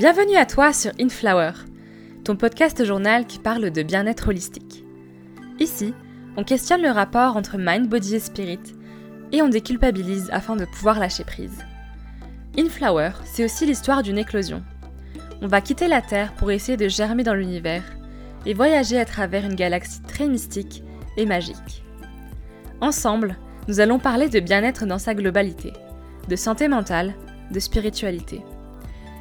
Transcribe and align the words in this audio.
Bienvenue 0.00 0.36
à 0.36 0.46
toi 0.46 0.72
sur 0.72 0.92
Inflower, 0.98 1.52
ton 2.24 2.34
podcast 2.34 2.82
journal 2.86 3.26
qui 3.26 3.38
parle 3.38 3.70
de 3.70 3.82
bien-être 3.82 4.28
holistique. 4.28 4.82
Ici, 5.58 5.92
on 6.38 6.42
questionne 6.42 6.80
le 6.80 6.88
rapport 6.88 7.36
entre 7.36 7.58
mind, 7.58 7.86
body 7.86 8.14
et 8.14 8.18
spirit 8.18 8.62
et 9.30 9.42
on 9.42 9.48
déculpabilise 9.48 10.30
afin 10.32 10.56
de 10.56 10.64
pouvoir 10.64 10.98
lâcher 10.98 11.24
prise. 11.24 11.58
Inflower, 12.58 13.10
c'est 13.26 13.44
aussi 13.44 13.66
l'histoire 13.66 14.02
d'une 14.02 14.16
éclosion. 14.16 14.62
On 15.42 15.48
va 15.48 15.60
quitter 15.60 15.86
la 15.86 16.00
Terre 16.00 16.32
pour 16.32 16.50
essayer 16.50 16.78
de 16.78 16.88
germer 16.88 17.22
dans 17.22 17.34
l'univers 17.34 17.84
et 18.46 18.54
voyager 18.54 18.98
à 18.98 19.04
travers 19.04 19.44
une 19.44 19.54
galaxie 19.54 20.00
très 20.00 20.28
mystique 20.28 20.82
et 21.18 21.26
magique. 21.26 21.84
Ensemble, 22.80 23.36
nous 23.68 23.80
allons 23.80 23.98
parler 23.98 24.30
de 24.30 24.40
bien-être 24.40 24.86
dans 24.86 24.98
sa 24.98 25.14
globalité, 25.14 25.74
de 26.26 26.36
santé 26.36 26.68
mentale, 26.68 27.12
de 27.50 27.60
spiritualité. 27.60 28.40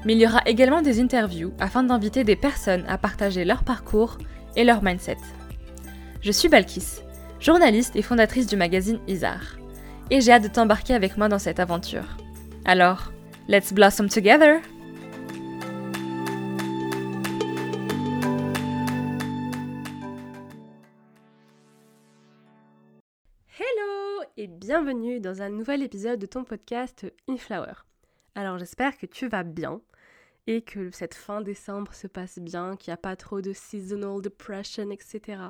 Mais 0.05 0.13
il 0.13 0.19
y 0.19 0.25
aura 0.25 0.41
également 0.45 0.81
des 0.81 1.01
interviews 1.01 1.51
afin 1.59 1.83
d'inviter 1.83 2.23
des 2.23 2.37
personnes 2.37 2.85
à 2.87 2.97
partager 2.97 3.43
leur 3.43 3.63
parcours 3.63 4.17
et 4.55 4.63
leur 4.63 4.81
mindset. 4.81 5.17
Je 6.21 6.31
suis 6.31 6.47
Balkis, 6.47 7.01
journaliste 7.39 7.95
et 7.95 8.01
fondatrice 8.01 8.47
du 8.47 8.55
magazine 8.55 8.99
Isar, 9.07 9.57
et 10.09 10.21
j'ai 10.21 10.31
hâte 10.31 10.43
de 10.43 10.47
t'embarquer 10.47 10.93
avec 10.93 11.17
moi 11.17 11.27
dans 11.27 11.39
cette 11.39 11.59
aventure. 11.59 12.17
Alors, 12.63 13.11
let's 13.49 13.73
blossom 13.73 14.07
together! 14.07 14.61
Hello 23.59 24.23
et 24.37 24.47
bienvenue 24.47 25.19
dans 25.19 25.41
un 25.41 25.49
nouvel 25.49 25.83
épisode 25.83 26.19
de 26.19 26.25
ton 26.25 26.45
podcast 26.45 27.05
Inflower. 27.27 27.73
Alors 28.35 28.57
j'espère 28.57 28.97
que 28.97 29.05
tu 29.05 29.27
vas 29.27 29.43
bien 29.43 29.81
et 30.49 30.63
que 30.63 30.89
cette 30.89 31.13
fin 31.13 31.41
décembre 31.41 31.93
se 31.93 32.07
passe 32.07 32.39
bien, 32.39 32.75
qu'il 32.75 32.89
n'y 32.89 32.95
a 32.95 32.97
pas 32.97 33.15
trop 33.15 33.39
de 33.39 33.53
seasonal 33.53 34.19
depression, 34.19 34.89
etc. 34.89 35.43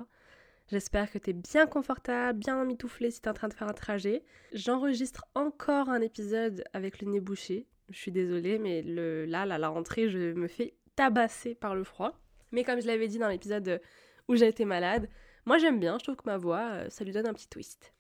J'espère 0.68 1.10
que 1.10 1.18
tu 1.18 1.30
es 1.30 1.34
bien 1.34 1.68
confortable, 1.68 2.40
bien 2.40 2.66
mitouflé 2.66 3.10
si 3.10 3.22
tu 3.22 3.28
es 3.28 3.32
en 3.32 3.34
train 3.34 3.48
de 3.48 3.54
faire 3.54 3.70
un 3.70 3.74
trajet. 3.74 4.26
J'enregistre 4.52 5.24
encore 5.36 5.88
un 5.88 6.02
épisode 6.02 6.66
avec 6.74 7.00
le 7.00 7.10
nez 7.10 7.22
bouché. 7.22 7.66
Je 7.90 7.98
suis 7.98 8.12
désolée, 8.12 8.60
mais 8.60 8.82
là, 8.82 9.44
à 9.44 9.58
la 9.58 9.70
rentrée, 9.70 10.10
je 10.10 10.34
me 10.34 10.50
fais 10.50 10.76
tabasser 10.98 11.56
par 11.56 11.76
le 11.76 11.86
froid. 11.86 12.20
Mais 12.52 12.66
comme 12.66 12.82
je 12.82 12.88
l'avais 12.88 13.08
dit 13.08 13.20
dans 13.20 13.30
l'épisode 13.30 13.82
où 14.28 14.36
j'ai 14.36 14.50
été 14.50 14.66
malade, 14.66 15.08
moi 15.46 15.60
j'aime 15.60 15.80
bien, 15.80 15.98
je 15.98 16.04
trouve 16.04 16.18
que 16.18 16.26
ma 16.26 16.38
voix, 16.38 16.72
euh, 16.74 16.90
ça 16.90 17.06
lui 17.06 17.14
donne 17.14 17.26
un 17.28 17.34
petit 17.34 17.48
twist. 17.48 17.94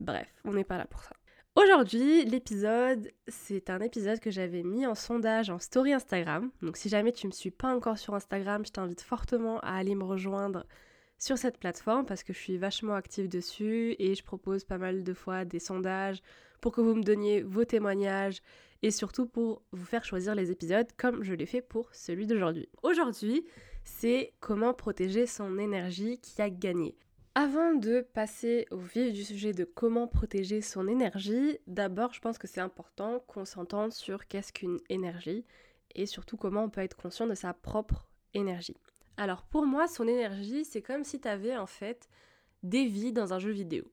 Bref, 0.00 0.34
on 0.44 0.54
n'est 0.54 0.64
pas 0.64 0.76
là 0.76 0.86
pour 0.86 1.04
ça. 1.04 1.14
Aujourd'hui, 1.56 2.26
l'épisode, 2.26 3.10
c'est 3.28 3.70
un 3.70 3.80
épisode 3.80 4.20
que 4.20 4.30
j'avais 4.30 4.62
mis 4.62 4.86
en 4.86 4.94
sondage 4.94 5.48
en 5.48 5.58
story 5.58 5.94
Instagram. 5.94 6.50
Donc 6.60 6.76
si 6.76 6.90
jamais 6.90 7.12
tu 7.12 7.24
ne 7.24 7.30
me 7.30 7.34
suis 7.34 7.50
pas 7.50 7.74
encore 7.74 7.96
sur 7.96 8.14
Instagram, 8.14 8.66
je 8.66 8.72
t'invite 8.72 9.00
fortement 9.00 9.58
à 9.60 9.70
aller 9.70 9.94
me 9.94 10.04
rejoindre 10.04 10.66
sur 11.18 11.38
cette 11.38 11.56
plateforme 11.56 12.04
parce 12.04 12.24
que 12.24 12.34
je 12.34 12.38
suis 12.38 12.58
vachement 12.58 12.92
active 12.92 13.30
dessus 13.30 13.96
et 13.98 14.14
je 14.14 14.22
propose 14.22 14.64
pas 14.64 14.76
mal 14.76 15.02
de 15.02 15.14
fois 15.14 15.46
des 15.46 15.58
sondages 15.58 16.20
pour 16.60 16.72
que 16.72 16.82
vous 16.82 16.94
me 16.94 17.02
donniez 17.02 17.40
vos 17.40 17.64
témoignages 17.64 18.42
et 18.82 18.90
surtout 18.90 19.24
pour 19.24 19.62
vous 19.72 19.86
faire 19.86 20.04
choisir 20.04 20.34
les 20.34 20.50
épisodes 20.50 20.88
comme 20.98 21.22
je 21.22 21.32
l'ai 21.32 21.46
fait 21.46 21.62
pour 21.62 21.88
celui 21.94 22.26
d'aujourd'hui. 22.26 22.68
Aujourd'hui, 22.82 23.46
c'est 23.82 24.34
comment 24.40 24.74
protéger 24.74 25.26
son 25.26 25.58
énergie 25.58 26.18
qui 26.18 26.42
a 26.42 26.50
gagné. 26.50 26.98
Avant 27.38 27.74
de 27.74 28.00
passer 28.00 28.64
au 28.70 28.78
vif 28.78 29.12
du 29.12 29.22
sujet 29.22 29.52
de 29.52 29.64
comment 29.64 30.08
protéger 30.08 30.62
son 30.62 30.88
énergie, 30.88 31.58
d'abord 31.66 32.14
je 32.14 32.20
pense 32.20 32.38
que 32.38 32.46
c'est 32.46 32.62
important 32.62 33.20
qu'on 33.26 33.44
s'entende 33.44 33.92
sur 33.92 34.26
qu'est-ce 34.26 34.54
qu'une 34.54 34.80
énergie 34.88 35.44
et 35.94 36.06
surtout 36.06 36.38
comment 36.38 36.64
on 36.64 36.70
peut 36.70 36.80
être 36.80 36.96
conscient 36.96 37.26
de 37.26 37.34
sa 37.34 37.52
propre 37.52 38.08
énergie. 38.32 38.78
Alors 39.18 39.42
pour 39.42 39.66
moi, 39.66 39.86
son 39.86 40.08
énergie, 40.08 40.64
c'est 40.64 40.80
comme 40.80 41.04
si 41.04 41.20
tu 41.20 41.28
avais 41.28 41.58
en 41.58 41.66
fait 41.66 42.08
des 42.62 42.86
vies 42.86 43.12
dans 43.12 43.34
un 43.34 43.38
jeu 43.38 43.50
vidéo. 43.50 43.84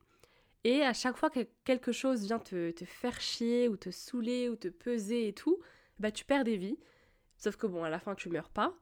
Et 0.63 0.81
à 0.81 0.93
chaque 0.93 1.17
fois 1.17 1.29
que 1.29 1.45
quelque 1.65 1.91
chose 1.91 2.23
vient 2.23 2.39
te, 2.39 2.71
faire 2.85 3.19
chier 3.19 3.67
ou 3.67 3.75
te 3.75 3.91
saouler 3.91 4.47
ou 4.47 4.55
te 4.55 4.69
peser 4.69 5.27
et 5.27 5.33
tout, 5.33 5.59
bah 5.99 6.11
tu 6.13 6.23
perds 6.23 6.45
des 6.45 6.55
vies. 6.55 6.79
Sauf 7.35 7.57
que 7.57 7.67
bon, 7.67 7.83
à 7.83 7.89
la 7.89 7.99
fin 7.99 8.15
tu 8.15 8.29
meurs 8.29 8.51
pas. 8.51 8.73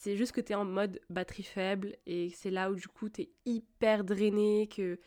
C'est 0.00 0.16
juste 0.16 0.32
que 0.32 0.40
tu 0.40 0.52
es 0.52 0.54
en 0.54 0.64
mode 0.64 0.98
batterie 1.10 1.42
faible 1.42 1.94
et 2.06 2.30
c'est 2.30 2.50
là 2.50 2.70
où 2.70 2.74
du 2.74 2.88
coup 2.88 3.10
tu 3.10 3.20
es 3.20 3.30
hyper 3.44 4.02
drainé, 4.02 4.66
que 4.66 4.98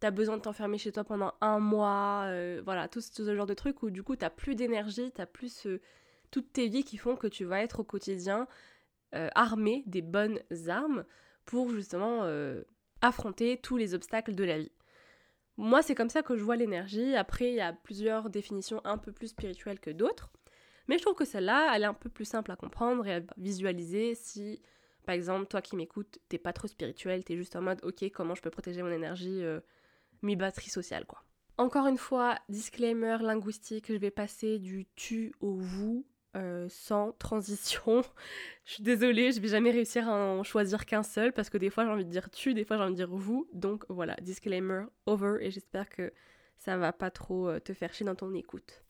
tu 0.00 0.06
as 0.06 0.10
besoin 0.10 0.38
de 0.38 0.42
t'enfermer 0.42 0.76
chez 0.76 0.90
toi 0.90 1.04
pendant 1.04 1.34
un 1.40 1.60
mois, 1.60 2.24
euh, 2.26 2.60
voilà, 2.64 2.88
tout 2.88 3.00
ce, 3.00 3.36
genre 3.36 3.46
de 3.46 3.54
trucs 3.54 3.80
où 3.84 3.90
du 3.90 4.02
coup 4.02 4.16
tu 4.16 4.26
plus 4.36 4.56
d'énergie, 4.56 5.12
tu 5.12 5.24
plus 5.26 5.66
euh, 5.66 5.80
toutes 6.32 6.52
tes 6.52 6.66
vies 6.66 6.82
qui 6.82 6.96
font 6.96 7.14
que 7.14 7.28
tu 7.28 7.44
vas 7.44 7.62
être 7.62 7.78
au 7.78 7.84
quotidien 7.84 8.48
euh, 9.14 9.28
armé 9.36 9.84
des 9.86 10.02
bonnes 10.02 10.40
armes 10.66 11.04
pour 11.44 11.70
justement 11.70 12.24
affronter 13.02 13.56
tous 13.56 13.76
les 13.76 13.94
obstacles 13.94 14.34
de 14.34 14.42
la 14.42 14.58
vie. 14.58 14.72
Moi, 15.58 15.80
c'est 15.82 15.94
comme 15.94 16.10
ça 16.10 16.22
que 16.22 16.36
je 16.36 16.42
vois 16.42 16.56
l'énergie. 16.56 17.14
Après, 17.14 17.50
il 17.50 17.54
y 17.54 17.60
a 17.60 17.72
plusieurs 17.72 18.30
définitions 18.30 18.80
un 18.82 18.98
peu 18.98 19.12
plus 19.12 19.28
spirituelles 19.28 19.78
que 19.78 19.90
d'autres. 19.90 20.32
Mais 20.90 20.98
je 20.98 21.02
trouve 21.02 21.14
que 21.14 21.24
celle-là, 21.24 21.70
elle 21.72 21.84
est 21.84 21.86
un 21.86 21.94
peu 21.94 22.08
plus 22.08 22.24
simple 22.24 22.50
à 22.50 22.56
comprendre 22.56 23.06
et 23.06 23.14
à 23.14 23.20
visualiser 23.36 24.16
si, 24.16 24.60
par 25.06 25.14
exemple, 25.14 25.46
toi 25.46 25.62
qui 25.62 25.76
m'écoutes, 25.76 26.18
t'es 26.28 26.36
pas 26.36 26.52
trop 26.52 26.66
spirituel, 26.66 27.22
t'es 27.22 27.36
juste 27.36 27.54
en 27.54 27.62
mode, 27.62 27.78
ok, 27.84 28.10
comment 28.12 28.34
je 28.34 28.42
peux 28.42 28.50
protéger 28.50 28.82
mon 28.82 28.90
énergie, 28.90 29.44
euh, 29.44 29.60
mi 30.22 30.34
batterie 30.34 30.68
sociale, 30.68 31.06
quoi. 31.06 31.22
Encore 31.58 31.86
une 31.86 31.96
fois, 31.96 32.40
disclaimer 32.48 33.18
linguistique, 33.20 33.86
je 33.86 33.98
vais 33.98 34.10
passer 34.10 34.58
du 34.58 34.88
tu 34.96 35.32
au 35.40 35.52
vous 35.54 36.04
euh, 36.36 36.66
sans 36.68 37.12
transition. 37.12 38.02
je 38.64 38.72
suis 38.72 38.82
désolée, 38.82 39.30
je 39.30 39.40
vais 39.40 39.46
jamais 39.46 39.70
réussir 39.70 40.08
à 40.08 40.12
en 40.12 40.42
choisir 40.42 40.86
qu'un 40.86 41.04
seul 41.04 41.32
parce 41.32 41.50
que 41.50 41.58
des 41.58 41.70
fois 41.70 41.84
j'ai 41.84 41.90
envie 41.92 42.04
de 42.04 42.10
dire 42.10 42.30
tu, 42.30 42.52
des 42.52 42.64
fois 42.64 42.78
j'ai 42.78 42.82
envie 42.82 42.94
de 42.94 42.96
dire 42.96 43.14
vous. 43.14 43.48
Donc 43.52 43.84
voilà, 43.88 44.16
disclaimer 44.22 44.86
over 45.06 45.36
et 45.40 45.52
j'espère 45.52 45.88
que 45.88 46.12
ça 46.56 46.76
va 46.76 46.92
pas 46.92 47.12
trop 47.12 47.48
euh, 47.48 47.60
te 47.60 47.74
faire 47.74 47.94
chier 47.94 48.06
dans 48.06 48.16
ton 48.16 48.34
écoute. 48.34 48.82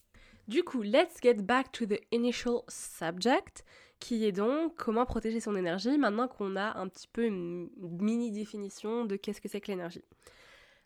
Du 0.50 0.64
coup, 0.64 0.82
let's 0.82 1.20
get 1.22 1.34
back 1.34 1.70
to 1.70 1.86
the 1.86 2.00
initial 2.10 2.64
subject, 2.66 3.64
qui 4.00 4.24
est 4.24 4.32
donc 4.32 4.74
comment 4.74 5.06
protéger 5.06 5.38
son 5.38 5.54
énergie 5.54 5.96
maintenant 5.96 6.26
qu'on 6.26 6.56
a 6.56 6.76
un 6.76 6.88
petit 6.88 7.06
peu 7.06 7.24
une 7.24 7.70
mini 7.78 8.32
définition 8.32 9.04
de 9.04 9.14
qu'est-ce 9.14 9.40
que 9.40 9.48
c'est 9.48 9.60
que 9.60 9.70
l'énergie. 9.70 10.02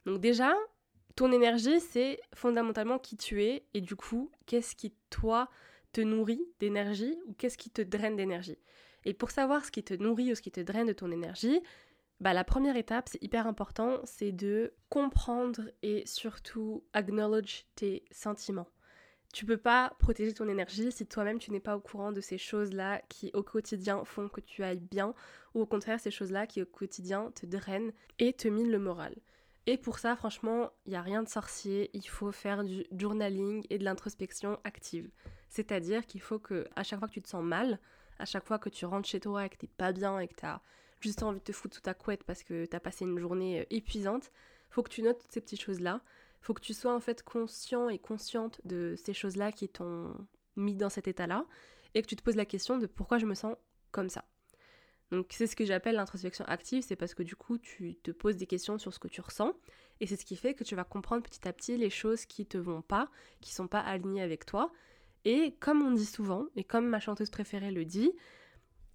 Donc 0.04 0.20
déjà, 0.20 0.52
ton 1.16 1.32
énergie, 1.32 1.80
c'est 1.80 2.20
fondamentalement 2.34 2.98
qui 2.98 3.16
tu 3.16 3.42
es 3.42 3.64
et 3.72 3.80
du 3.80 3.96
coup, 3.96 4.30
qu'est-ce 4.44 4.76
qui 4.76 4.92
toi 5.08 5.48
te 5.92 6.02
nourrit 6.02 6.46
d'énergie 6.60 7.16
ou 7.24 7.32
qu'est-ce 7.32 7.56
qui 7.56 7.70
te 7.70 7.80
draine 7.80 8.16
d'énergie. 8.16 8.58
Et 9.06 9.14
pour 9.14 9.30
savoir 9.30 9.64
ce 9.64 9.70
qui 9.70 9.82
te 9.82 9.94
nourrit 9.94 10.30
ou 10.30 10.34
ce 10.34 10.42
qui 10.42 10.52
te 10.52 10.60
draine 10.60 10.88
de 10.88 10.92
ton 10.92 11.10
énergie, 11.10 11.62
bah, 12.20 12.34
la 12.34 12.44
première 12.44 12.76
étape, 12.76 13.08
c'est 13.10 13.22
hyper 13.22 13.46
important, 13.46 14.02
c'est 14.04 14.32
de 14.32 14.74
comprendre 14.90 15.62
et 15.82 16.02
surtout 16.04 16.84
acknowledge 16.92 17.64
tes 17.76 18.04
sentiments. 18.10 18.68
Tu 19.34 19.44
peux 19.44 19.56
pas 19.56 19.96
protéger 19.98 20.32
ton 20.32 20.48
énergie 20.48 20.92
si 20.92 21.06
toi-même 21.06 21.40
tu 21.40 21.50
n'es 21.50 21.58
pas 21.58 21.76
au 21.76 21.80
courant 21.80 22.12
de 22.12 22.20
ces 22.20 22.38
choses-là 22.38 23.02
qui 23.08 23.32
au 23.34 23.42
quotidien 23.42 24.04
font 24.04 24.28
que 24.28 24.40
tu 24.40 24.62
ailles 24.62 24.78
bien, 24.78 25.12
ou 25.54 25.62
au 25.62 25.66
contraire 25.66 25.98
ces 25.98 26.12
choses-là 26.12 26.46
qui 26.46 26.62
au 26.62 26.66
quotidien 26.66 27.32
te 27.32 27.44
drainent 27.44 27.92
et 28.20 28.32
te 28.32 28.46
minent 28.46 28.70
le 28.70 28.78
moral. 28.78 29.16
Et 29.66 29.76
pour 29.76 29.98
ça, 29.98 30.14
franchement, 30.14 30.70
il 30.86 30.90
n'y 30.90 30.96
a 30.96 31.02
rien 31.02 31.20
de 31.20 31.28
sorcier, 31.28 31.90
il 31.94 32.06
faut 32.08 32.30
faire 32.30 32.62
du 32.62 32.84
journaling 32.96 33.66
et 33.70 33.78
de 33.78 33.82
l'introspection 33.82 34.60
active. 34.62 35.10
C'est-à-dire 35.48 36.06
qu'il 36.06 36.20
faut 36.20 36.38
que, 36.38 36.68
à 36.76 36.84
chaque 36.84 37.00
fois 37.00 37.08
que 37.08 37.14
tu 37.14 37.22
te 37.22 37.28
sens 37.28 37.42
mal, 37.42 37.80
à 38.20 38.26
chaque 38.26 38.46
fois 38.46 38.60
que 38.60 38.68
tu 38.68 38.86
rentres 38.86 39.08
chez 39.08 39.18
toi 39.18 39.46
et 39.46 39.48
que 39.48 39.56
t'es 39.56 39.66
pas 39.66 39.90
bien 39.90 40.20
et 40.20 40.28
que 40.28 40.36
tu 40.36 40.46
as 40.46 40.62
juste 41.00 41.24
envie 41.24 41.40
de 41.40 41.44
te 41.44 41.50
foutre 41.50 41.74
sous 41.74 41.82
ta 41.82 41.94
couette 41.94 42.22
parce 42.22 42.44
que 42.44 42.66
tu 42.66 42.76
as 42.76 42.80
passé 42.80 43.04
une 43.04 43.18
journée 43.18 43.62
euh, 43.62 43.64
épuisante, 43.70 44.30
faut 44.70 44.84
que 44.84 44.90
tu 44.90 45.02
notes 45.02 45.18
toutes 45.18 45.32
ces 45.32 45.40
petites 45.40 45.60
choses-là 45.60 46.02
faut 46.44 46.52
que 46.52 46.60
tu 46.60 46.74
sois 46.74 46.94
en 46.94 47.00
fait 47.00 47.22
conscient 47.22 47.88
et 47.88 47.98
consciente 47.98 48.60
de 48.64 48.94
ces 49.02 49.14
choses-là 49.14 49.50
qui 49.50 49.68
t'ont 49.68 50.14
mis 50.56 50.74
dans 50.74 50.90
cet 50.90 51.08
état-là 51.08 51.46
et 51.94 52.02
que 52.02 52.06
tu 52.06 52.16
te 52.16 52.22
poses 52.22 52.36
la 52.36 52.44
question 52.44 52.76
de 52.76 52.86
pourquoi 52.86 53.16
je 53.16 53.24
me 53.24 53.34
sens 53.34 53.56
comme 53.92 54.10
ça. 54.10 54.26
Donc 55.10 55.28
c'est 55.30 55.46
ce 55.46 55.56
que 55.56 55.64
j'appelle 55.64 55.94
l'introspection 55.94 56.44
active, 56.44 56.84
c'est 56.86 56.96
parce 56.96 57.14
que 57.14 57.22
du 57.22 57.34
coup 57.34 57.56
tu 57.56 57.94
te 57.94 58.10
poses 58.10 58.36
des 58.36 58.46
questions 58.46 58.76
sur 58.78 58.92
ce 58.92 58.98
que 58.98 59.08
tu 59.08 59.22
ressens 59.22 59.54
et 60.00 60.06
c'est 60.06 60.16
ce 60.16 60.26
qui 60.26 60.36
fait 60.36 60.52
que 60.52 60.64
tu 60.64 60.74
vas 60.74 60.84
comprendre 60.84 61.22
petit 61.22 61.48
à 61.48 61.52
petit 61.54 61.78
les 61.78 61.88
choses 61.88 62.26
qui 62.26 62.44
te 62.44 62.58
vont 62.58 62.82
pas, 62.82 63.08
qui 63.40 63.54
sont 63.54 63.68
pas 63.68 63.80
alignées 63.80 64.22
avec 64.22 64.44
toi. 64.44 64.70
Et 65.24 65.56
comme 65.60 65.80
on 65.82 65.92
dit 65.92 66.04
souvent 66.04 66.44
et 66.56 66.64
comme 66.64 66.86
ma 66.86 67.00
chanteuse 67.00 67.30
préférée 67.30 67.70
le 67.70 67.86
dit, 67.86 68.12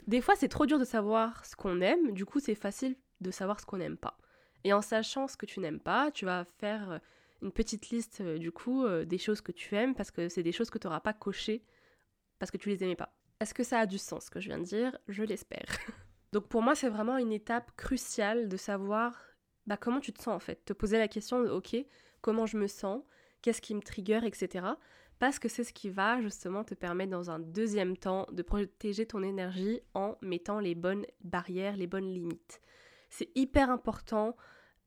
des 0.05 0.21
fois 0.21 0.35
c'est 0.35 0.49
trop 0.49 0.67
dur 0.67 0.77
de 0.77 0.85
savoir 0.85 1.43
ce 1.45 1.55
qu'on 1.55 1.81
aime, 1.81 2.11
du 2.11 2.25
coup 2.25 2.39
c'est 2.39 2.53
facile 2.53 2.95
de 3.21 3.31
savoir 3.31 3.59
ce 3.59 3.65
qu'on 3.65 3.77
n'aime 3.77 3.97
pas. 3.97 4.19
Et 4.63 4.71
en 4.73 4.83
sachant 4.83 5.27
ce 5.27 5.35
que 5.35 5.47
tu 5.47 5.59
n'aimes 5.61 5.79
pas, 5.79 6.11
tu 6.11 6.25
vas 6.25 6.45
faire 6.45 6.99
une 7.41 7.51
petite 7.51 7.89
liste 7.89 8.21
euh, 8.21 8.37
du 8.37 8.51
coup 8.51 8.85
euh, 8.85 9.05
des 9.05 9.17
choses 9.17 9.41
que 9.41 9.51
tu 9.51 9.75
aimes 9.75 9.95
parce 9.95 10.11
que 10.11 10.29
c'est 10.29 10.43
des 10.43 10.51
choses 10.51 10.69
que 10.69 10.77
tu 10.77 10.87
n'auras 10.87 10.99
pas 10.99 11.13
cochées 11.13 11.63
parce 12.37 12.51
que 12.51 12.57
tu 12.57 12.69
les 12.69 12.83
aimais 12.83 12.95
pas. 12.95 13.13
Est-ce 13.39 13.53
que 13.53 13.63
ça 13.63 13.79
a 13.79 13.85
du 13.85 13.97
sens 13.97 14.25
ce 14.25 14.29
que 14.29 14.39
je 14.39 14.47
viens 14.47 14.59
de 14.59 14.63
dire? 14.63 14.97
Je 15.07 15.23
l'espère. 15.23 15.65
Donc 16.33 16.47
pour 16.47 16.61
moi 16.61 16.75
c'est 16.75 16.89
vraiment 16.89 17.17
une 17.17 17.31
étape 17.31 17.71
cruciale 17.75 18.49
de 18.49 18.57
savoir 18.57 19.17
bah, 19.65 19.77
comment 19.77 19.99
tu 19.99 20.13
te 20.13 20.21
sens 20.21 20.35
en 20.35 20.39
fait. 20.39 20.63
Te 20.65 20.73
poser 20.73 20.97
la 20.97 21.07
question 21.07 21.39
ok 21.39 21.75
comment 22.21 22.45
je 22.45 22.57
me 22.57 22.67
sens, 22.67 23.01
qu'est-ce 23.41 23.61
qui 23.61 23.75
me 23.75 23.81
trigger, 23.81 24.21
etc. 24.25 24.65
parce 25.19 25.39
que 25.39 25.49
c'est 25.49 25.63
ce 25.63 25.73
qui 25.73 25.89
va 25.89 26.21
justement 26.21 26.63
te 26.63 26.73
permettre 26.73 27.11
dans 27.11 27.31
un 27.31 27.39
deuxième 27.39 27.97
temps 27.97 28.27
de 28.31 28.41
protéger 28.41 29.05
ton 29.05 29.23
énergie 29.23 29.81
en 29.93 30.17
mettant 30.21 30.59
les 30.59 30.75
bonnes 30.75 31.05
barrières, 31.21 31.77
les 31.77 31.87
bonnes 31.87 32.13
limites. 32.13 32.61
C'est 33.09 33.29
hyper 33.35 33.69
important 33.69 34.35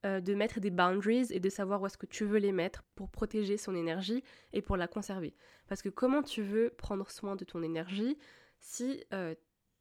euh, 0.05 0.21
de 0.21 0.35
mettre 0.35 0.59
des 0.59 0.71
boundaries 0.71 1.29
et 1.31 1.41
de 1.41 1.49
savoir 1.49 1.81
où 1.81 1.87
est-ce 1.87 1.97
que 1.97 2.07
tu 2.07 2.25
veux 2.25 2.39
les 2.39 2.53
mettre 2.53 2.83
pour 2.97 3.09
protéger 3.09 3.57
son 3.57 3.75
énergie 3.75 4.25
et 4.53 4.61
pour 4.61 4.77
la 4.77 4.89
conserver. 4.89 5.35
Parce 5.69 5.81
que 5.81 5.89
comment 5.89 6.23
tu 6.23 6.43
veux 6.43 6.71
prendre 6.71 7.09
soin 7.11 7.37
de 7.37 7.45
ton 7.45 7.63
énergie 7.63 8.19
si 8.59 9.05
euh, 9.13 9.35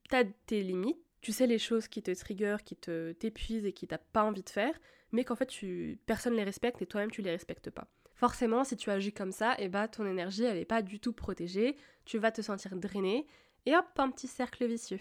tu 0.09 0.15
as 0.15 0.23
tes 0.45 0.61
limites, 0.61 0.99
tu 1.21 1.31
sais 1.31 1.47
les 1.47 1.59
choses 1.59 1.87
qui 1.87 2.01
te 2.01 2.11
trigger, 2.11 2.57
qui 2.63 2.75
te 2.75 3.13
t'épuisent 3.13 3.65
et 3.65 3.73
qui 3.73 3.87
t'as 3.87 3.97
pas 3.97 4.23
envie 4.23 4.43
de 4.43 4.49
faire, 4.49 4.77
mais 5.11 5.23
qu'en 5.23 5.35
fait 5.35 5.47
tu, 5.47 5.99
personne 6.05 6.33
les 6.35 6.43
respecte 6.43 6.81
et 6.81 6.85
toi-même 6.85 7.11
tu 7.11 7.21
les 7.21 7.31
respectes 7.31 7.69
pas. 7.69 7.87
Forcément, 8.13 8.63
si 8.63 8.77
tu 8.77 8.91
agis 8.91 9.13
comme 9.13 9.31
ça, 9.31 9.53
et 9.53 9.63
eh 9.63 9.69
bah 9.69 9.87
ton 9.87 10.05
énergie 10.05 10.43
elle 10.43 10.57
est 10.57 10.65
pas 10.65 10.83
du 10.83 10.99
tout 10.99 11.13
protégée, 11.13 11.75
tu 12.05 12.19
vas 12.19 12.31
te 12.31 12.41
sentir 12.41 12.75
drainé 12.75 13.25
et 13.65 13.75
hop, 13.75 13.85
un 13.97 14.11
petit 14.11 14.27
cercle 14.27 14.65
vicieux. 14.65 14.99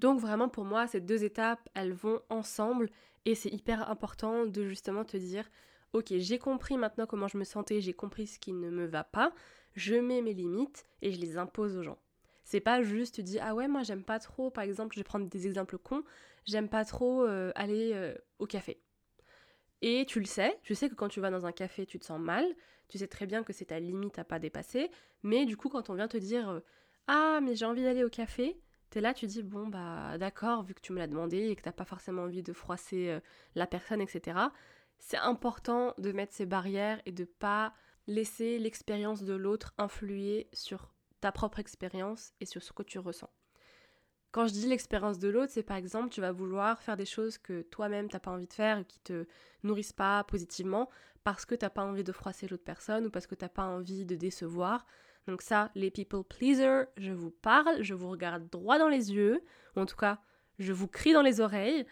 Donc 0.00 0.18
vraiment 0.18 0.48
pour 0.48 0.64
moi, 0.64 0.86
ces 0.86 1.00
deux 1.00 1.24
étapes, 1.24 1.68
elles 1.74 1.92
vont 1.92 2.20
ensemble 2.30 2.90
et 3.24 3.34
c'est 3.34 3.50
hyper 3.50 3.90
important 3.90 4.46
de 4.46 4.64
justement 4.66 5.04
te 5.04 5.16
dire 5.16 5.48
OK, 5.92 6.12
j'ai 6.16 6.38
compris 6.38 6.76
maintenant 6.76 7.06
comment 7.06 7.28
je 7.28 7.36
me 7.36 7.44
sentais, 7.44 7.80
j'ai 7.80 7.92
compris 7.92 8.26
ce 8.26 8.38
qui 8.38 8.52
ne 8.52 8.70
me 8.70 8.86
va 8.86 9.02
pas, 9.02 9.32
je 9.74 9.96
mets 9.96 10.22
mes 10.22 10.34
limites 10.34 10.86
et 11.02 11.12
je 11.12 11.20
les 11.20 11.36
impose 11.36 11.76
aux 11.76 11.82
gens. 11.82 11.98
C'est 12.44 12.60
pas 12.60 12.82
juste 12.82 13.16
tu 13.16 13.22
dis 13.22 13.38
ah 13.38 13.54
ouais 13.54 13.68
moi 13.68 13.82
j'aime 13.82 14.02
pas 14.02 14.18
trop 14.18 14.50
par 14.50 14.64
exemple 14.64 14.94
je 14.94 15.00
vais 15.00 15.04
prendre 15.04 15.28
des 15.28 15.46
exemples 15.46 15.78
cons 15.78 16.02
j'aime 16.46 16.68
pas 16.68 16.84
trop 16.84 17.22
euh, 17.22 17.52
aller 17.54 17.92
euh, 17.94 18.14
au 18.40 18.46
café 18.46 18.80
et 19.82 20.04
tu 20.06 20.18
le 20.18 20.26
sais 20.26 20.58
tu 20.64 20.74
sais 20.74 20.88
que 20.88 20.94
quand 20.94 21.08
tu 21.08 21.20
vas 21.20 21.30
dans 21.30 21.46
un 21.46 21.52
café 21.52 21.86
tu 21.86 22.00
te 22.00 22.04
sens 22.04 22.18
mal 22.18 22.44
tu 22.88 22.98
sais 22.98 23.06
très 23.06 23.26
bien 23.26 23.44
que 23.44 23.52
c'est 23.52 23.66
ta 23.66 23.78
limite 23.78 24.18
à 24.18 24.24
pas 24.24 24.40
dépasser 24.40 24.90
mais 25.22 25.46
du 25.46 25.56
coup 25.56 25.68
quand 25.68 25.90
on 25.90 25.94
vient 25.94 26.08
te 26.08 26.16
dire 26.16 26.48
euh, 26.48 26.60
ah 27.06 27.38
mais 27.40 27.54
j'ai 27.54 27.66
envie 27.66 27.84
d'aller 27.84 28.02
au 28.02 28.10
café 28.10 28.58
t'es 28.90 29.00
là 29.00 29.14
tu 29.14 29.26
dis 29.26 29.42
bon 29.42 29.68
bah 29.68 30.18
d'accord 30.18 30.62
vu 30.62 30.74
que 30.74 30.80
tu 30.80 30.92
me 30.92 30.98
l'as 30.98 31.06
demandé 31.06 31.48
et 31.48 31.56
que 31.56 31.62
t'as 31.62 31.72
pas 31.72 31.84
forcément 31.84 32.22
envie 32.22 32.42
de 32.42 32.52
froisser 32.52 33.18
la 33.54 33.66
personne 33.66 34.00
etc 34.00 34.36
c'est 35.00 35.16
important 35.16 35.94
de 35.98 36.12
mettre 36.12 36.34
ces 36.34 36.46
barrières 36.46 37.00
et 37.06 37.12
de 37.12 37.24
pas 37.24 37.72
laisser 38.06 38.58
l'expérience 38.58 39.22
de 39.22 39.34
l'autre 39.34 39.72
influer 39.78 40.48
sur 40.52 40.92
ta 41.20 41.32
propre 41.32 41.58
expérience 41.58 42.32
et 42.40 42.46
sur 42.46 42.62
ce 42.62 42.72
que 42.72 42.82
tu 42.82 42.98
ressens. 42.98 43.30
Quand 44.30 44.46
je 44.46 44.52
dis 44.52 44.66
l'expérience 44.66 45.18
de 45.18 45.28
l'autre, 45.28 45.52
c'est 45.52 45.64
par 45.64 45.76
exemple, 45.76 46.10
tu 46.10 46.20
vas 46.20 46.30
vouloir 46.30 46.80
faire 46.80 46.96
des 46.96 47.06
choses 47.06 47.36
que 47.36 47.62
toi-même 47.62 48.08
t'as 48.08 48.20
pas 48.20 48.30
envie 48.30 48.46
de 48.46 48.52
faire, 48.52 48.86
qui 48.86 49.00
te 49.00 49.26
nourrissent 49.64 49.92
pas 49.92 50.22
positivement, 50.24 50.88
parce 51.24 51.44
que 51.44 51.56
t'as 51.56 51.70
pas 51.70 51.84
envie 51.84 52.04
de 52.04 52.12
froisser 52.12 52.46
l'autre 52.46 52.64
personne 52.64 53.06
ou 53.06 53.10
parce 53.10 53.26
que 53.26 53.34
t'as 53.34 53.48
pas 53.48 53.64
envie 53.64 54.04
de 54.04 54.14
décevoir. 54.14 54.86
Donc 55.26 55.42
ça, 55.42 55.70
les 55.74 55.90
people 55.90 56.24
pleasers, 56.24 56.86
je 56.96 57.12
vous 57.12 57.30
parle, 57.30 57.82
je 57.82 57.94
vous 57.94 58.10
regarde 58.10 58.48
droit 58.48 58.78
dans 58.78 58.88
les 58.88 59.12
yeux, 59.12 59.42
ou 59.76 59.80
en 59.80 59.86
tout 59.86 59.96
cas, 59.96 60.20
je 60.58 60.72
vous 60.72 60.88
crie 60.88 61.12
dans 61.12 61.22
les 61.22 61.40
oreilles. 61.40 61.86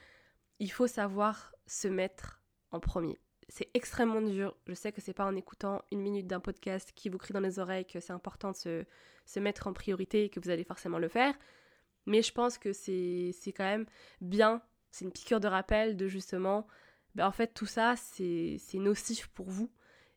Il 0.58 0.72
faut 0.72 0.86
savoir 0.86 1.54
se 1.66 1.88
mettre 1.88 2.42
en 2.70 2.80
premier 2.80 3.18
c'est 3.48 3.70
extrêmement 3.74 4.20
dur. 4.20 4.54
Je 4.66 4.74
sais 4.74 4.92
que 4.92 5.00
c'est 5.00 5.14
pas 5.14 5.24
en 5.24 5.34
écoutant 5.34 5.82
une 5.90 6.00
minute 6.00 6.26
d'un 6.26 6.40
podcast 6.40 6.92
qui 6.94 7.08
vous 7.08 7.18
crie 7.18 7.32
dans 7.32 7.40
les 7.40 7.58
oreilles 7.58 7.86
que 7.86 8.00
c'est 8.00 8.12
important 8.12 8.52
de 8.52 8.84
se, 9.26 9.40
mettre 9.40 9.66
en 9.66 9.72
priorité 9.72 10.24
et 10.24 10.28
que 10.28 10.40
vous 10.40 10.50
allez 10.50 10.64
forcément 10.64 10.98
le 10.98 11.08
faire. 11.08 11.34
Mais 12.06 12.22
je 12.22 12.32
pense 12.32 12.58
que 12.58 12.72
c'est 12.72 13.32
quand 13.46 13.64
même 13.64 13.86
bien, 14.20 14.62
c'est 14.90 15.04
une 15.04 15.12
piqûre 15.12 15.40
de 15.40 15.48
rappel 15.48 15.96
de 15.96 16.08
justement, 16.08 16.66
ben 17.14 17.26
en 17.26 17.32
fait 17.32 17.52
tout 17.54 17.66
ça 17.66 17.94
c'est 17.96 18.58
nocif 18.74 19.28
pour 19.28 19.48
vous. 19.48 19.70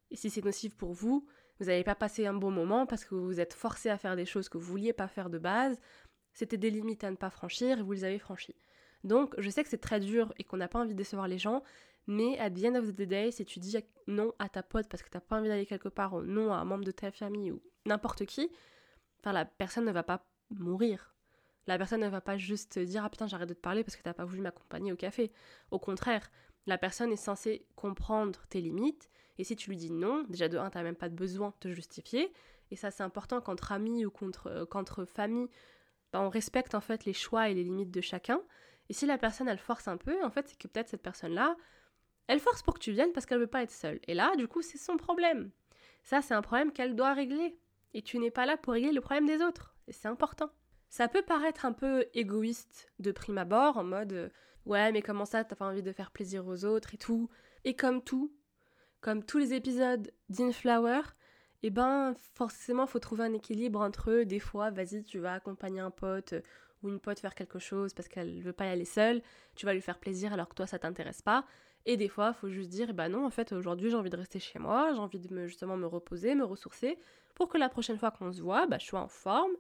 Et 0.10 0.18
si 0.18 0.30
c'est 0.30 0.44
nocif 0.44 0.76
pour 0.76 0.92
vous, 0.92 1.26
vous 1.62 1.68
n'allez 1.68 1.84
pas 1.84 1.94
passer 1.94 2.26
un 2.26 2.34
bon 2.34 2.50
moment 2.50 2.88
parce 2.88 3.06
que 3.06 3.14
vous 3.14 3.24
vous 3.24 3.40
êtes 3.40 3.54
forcé 3.54 3.90
à 3.90 3.98
faire 4.00 4.16
des 4.16 4.26
choses 4.26 4.50
que 4.50 4.58
vous 4.58 4.66
vouliez 4.66 4.94
pas 4.94 5.08
faire 5.08 5.30
de 5.30 5.38
base. 5.38 5.80
C'était 6.34 6.58
des 6.58 6.72
limites 6.72 7.04
à 7.04 7.12
ne 7.12 7.16
pas 7.16 7.30
franchir 7.30 7.78
et 7.78 7.84
vous 7.84 7.92
les 7.92 8.04
avez 8.04 8.18
franchies. 8.18 8.56
Donc 9.04 9.36
je 9.38 9.48
sais 9.48 9.64
que 9.64 9.70
c'est 9.70 9.78
très 9.78 10.00
dur 10.00 10.34
et 10.40 10.44
qu'on 10.44 10.58
n'a 10.58 10.68
pas 10.68 10.80
envie 10.80 10.94
de 10.94 10.98
décevoir 10.98 11.28
les 11.28 11.38
gens, 11.38 11.62
mais 12.08 12.40
at 12.40 12.50
the 12.50 12.66
end 12.66 12.76
of 12.76 12.88
the 12.96 13.04
day, 13.04 13.30
si 13.30 13.46
tu 13.46 13.60
dis 13.60 13.78
non 14.08 14.34
à 14.40 14.50
ta 14.50 14.64
pote 14.64 14.88
parce 14.90 15.04
que 15.04 15.10
t'as 15.10 15.20
pas 15.20 15.38
envie 15.38 15.50
d'aller 15.50 15.68
quelque 15.68 15.90
part, 15.90 16.16
ou 16.16 16.24
non 16.24 16.52
à 16.52 16.58
un 16.58 16.66
membre 16.66 16.84
de 16.84 16.92
ta 16.92 17.12
famille 17.12 17.52
ou 17.52 17.62
n'importe 17.86 18.26
qui, 18.26 18.50
enfin 19.20 19.32
la 19.32 19.46
personne 19.46 19.86
ne 19.86 19.92
va 19.92 20.02
pas 20.02 20.26
mourir. 20.50 21.14
La 21.68 21.78
personne 21.78 22.02
ne 22.02 22.10
va 22.10 22.22
pas 22.22 22.40
juste 22.40 22.72
te 22.72 22.80
dire 22.80 23.06
ah 23.06 23.10
putain 23.12 23.28
j'arrête 23.28 23.50
de 23.50 23.54
te 23.54 23.62
parler 23.62 23.84
parce 23.84 23.96
que 23.96 24.02
t'as 24.02 24.16
pas 24.16 24.26
voulu 24.26 24.42
m'accompagner 24.42 24.92
au 24.92 24.96
café. 24.96 25.32
Au 25.70 25.78
contraire, 25.78 26.32
la 26.66 26.80
personne 26.80 27.12
est 27.12 27.18
censée 27.18 27.68
comprendre 27.76 28.48
tes 28.50 28.62
limites 28.62 29.12
et 29.42 29.44
si 29.44 29.56
tu 29.56 29.70
lui 29.70 29.78
dis 29.78 29.92
non, 29.92 30.24
déjà 30.30 30.48
de 30.48 30.58
un 30.58 30.70
t'as 30.70 30.84
même 30.84 30.96
pas 30.96 31.10
de 31.10 31.16
besoin 31.16 31.50
de 31.50 31.56
te 31.60 31.74
justifier 31.74 32.32
et 32.70 32.76
ça 32.76 32.92
c'est 32.92 33.04
important 33.04 33.42
qu'entre 33.42 33.72
amis 33.72 34.06
ou 34.06 34.14
euh, 34.46 34.66
qu'entre 34.66 35.06
famille, 35.06 35.50
bah, 36.14 36.22
on 36.22 36.30
respecte 36.30 36.76
en 36.76 36.82
fait 36.82 37.06
les 37.06 37.14
choix 37.14 37.50
et 37.50 37.54
les 37.54 37.64
limites 37.64 37.92
de 37.92 38.02
chacun. 38.02 38.42
Et 38.90 38.94
si 38.94 39.06
la 39.06 39.18
personne 39.18 39.50
elle 39.50 39.58
force 39.58 39.88
un 39.88 39.98
peu, 39.98 40.24
en 40.24 40.30
fait 40.30 40.48
c'est 40.48 40.58
que 40.58 40.68
peut-être 40.68 40.90
cette 40.90 41.02
personne 41.02 41.34
là 41.34 41.58
elle 42.28 42.40
force 42.40 42.62
pour 42.62 42.76
que 42.76 42.80
tu 42.80 42.92
viennes 42.92 43.12
parce 43.12 43.26
qu'elle 43.26 43.40
veut 43.40 43.48
pas 43.48 43.64
être 43.64 43.72
seule. 43.72 44.00
Et 44.08 44.14
là, 44.14 44.34
du 44.38 44.48
coup, 44.48 44.62
c'est 44.62 44.78
son 44.78 44.96
problème. 44.96 45.52
Ça, 46.04 46.22
c'est 46.22 46.34
un 46.34 46.42
problème 46.42 46.72
qu'elle 46.72 46.96
doit 46.96 47.14
régler. 47.14 47.58
Et 47.94 48.02
tu 48.02 48.20
n'es 48.20 48.32
pas 48.32 48.46
là 48.46 48.56
pour 48.56 48.72
régler 48.72 48.94
le 48.94 49.02
problème 49.02 49.26
des 49.26 49.42
autres. 49.42 49.76
Et 49.88 49.92
c'est 49.92 50.08
important. 50.08 50.50
Ça 50.88 51.10
peut 51.10 51.24
paraître 51.24 51.66
un 51.66 51.74
peu 51.74 52.06
égoïste 52.14 52.90
de 53.00 53.12
prime 53.12 53.38
abord, 53.38 53.78
en 53.78 53.84
mode 53.84 54.14
euh, 54.14 54.30
ouais, 54.66 54.92
mais 54.92 55.02
comment 55.02 55.26
ça, 55.26 55.44
t'as 55.44 55.56
pas 55.56 55.66
envie 55.66 55.84
de 55.84 55.92
faire 55.92 56.12
plaisir 56.12 56.48
aux 56.48 56.64
autres 56.64 56.94
et 56.94 56.98
tout. 56.98 57.30
Et 57.66 57.76
comme 57.76 58.02
tout, 58.02 58.34
comme 59.02 59.24
tous 59.24 59.40
les 59.40 59.54
épisodes 59.54 60.12
d'Inflower, 60.30 61.02
eh 61.64 61.70
ben 61.70 62.16
forcément, 62.34 62.88
faut 62.88 63.00
trouver 63.00 63.24
un 63.24 63.34
équilibre 63.34 63.82
entre 63.82 64.12
eux. 64.12 64.26
Des 64.26 64.40
fois, 64.40 64.72
vas-y, 64.72 65.04
tu 65.04 65.20
vas 65.20 65.34
accompagner 65.34 65.80
un 65.80 65.92
pote 65.92 66.34
euh, 66.34 66.42
ou 66.82 66.90
une 66.90 67.00
pote 67.00 67.20
faire 67.20 67.36
quelque 67.36 67.60
chose 67.60 67.94
parce 67.94 68.08
qu'elle 68.08 68.42
veut 68.42 68.54
pas 68.54 68.66
y 68.66 68.70
aller 68.70 68.86
seule. 68.86 69.22
Tu 69.56 69.66
vas 69.66 69.74
lui 69.74 69.82
faire 69.82 70.00
plaisir 70.00 70.34
alors 70.34 70.50
que 70.50 70.56
toi, 70.56 70.66
ça 70.66 70.80
t'intéresse 70.80 71.22
pas. 71.22 71.46
Et 71.86 71.98
des 71.98 72.08
fois, 72.08 72.34
faut 72.34 72.50
juste 72.50 72.70
dire, 72.70 72.94
bah 72.94 73.10
non, 73.10 73.26
en 73.26 73.30
fait, 73.30 73.52
aujourd'hui, 73.52 73.90
j'ai 73.90 73.96
envie 73.96 74.10
de 74.10 74.18
rester 74.18 74.40
chez 74.40 74.60
moi, 74.60 74.92
j'ai 74.94 75.00
envie 75.00 75.20
de 75.20 75.34
me, 75.34 75.48
justement 75.48 75.78
me 75.78 75.88
reposer, 75.88 76.36
me 76.36 76.44
ressourcer, 76.44 77.00
pour 77.34 77.50
que 77.50 77.58
la 77.58 77.70
prochaine 77.70 77.98
fois 77.98 78.12
qu'on 78.12 78.32
se 78.32 78.42
voit, 78.42 78.68
bah, 78.68 78.78
je 78.80 78.86
sois 78.86 79.00
en 79.00 79.08
forme, 79.08 79.52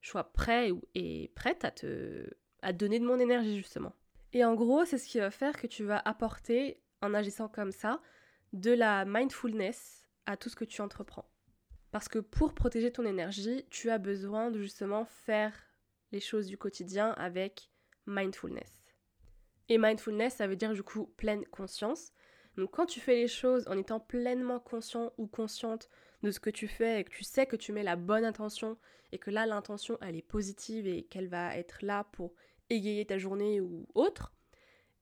je 0.00 0.10
sois 0.10 0.24
prêt 0.24 0.70
et 0.94 1.32
prête 1.34 1.64
à 1.64 1.72
te, 1.72 2.28
à 2.62 2.72
donner 2.72 3.00
de 3.00 3.04
mon 3.04 3.18
énergie, 3.18 3.56
justement. 3.56 3.92
Et 4.32 4.44
en 4.44 4.54
gros, 4.54 4.84
c'est 4.84 4.98
ce 4.98 5.08
qui 5.08 5.18
va 5.18 5.30
faire 5.30 5.56
que 5.60 5.66
tu 5.66 5.84
vas 5.84 6.00
apporter, 6.04 6.80
en 7.02 7.12
agissant 7.12 7.48
comme 7.48 7.72
ça, 7.72 8.00
de 8.54 8.70
la 8.70 9.04
mindfulness 9.04 10.08
à 10.26 10.36
tout 10.36 10.48
ce 10.48 10.56
que 10.56 10.64
tu 10.64 10.80
entreprends. 10.80 11.28
Parce 11.90 12.08
que 12.08 12.20
pour 12.20 12.54
protéger 12.54 12.92
ton 12.92 13.04
énergie, 13.04 13.66
tu 13.68 13.90
as 13.90 13.98
besoin 13.98 14.50
de 14.50 14.60
justement 14.60 15.04
faire 15.04 15.52
les 16.12 16.20
choses 16.20 16.46
du 16.46 16.56
quotidien 16.56 17.10
avec 17.12 17.70
mindfulness. 18.06 18.84
Et 19.68 19.78
mindfulness, 19.78 20.36
ça 20.36 20.46
veut 20.46 20.56
dire 20.56 20.72
du 20.72 20.82
coup 20.82 21.06
pleine 21.16 21.44
conscience. 21.46 22.12
Donc 22.56 22.70
quand 22.70 22.86
tu 22.86 23.00
fais 23.00 23.16
les 23.16 23.28
choses 23.28 23.66
en 23.66 23.76
étant 23.76 23.98
pleinement 23.98 24.60
conscient 24.60 25.12
ou 25.18 25.26
consciente 25.26 25.88
de 26.22 26.30
ce 26.30 26.38
que 26.38 26.50
tu 26.50 26.68
fais 26.68 27.00
et 27.00 27.04
que 27.04 27.10
tu 27.10 27.24
sais 27.24 27.46
que 27.46 27.56
tu 27.56 27.72
mets 27.72 27.82
la 27.82 27.96
bonne 27.96 28.24
intention 28.24 28.78
et 29.10 29.18
que 29.18 29.30
là 29.30 29.46
l'intention 29.46 29.98
elle 30.00 30.16
est 30.16 30.22
positive 30.22 30.86
et 30.86 31.02
qu'elle 31.02 31.28
va 31.28 31.56
être 31.56 31.78
là 31.82 32.04
pour 32.12 32.34
égayer 32.70 33.04
ta 33.04 33.18
journée 33.18 33.60
ou 33.60 33.86
autre, 33.94 34.32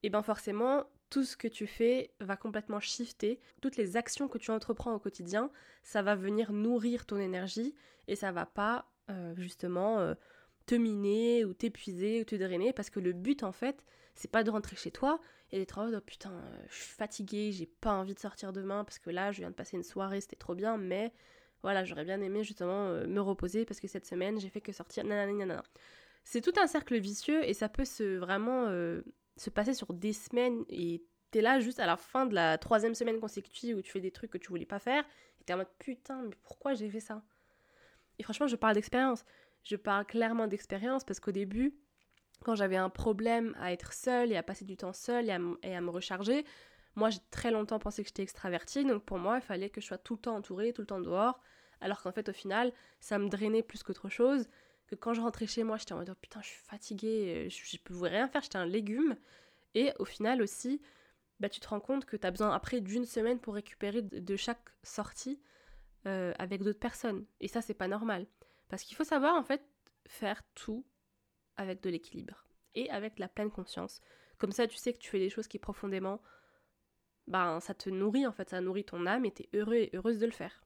et 0.02 0.10
bien 0.10 0.22
forcément 0.22 0.84
tout 1.12 1.24
ce 1.24 1.36
que 1.36 1.46
tu 1.46 1.66
fais 1.66 2.10
va 2.20 2.38
complètement 2.38 2.80
shifter. 2.80 3.38
Toutes 3.60 3.76
les 3.76 3.98
actions 3.98 4.28
que 4.28 4.38
tu 4.38 4.50
entreprends 4.50 4.94
au 4.94 4.98
quotidien, 4.98 5.50
ça 5.82 6.00
va 6.00 6.14
venir 6.14 6.54
nourrir 6.54 7.04
ton 7.04 7.18
énergie 7.18 7.74
et 8.08 8.16
ça 8.16 8.32
va 8.32 8.46
pas 8.46 8.90
euh, 9.10 9.34
justement 9.36 9.98
euh, 9.98 10.14
te 10.64 10.74
miner 10.74 11.44
ou 11.44 11.52
t'épuiser 11.52 12.22
ou 12.22 12.24
te 12.24 12.34
drainer 12.34 12.72
parce 12.72 12.88
que 12.88 12.98
le 12.98 13.12
but 13.12 13.42
en 13.42 13.52
fait 13.52 13.84
c'est 14.14 14.30
pas 14.30 14.42
de 14.42 14.50
rentrer 14.50 14.74
chez 14.74 14.90
toi 14.90 15.20
et 15.50 15.58
d'être 15.58 15.76
en 15.78 15.84
mode 15.84 15.96
oh 15.98 16.00
putain 16.00 16.32
euh, 16.32 16.64
je 16.70 16.76
suis 16.76 16.94
fatiguée 16.94 17.52
j'ai 17.52 17.66
pas 17.66 17.92
envie 17.92 18.14
de 18.14 18.18
sortir 18.18 18.54
demain 18.54 18.82
parce 18.84 18.98
que 18.98 19.10
là 19.10 19.32
je 19.32 19.40
viens 19.40 19.50
de 19.50 19.54
passer 19.54 19.76
une 19.76 19.82
soirée 19.82 20.22
c'était 20.22 20.36
trop 20.36 20.54
bien 20.54 20.78
mais 20.78 21.12
voilà 21.62 21.84
j'aurais 21.84 22.04
bien 22.04 22.22
aimé 22.22 22.42
justement 22.42 22.88
me 22.88 23.20
reposer 23.20 23.64
parce 23.66 23.80
que 23.80 23.88
cette 23.88 24.06
semaine 24.06 24.40
j'ai 24.40 24.48
fait 24.48 24.60
que 24.60 24.72
sortir 24.72 25.04
c'est 26.24 26.40
tout 26.40 26.54
un 26.60 26.66
cercle 26.66 26.96
vicieux 26.98 27.46
et 27.46 27.54
ça 27.54 27.68
peut 27.68 27.84
se 27.84 28.16
vraiment 28.16 28.68
se 29.36 29.50
passer 29.50 29.74
sur 29.74 29.92
des 29.92 30.12
semaines 30.12 30.64
et 30.68 31.02
t'es 31.30 31.40
là 31.40 31.60
juste 31.60 31.80
à 31.80 31.86
la 31.86 31.96
fin 31.96 32.26
de 32.26 32.34
la 32.34 32.58
troisième 32.58 32.94
semaine 32.94 33.18
consécutive 33.18 33.76
où 33.76 33.82
tu 33.82 33.90
fais 33.90 34.00
des 34.00 34.10
trucs 34.10 34.30
que 34.30 34.38
tu 34.38 34.48
voulais 34.48 34.66
pas 34.66 34.78
faire 34.78 35.04
et 35.40 35.44
t'es 35.44 35.54
en 35.54 35.58
mode 35.58 35.70
putain 35.78 36.22
mais 36.22 36.36
pourquoi 36.42 36.74
j'ai 36.74 36.90
fait 36.90 37.00
ça? 37.00 37.22
Et 38.18 38.22
franchement 38.22 38.46
je 38.46 38.56
parle 38.56 38.74
d'expérience. 38.74 39.24
Je 39.64 39.76
parle 39.76 40.04
clairement 40.04 40.46
d'expérience 40.46 41.04
parce 41.04 41.20
qu'au 41.20 41.30
début, 41.30 41.74
quand 42.42 42.54
j'avais 42.54 42.76
un 42.76 42.90
problème 42.90 43.54
à 43.60 43.72
être 43.72 43.92
seule 43.92 44.32
et 44.32 44.36
à 44.36 44.42
passer 44.42 44.64
du 44.64 44.76
temps 44.76 44.92
seule 44.92 45.28
et 45.28 45.32
à, 45.32 45.80
me 45.80 45.90
recharger, 45.90 46.44
moi 46.96 47.10
j'ai 47.10 47.20
très 47.30 47.50
longtemps 47.50 47.78
pensé 47.78 48.02
que 48.02 48.08
j'étais 48.08 48.22
extravertie, 48.22 48.84
donc 48.84 49.04
pour 49.04 49.18
moi 49.18 49.36
il 49.36 49.42
fallait 49.42 49.70
que 49.70 49.80
je 49.80 49.86
sois 49.86 49.98
tout 49.98 50.14
le 50.14 50.20
temps 50.20 50.36
entourée, 50.36 50.72
tout 50.72 50.82
le 50.82 50.86
temps 50.86 51.00
dehors, 51.00 51.40
alors 51.80 52.02
qu'en 52.02 52.12
fait 52.12 52.28
au 52.28 52.32
final 52.32 52.72
ça 53.00 53.18
me 53.18 53.28
drainait 53.28 53.62
plus 53.62 53.82
qu'autre 53.82 54.08
chose, 54.08 54.48
quand 54.96 55.14
je 55.14 55.20
rentrais 55.20 55.46
chez 55.46 55.64
moi 55.64 55.76
j'étais 55.76 55.92
en 55.92 55.98
mode 55.98 56.10
oh, 56.10 56.18
putain 56.20 56.40
je 56.42 56.48
suis 56.48 56.62
fatiguée, 56.64 57.48
je, 57.50 57.76
ne 57.76 57.82
pouvais 57.82 58.08
rien 58.08 58.28
faire, 58.28 58.42
j'étais 58.42 58.58
un 58.58 58.66
légume, 58.66 59.16
et 59.74 59.92
au 59.98 60.04
final 60.04 60.42
aussi 60.42 60.80
bah, 61.42 61.48
tu 61.48 61.58
te 61.58 61.68
rends 61.68 61.80
compte 61.80 62.04
que 62.04 62.16
tu 62.16 62.24
as 62.24 62.30
besoin 62.30 62.54
après 62.54 62.80
d'une 62.80 63.04
semaine 63.04 63.40
pour 63.40 63.54
récupérer 63.54 64.00
de 64.00 64.36
chaque 64.36 64.62
sortie 64.84 65.40
euh, 66.06 66.32
avec 66.38 66.62
d'autres 66.62 66.78
personnes. 66.78 67.26
Et 67.40 67.48
ça, 67.48 67.60
c'est 67.60 67.74
pas 67.74 67.88
normal. 67.88 68.26
Parce 68.68 68.84
qu'il 68.84 68.96
faut 68.96 69.02
savoir, 69.02 69.34
en 69.34 69.42
fait, 69.42 69.60
faire 70.06 70.40
tout 70.54 70.86
avec 71.56 71.82
de 71.82 71.90
l'équilibre 71.90 72.46
et 72.76 72.88
avec 72.90 73.18
la 73.18 73.26
pleine 73.26 73.50
conscience. 73.50 74.00
Comme 74.38 74.52
ça, 74.52 74.68
tu 74.68 74.76
sais 74.76 74.92
que 74.92 74.98
tu 74.98 75.10
fais 75.10 75.18
des 75.18 75.30
choses 75.30 75.48
qui 75.48 75.58
profondément, 75.58 76.22
ben, 77.26 77.58
ça 77.58 77.74
te 77.74 77.90
nourrit, 77.90 78.24
en 78.24 78.32
fait, 78.32 78.50
ça 78.50 78.60
nourrit 78.60 78.84
ton 78.84 79.04
âme 79.06 79.24
et 79.24 79.32
t'es 79.32 79.48
heureux 79.52 79.74
et 79.74 79.90
heureuse 79.94 80.18
de 80.18 80.26
le 80.26 80.32
faire. 80.32 80.64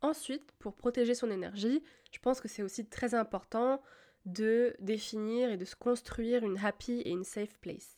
Ensuite, 0.00 0.52
pour 0.58 0.74
protéger 0.74 1.14
son 1.14 1.30
énergie, 1.30 1.82
je 2.12 2.18
pense 2.18 2.40
que 2.40 2.48
c'est 2.48 2.62
aussi 2.62 2.86
très 2.86 3.14
important 3.14 3.82
de 4.26 4.76
définir 4.78 5.50
et 5.50 5.56
de 5.56 5.64
se 5.64 5.74
construire 5.74 6.44
une 6.44 6.58
happy 6.58 7.00
et 7.00 7.10
une 7.10 7.24
safe 7.24 7.58
place. 7.58 7.96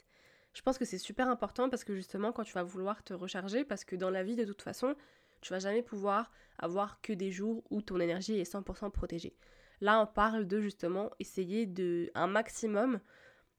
Je 0.54 0.62
pense 0.62 0.78
que 0.78 0.85
c'est 0.85 0.99
super 0.99 1.28
important 1.28 1.69
parce 1.69 1.85
que 1.85 1.95
justement 1.95 2.33
quand 2.33 2.45
tu 2.45 2.54
vas 2.54 2.62
vouloir 2.62 3.02
te 3.04 3.14
recharger, 3.14 3.64
parce 3.64 3.85
que 3.85 3.97
dans 3.97 4.11
la 4.11 4.23
vie 4.23 4.37
de 4.37 4.45
toute 4.45 4.62
façon, 4.62 4.95
tu 5.40 5.52
vas 5.52 5.59
jamais 5.59 5.83
pouvoir 5.83 6.30
avoir 6.59 7.00
que 7.00 7.12
des 7.12 7.30
jours 7.30 7.62
où 7.71 7.83
ton 7.83 8.00
énergie 8.00 8.38
est 8.38 8.50
100% 8.50 8.90
protégée. 8.90 9.37
Là, 9.80 10.00
on 10.00 10.07
parle 10.07 10.47
de 10.47 10.61
justement 10.61 11.11
essayer 11.19 11.66
de 11.66 12.11
un 12.14 12.26
maximum 12.26 13.00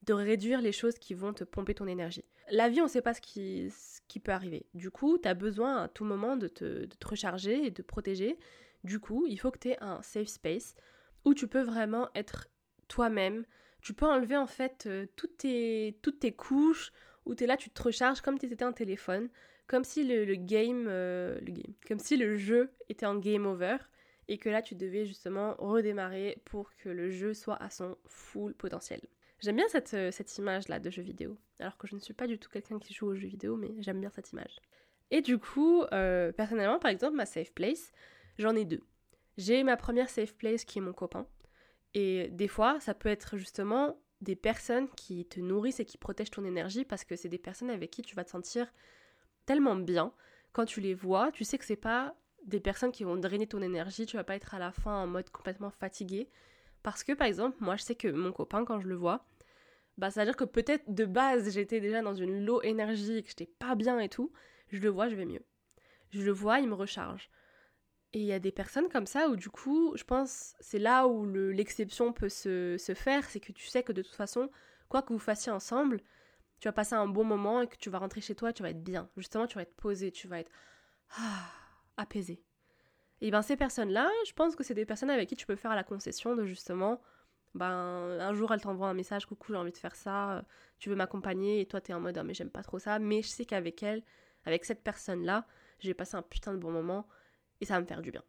de 0.04 0.14
réduire 0.14 0.62
les 0.62 0.72
choses 0.72 0.98
qui 0.98 1.14
vont 1.14 1.34
te 1.34 1.44
pomper 1.44 1.76
ton 1.76 1.88
énergie. 1.88 2.26
La 2.50 2.70
vie, 2.70 2.82
on 2.82 2.86
ne 2.86 2.90
sait 2.90 3.02
pas 3.02 3.14
ce 3.14 3.22
qui, 3.22 4.20
peut 4.20 4.32
arriver. 4.32 4.66
Du 4.74 4.92
coup, 4.92 5.18
tu 5.18 5.28
as 5.28 5.34
besoin 5.34 5.84
à 5.84 5.88
tout 5.88 6.04
moment 6.04 6.36
de 6.36 6.48
te, 6.48 6.86
de 6.86 6.96
te 6.96 7.08
recharger 7.08 7.66
et 7.66 7.72
de 7.72 7.82
protéger. 7.82 8.38
Du 8.84 9.00
coup, 9.00 9.26
il 9.28 9.40
faut 9.40 9.52
que 9.52 9.60
tu 9.60 9.70
aies 9.70 9.78
un 9.82 10.02
safe 10.02 10.28
space 10.28 10.76
où 11.24 11.34
tu 11.34 11.48
peux 11.48 11.62
vraiment 11.62 12.10
être 12.16 12.48
toi-même. 12.88 13.46
Tu 13.82 13.94
peux 13.94 14.06
enlever 14.06 14.38
en 14.38 14.48
fait 14.48 14.86
euh, 14.88 15.06
toutes, 15.16 15.38
tes, 15.38 15.98
toutes 16.02 16.20
tes 16.20 16.34
couches, 16.34 16.92
où 17.26 17.36
tu 17.36 17.44
es 17.44 17.48
là, 17.48 17.58
tu 17.58 17.70
te 17.70 17.82
recharges 17.82 18.22
comme 18.22 18.38
si 18.38 18.48
tu 18.48 18.54
étais 18.54 18.66
un 18.66 18.74
téléphone, 18.74 19.30
comme 19.68 19.84
si 19.84 20.04
le, 20.04 20.36
game, 20.36 20.86
euh, 20.88 21.40
le 21.42 21.54
comme 21.88 22.00
si 22.00 22.18
le 22.18 22.36
jeu 22.36 22.72
était 22.90 23.06
en 23.06 23.16
game 23.16 23.46
over, 23.46 23.78
et 24.28 24.38
que 24.38 24.50
là 24.50 24.62
tu 24.62 24.76
devais 24.76 25.06
justement 25.06 25.56
redémarrer 25.58 26.42
pour 26.46 26.76
que 26.76 26.90
le 26.90 27.10
jeu 27.10 27.34
soit 27.34 27.62
à 27.62 27.70
son 27.70 27.98
full 28.08 28.54
potentiel. 28.54 29.02
J'aime 29.42 29.56
bien 29.58 29.68
cette, 29.68 29.94
euh, 29.94 30.12
cette 30.12 30.38
image-là 30.38 30.80
de 30.80 30.90
jeu 30.90 31.02
vidéo, 31.02 31.38
alors 31.60 31.78
que 31.78 31.88
je 31.88 31.96
ne 31.96 32.00
suis 32.00 32.14
pas 32.14 32.28
du 32.28 32.38
tout 32.38 32.50
quelqu'un 32.50 32.80
qui 32.80 32.94
joue 32.94 33.08
aux 33.08 33.16
jeux 33.16 33.28
vidéo, 33.28 33.58
mais 33.58 33.74
j'aime 33.80 34.00
bien 34.00 34.12
cette 34.12 34.32
image. 34.32 34.60
Et 35.10 35.22
du 35.22 35.38
coup, 35.38 35.84
personnellement, 35.90 36.80
par 36.80 36.90
exemple, 36.90 37.18
ma 37.18 37.26
safe 37.26 37.52
place, 37.52 37.92
j'en 38.38 38.56
ai 38.56 38.64
deux. 38.64 38.82
J'ai 39.38 39.62
ma 39.64 39.76
première 39.76 40.10
safe 40.10 40.34
place 40.36 40.64
qui 40.64 40.80
est 40.80 40.82
mon 40.82 40.94
copain, 40.94 41.28
et 41.94 42.30
des 42.30 42.48
fois, 42.48 42.80
ça 42.80 42.94
peut 42.94 43.10
être 43.10 43.38
justement 43.38 43.98
des 44.22 44.36
personnes 44.36 44.88
qui 44.90 45.26
te 45.26 45.40
nourrissent 45.40 45.80
et 45.80 45.86
qui 45.86 45.98
protègent 45.98 46.32
ton 46.32 46.46
énergie 46.46 46.86
parce 46.86 47.04
que 47.04 47.16
c'est 47.16 47.30
des 47.30 47.40
personnes 47.40 47.70
avec 47.70 47.92
qui 47.92 48.02
tu 48.02 48.16
vas 48.16 48.24
te 48.24 48.30
sentir 48.30 48.72
tellement 49.46 49.76
bien. 49.76 50.14
Quand 50.54 50.66
tu 50.66 50.80
les 50.80 50.94
vois, 50.94 51.32
tu 51.32 51.44
sais 51.44 51.58
que 51.58 51.66
c'est 51.66 51.76
pas 51.76 52.16
des 52.46 52.60
personnes 52.60 52.92
qui 52.92 53.04
vont 53.04 53.18
drainer 53.18 53.48
ton 53.48 53.62
énergie, 53.62 54.06
tu 54.06 54.18
vas 54.18 54.24
pas 54.24 54.36
être 54.36 54.54
à 54.54 54.60
la 54.60 54.72
fin 54.72 55.04
en 55.04 55.08
mode 55.08 55.30
complètement 55.30 55.72
fatigué. 55.72 56.30
Parce 56.84 57.04
que 57.04 57.14
par 57.14 57.28
exemple, 57.28 57.58
moi 57.60 57.76
je 57.76 57.84
sais 57.84 57.96
que 57.96 58.08
mon 58.08 58.32
copain, 58.32 58.64
quand 58.64 58.80
je 58.80 58.88
le 58.88 58.96
vois, 58.96 59.26
bah 60.02 60.10
ça 60.10 60.22
veut 60.22 60.26
dire 60.26 60.36
que 60.36 60.44
peut-être 60.44 60.92
de 60.92 61.06
base 61.06 61.54
j'étais 61.54 61.80
déjà 61.80 62.02
dans 62.02 62.16
une 62.16 62.44
low 62.44 62.60
énergie 62.64 63.22
que 63.22 63.30
j'étais 63.30 63.46
pas 63.46 63.76
bien 63.76 64.00
et 64.00 64.10
tout, 64.10 64.34
je 64.70 64.80
le 64.80 64.90
vois, 64.90 65.10
je 65.10 65.16
vais 65.16 65.26
mieux. 65.26 65.46
Je 66.10 66.24
le 66.24 66.32
vois, 66.32 66.60
il 66.60 66.68
me 66.68 66.74
recharge. 66.74 67.30
Et 68.12 68.20
il 68.20 68.26
y 68.26 68.34
a 68.34 68.40
des 68.40 68.52
personnes 68.52 68.90
comme 68.90 69.06
ça 69.06 69.30
où 69.30 69.36
du 69.36 69.50
coup, 69.52 69.94
je 69.96 70.04
pense, 70.04 70.56
c'est 70.60 70.80
là 70.80 71.06
où 71.06 71.24
l'exception 71.26 72.14
peut 72.14 72.30
se, 72.30 72.78
faire, 72.96 73.30
c'est 73.30 73.40
que 73.40 73.52
tu 73.52 73.68
sais 73.68 73.84
que 73.84 73.92
de 73.92 74.02
toute 74.02 74.16
façon, 74.16 74.50
quoi 74.90 75.04
que 75.04 75.14
vous 75.14 75.20
fassiez 75.20 75.52
ensemble, 75.52 76.02
tu 76.60 76.68
vas 76.68 76.74
passer 76.74 76.96
un 76.96 77.08
bon 77.08 77.24
moment 77.24 77.62
et 77.62 77.68
que 77.68 77.78
tu 77.78 77.92
vas 77.92 78.00
rentrer 78.00 78.22
chez 78.22 78.34
toi, 78.34 78.52
tu 78.52 78.64
vas 78.64 78.72
être 78.72 78.84
bien. 78.84 79.08
Justement, 79.18 79.46
tu 79.46 79.56
vas 79.56 79.62
être 79.62 79.76
posé, 79.76 80.12
tu 80.12 80.28
vas 80.28 80.40
être 80.40 80.52
ah, 81.16 81.46
apaisé. 81.98 82.44
Et 83.22 83.30
bien 83.30 83.44
ces 83.44 83.56
personnes-là, 83.56 84.10
je 84.26 84.34
pense 84.34 84.56
que 84.56 84.64
c'est 84.64 84.74
des 84.74 84.86
personnes 84.86 85.12
avec 85.12 85.30
qui 85.30 85.36
tu 85.36 85.46
peux 85.46 85.56
faire 85.56 85.76
la 85.76 85.84
concession 85.84 86.36
de 86.36 86.44
justement, 86.44 87.00
ben 87.54 88.18
un 88.20 88.34
jour 88.34 88.54
elle 88.54 88.62
t'envoie 88.62 88.88
un 88.88 88.94
message, 88.94 89.26
coucou 89.26 89.54
j'ai 89.54 89.58
envie 89.58 89.72
de 89.72 89.78
faire 89.78 89.96
ça, 89.96 90.44
tu 90.80 90.90
veux 90.90 90.96
m'accompagner 90.96 91.62
et 91.62 91.66
toi 91.66 91.82
t'es 91.82 91.94
en 91.94 92.00
mode 92.00 92.18
ah, 92.18 92.24
mais 92.24 92.34
j'aime 92.34 92.50
pas 92.50 92.64
trop 92.64 92.80
ça, 92.80 93.00
mais 93.00 93.22
je 93.22 93.28
sais 93.28 93.46
qu'avec 93.46 93.84
elle, 93.84 94.04
avec 94.46 94.66
cette 94.66 94.84
personne-là, 94.84 95.46
j'ai 95.80 95.94
passé 95.94 96.16
un 96.16 96.22
putain 96.22 96.54
de 96.54 96.58
bon 96.58 96.72
moment 96.72 97.08
et 97.60 97.66
ça 97.66 97.76
va 97.76 97.82
me 97.82 97.86
faire 97.86 98.02
du 98.02 98.12
bien. 98.12 98.24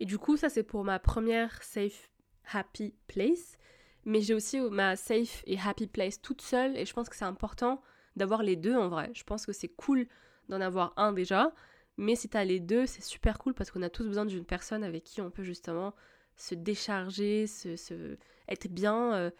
Et 0.00 0.04
du 0.04 0.18
coup, 0.18 0.36
ça 0.36 0.48
c'est 0.48 0.62
pour 0.62 0.84
ma 0.84 0.98
première 0.98 1.62
safe 1.62 2.10
happy 2.52 2.94
place. 3.06 3.56
Mais 4.04 4.20
j'ai 4.20 4.34
aussi 4.34 4.60
ma 4.60 4.94
safe 4.94 5.42
et 5.46 5.58
happy 5.58 5.88
place 5.88 6.22
toute 6.22 6.40
seule 6.40 6.76
et 6.76 6.86
je 6.86 6.92
pense 6.92 7.08
que 7.08 7.16
c'est 7.16 7.24
important 7.24 7.82
d'avoir 8.14 8.42
les 8.42 8.54
deux 8.54 8.76
en 8.76 8.88
vrai. 8.88 9.10
Je 9.14 9.24
pense 9.24 9.46
que 9.46 9.52
c'est 9.52 9.68
cool 9.68 10.06
d'en 10.48 10.60
avoir 10.60 10.92
un 10.96 11.12
déjà, 11.12 11.52
mais 11.96 12.14
si 12.14 12.28
t'as 12.28 12.44
les 12.44 12.60
deux, 12.60 12.86
c'est 12.86 13.02
super 13.02 13.38
cool 13.38 13.52
parce 13.52 13.70
qu'on 13.70 13.82
a 13.82 13.90
tous 13.90 14.06
besoin 14.06 14.24
d'une 14.24 14.44
personne 14.44 14.84
avec 14.84 15.02
qui 15.02 15.20
on 15.20 15.30
peut 15.30 15.42
justement 15.42 15.92
se 16.36 16.54
décharger, 16.54 17.48
se, 17.48 18.16
être 18.48 18.68
bien. 18.68 19.14
Euh. 19.14 19.30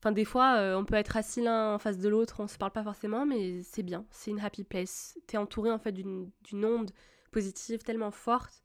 Enfin, 0.00 0.12
des 0.12 0.24
fois, 0.24 0.56
euh, 0.58 0.76
on 0.76 0.84
peut 0.84 0.96
être 0.96 1.16
assis 1.16 1.42
l'un 1.42 1.74
en 1.74 1.78
face 1.78 1.98
de 1.98 2.08
l'autre, 2.08 2.40
on 2.40 2.48
se 2.48 2.58
parle 2.58 2.72
pas 2.72 2.82
forcément, 2.82 3.24
mais 3.24 3.62
c'est 3.62 3.82
bien, 3.82 4.04
c'est 4.10 4.30
une 4.30 4.40
happy 4.40 4.64
place. 4.64 5.18
T'es 5.26 5.38
entouré 5.38 5.70
en 5.70 5.78
fait 5.78 5.92
d'une 5.92 6.30
onde 6.52 6.90
positive 7.30 7.82
tellement 7.82 8.10
forte 8.10 8.64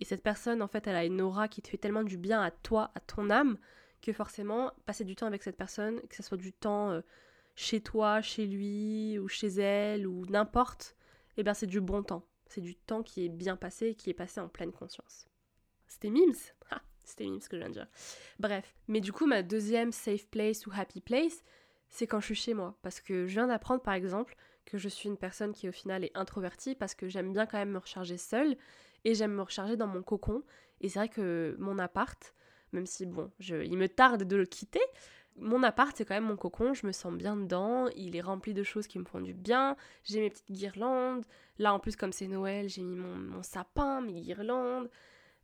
et 0.00 0.04
cette 0.04 0.22
personne, 0.22 0.62
en 0.62 0.68
fait, 0.68 0.86
elle 0.86 0.96
a 0.96 1.04
une 1.04 1.20
aura 1.20 1.48
qui 1.48 1.60
te 1.62 1.68
fait 1.68 1.78
tellement 1.78 2.04
du 2.04 2.16
bien 2.18 2.40
à 2.40 2.50
toi, 2.50 2.90
à 2.94 3.00
ton 3.00 3.30
âme, 3.30 3.58
que 4.00 4.12
forcément, 4.12 4.72
passer 4.86 5.04
du 5.04 5.16
temps 5.16 5.26
avec 5.26 5.42
cette 5.42 5.56
personne, 5.56 6.00
que 6.08 6.14
ce 6.14 6.22
soit 6.22 6.36
du 6.36 6.52
temps 6.52 6.90
euh, 6.90 7.00
chez 7.56 7.80
toi, 7.80 8.22
chez 8.22 8.46
lui, 8.46 9.18
ou 9.18 9.26
chez 9.28 9.48
elle, 9.48 10.06
ou 10.06 10.24
n'importe, 10.26 10.94
eh 11.36 11.42
bien 11.42 11.54
c'est 11.54 11.66
du 11.66 11.80
bon 11.80 12.02
temps. 12.02 12.24
C'est 12.46 12.60
du 12.60 12.76
temps 12.76 13.02
qui 13.02 13.24
est 13.24 13.28
bien 13.28 13.56
passé 13.56 13.88
et 13.88 13.94
qui 13.94 14.10
est 14.10 14.14
passé 14.14 14.40
en 14.40 14.48
pleine 14.48 14.72
conscience. 14.72 15.26
C'était 15.88 16.10
Mims 16.10 16.54
C'était 17.08 17.24
Mims 17.24 17.40
que 17.40 17.56
je 17.56 17.58
viens 17.58 17.68
de 17.68 17.74
dire. 17.74 17.88
Bref. 18.38 18.74
Mais 18.86 19.00
du 19.00 19.12
coup, 19.12 19.26
ma 19.26 19.42
deuxième 19.42 19.92
safe 19.92 20.26
place 20.28 20.66
ou 20.66 20.70
happy 20.74 21.00
place, 21.00 21.42
c'est 21.88 22.06
quand 22.06 22.20
je 22.20 22.26
suis 22.26 22.34
chez 22.34 22.54
moi. 22.54 22.76
Parce 22.82 23.00
que 23.00 23.26
je 23.26 23.32
viens 23.32 23.46
d'apprendre, 23.46 23.82
par 23.82 23.94
exemple, 23.94 24.36
que 24.66 24.78
je 24.78 24.88
suis 24.88 25.08
une 25.08 25.16
personne 25.16 25.52
qui 25.52 25.68
au 25.68 25.72
final 25.72 26.04
est 26.04 26.16
introvertie 26.16 26.74
parce 26.74 26.94
que 26.94 27.08
j'aime 27.08 27.32
bien 27.32 27.46
quand 27.46 27.58
même 27.58 27.70
me 27.70 27.78
recharger 27.78 28.18
seule 28.18 28.56
et 29.04 29.14
j'aime 29.14 29.32
me 29.32 29.42
recharger 29.42 29.76
dans 29.76 29.86
mon 29.86 30.02
cocon. 30.02 30.42
Et 30.80 30.88
c'est 30.88 30.98
vrai 30.98 31.08
que 31.08 31.56
mon 31.58 31.78
appart, 31.78 32.34
même 32.72 32.86
si 32.86 33.06
bon, 33.06 33.30
je, 33.40 33.56
il 33.56 33.78
me 33.78 33.88
tarde 33.88 34.24
de 34.24 34.36
le 34.36 34.44
quitter, 34.44 34.82
mon 35.40 35.62
appart 35.62 35.96
c'est 35.96 36.04
quand 36.04 36.14
même 36.14 36.24
mon 36.24 36.36
cocon, 36.36 36.74
je 36.74 36.86
me 36.86 36.92
sens 36.92 37.12
bien 37.14 37.36
dedans, 37.36 37.88
il 37.96 38.16
est 38.16 38.20
rempli 38.20 38.54
de 38.54 38.62
choses 38.62 38.86
qui 38.86 38.98
me 38.98 39.04
font 39.04 39.20
du 39.20 39.34
bien, 39.34 39.76
j'ai 40.04 40.20
mes 40.20 40.30
petites 40.30 40.50
guirlandes, 40.50 41.24
là 41.58 41.72
en 41.72 41.78
plus 41.78 41.96
comme 41.96 42.12
c'est 42.12 42.26
Noël, 42.28 42.68
j'ai 42.68 42.82
mis 42.82 42.96
mon, 42.96 43.42
sapin, 43.42 44.00
mes 44.00 44.20
guirlandes. 44.20 44.90